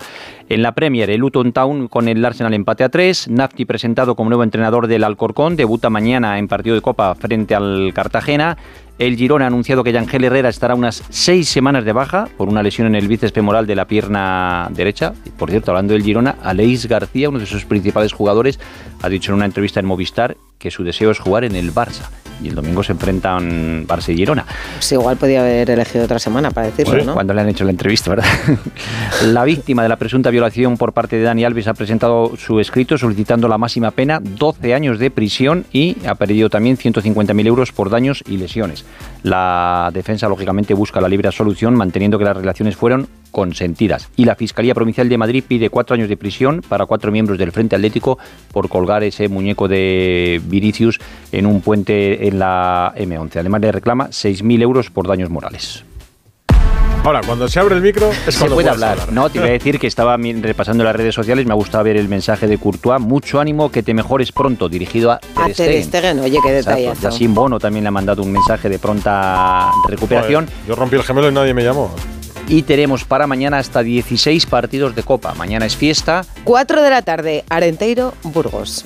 [0.50, 4.32] En la Premier, el Luton Town con el Arsenal empate a 3, Nafti presentado como
[4.32, 8.58] nuevo entrenador del Alcorcón, debuta mañana en partido de Copa frente al Cartagena.
[9.00, 12.62] El Girona ha anunciado que Yangel Herrera estará unas seis semanas de baja por una
[12.62, 15.14] lesión en el bíceps femoral de la pierna derecha.
[15.38, 18.60] Por cierto, hablando del Girona, Aleix García, uno de sus principales jugadores,
[19.02, 22.10] ha dicho en una entrevista en Movistar que su deseo es jugar en el Barça.
[22.42, 24.46] Y el domingo se enfrentan Barça y Girona.
[24.76, 27.14] Pues igual podía haber elegido otra semana para decirlo, Bueno, ¿no?
[27.14, 28.26] Cuando le han hecho la entrevista, ¿verdad?
[29.26, 32.98] la víctima de la presunta violación por parte de Dani Alves ha presentado su escrito
[32.98, 37.90] solicitando la máxima pena, 12 años de prisión y ha perdido también 150.000 euros por
[37.90, 38.86] daños y lesiones.
[39.24, 44.10] La defensa, lógicamente, busca la libre absolución manteniendo que las relaciones fueron consentidas.
[44.16, 47.52] Y la Fiscalía Provincial de Madrid pide cuatro años de prisión para cuatro miembros del
[47.52, 48.18] Frente Atlético
[48.52, 51.00] por colgar ese muñeco de Vinicius
[51.32, 53.38] en un puente en la M11.
[53.38, 55.84] Además le reclama 6.000 euros por daños morales.
[57.04, 59.12] Ahora, cuando se abre el micro, es Se cuando puede puedes hablar.
[59.14, 61.98] No, te iba a decir que estaba repasando las redes sociales, me ha gustado ver
[61.98, 63.00] el mensaje de Courtois.
[63.02, 65.84] Mucho ánimo, que te mejores pronto, dirigido a A Ter Ter Stegen.
[65.86, 67.02] Stegen, oye, qué detallazo.
[67.02, 70.46] Yacine Bono también le ha mandado un mensaje de pronta recuperación.
[70.46, 71.90] Joder, yo rompí el gemelo y nadie me llamó.
[72.48, 75.34] Y tenemos para mañana hasta 16 partidos de Copa.
[75.36, 76.26] Mañana es fiesta.
[76.44, 78.84] 4 de la tarde, Arenteiro, Burgos.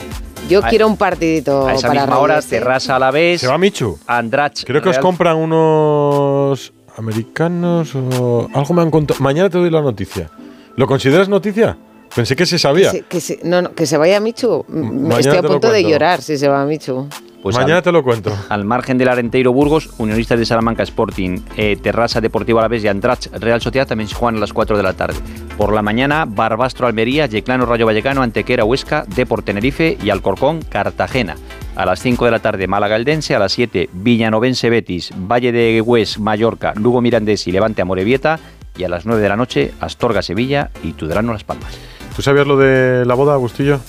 [0.49, 2.41] Yo A- quiero un partidito A esa para misma hora, ¿eh?
[2.48, 3.41] Terrassa a la vez.
[3.41, 3.98] ¿Se va Michu?
[4.06, 4.64] Andrach.
[4.65, 9.20] Creo que os compran unos americanos o algo me han contado.
[9.22, 10.30] Mañana te doy la noticia.
[10.76, 11.78] ¿Lo consideras noticia?
[12.15, 12.91] Pensé que se sabía.
[12.91, 14.65] Que se, que se- no, no, que se vaya Michu.
[14.68, 15.90] Mañana Estoy a te lo punto de cuento.
[15.90, 17.07] llorar si se va Michu.
[17.41, 18.32] Pues Mañana al- te lo cuento.
[18.49, 23.26] Al margen del Arenteiro Burgos, Unionistas de Salamanca Sporting, eh, Terrassa Deportivo Alavés y Andrach
[23.34, 25.18] Real Sociedad también se juegan a las 4 de la tarde.
[25.57, 31.36] Por la mañana, Barbastro Almería, Yeclano Rayo Vallecano, Antequera Huesca, Deport Tenerife y Alcorcón Cartagena.
[31.75, 35.81] A las 5 de la tarde, Málaga Eldense, a las 7, Villanovense Betis, Valle de
[35.81, 38.39] Hues Mallorca, Lugo Mirandés y Levante Amorebieta.
[38.77, 41.77] Y a las 9 de la noche, Astorga Sevilla y Tudelano Las Palmas.
[42.15, 43.79] ¿Tú sabías lo de la boda, Agustillo?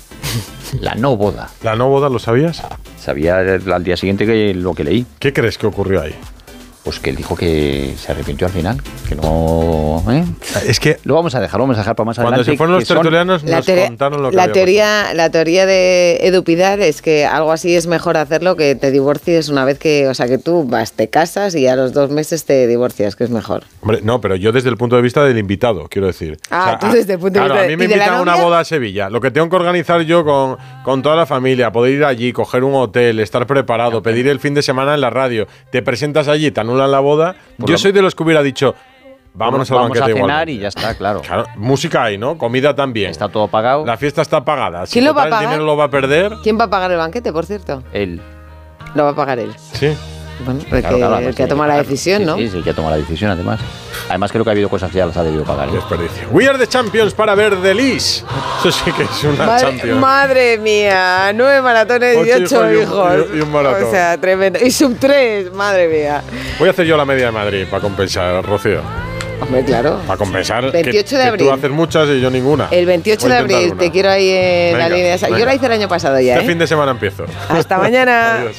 [0.81, 1.51] La no boda.
[1.63, 2.63] ¿La no boda lo sabías?
[2.99, 5.07] Sabía al día siguiente que lo que leí.
[5.19, 6.15] ¿Qué crees que ocurrió ahí?
[6.85, 8.77] Pues que él dijo que se arrepintió al final,
[9.09, 10.03] que no...
[10.11, 10.23] ¿eh?
[10.67, 10.99] Es que...
[11.05, 12.53] Lo vamos a dejar, lo vamos a dejar para más Cuando adelante.
[12.53, 15.65] se fueron los tertulianos La, nos teoría- contaron lo que la había teoría, la teoría
[15.65, 19.79] de Edu Pidal es que algo así es mejor hacerlo que te divorcies una vez
[19.79, 23.17] que, o sea, que tú vas, te casas y a los dos meses te divorcias,
[23.17, 23.65] que es mejor.
[23.81, 26.39] Hombre, no, pero yo desde el punto de vista del invitado, quiero decir.
[26.51, 28.19] Ah, tú desde el punto de claro, vista a mí me ¿y de la invitan
[28.19, 29.09] a una boda a Sevilla.
[29.09, 32.63] Lo que tengo que organizar yo con, con toda la familia, poder ir allí, coger
[32.63, 36.51] un hotel, estar preparado, pedir el fin de semana en la radio, te presentas allí,
[36.51, 37.35] te anulan la boda.
[37.59, 38.75] Yo lo- soy de los que hubiera dicho,
[39.33, 40.53] vámonos al Vamos banquete a cenar igualmente".
[40.53, 41.21] y ya está, claro.
[41.23, 42.37] Claro, música hay, ¿no?
[42.39, 43.11] Comida también.
[43.11, 43.85] Está todo pagado.
[43.87, 44.87] La fiesta está pagada.
[44.87, 45.49] Si ¿Quién lo va a total el pagar?
[45.55, 46.33] dinero lo va a perder.
[46.43, 47.83] ¿Quién va a pagar el banquete, por cierto?
[47.93, 48.21] Él.
[48.95, 49.53] Lo va a pagar él.
[49.73, 49.97] Sí.
[50.45, 52.37] Bueno, Claro, que, claro, el que la decisión, Sí, ¿no?
[52.37, 53.61] Sí, sí, que ha tomado la decisión además.
[54.09, 55.69] Además creo que ha habido cosas que ya las ha debido pagar.
[55.69, 55.73] ¿eh?
[55.73, 56.29] Desperdicio.
[56.33, 58.25] We are the champions para ver Lis.
[58.59, 60.01] Eso sí que es una Madre, champion.
[60.01, 63.13] madre mía, nueve maratones y Ocho hijos y un- hijos.
[63.35, 63.85] y un maratón.
[63.85, 64.59] O sea, tremendo.
[64.63, 66.23] Y sub tres, madre mía.
[66.59, 68.81] Voy a hacer yo la media de Madrid para compensar, Rocío.
[69.41, 69.99] Hombre, claro.
[70.07, 70.65] Para compensar.
[70.67, 71.47] que- 28 de que abril.
[71.49, 72.69] Tú haces muchas y yo ninguna.
[72.71, 73.81] El 28 Voy a de abril, una.
[73.81, 75.15] te quiero ahí en la línea.
[75.15, 75.47] esa- Yo venga.
[75.47, 76.49] la hice el año pasado ya, Este ¿eh?
[76.49, 77.25] fin de semana empiezo.
[77.49, 78.41] Hasta mañana.
[78.41, 78.57] Adiós.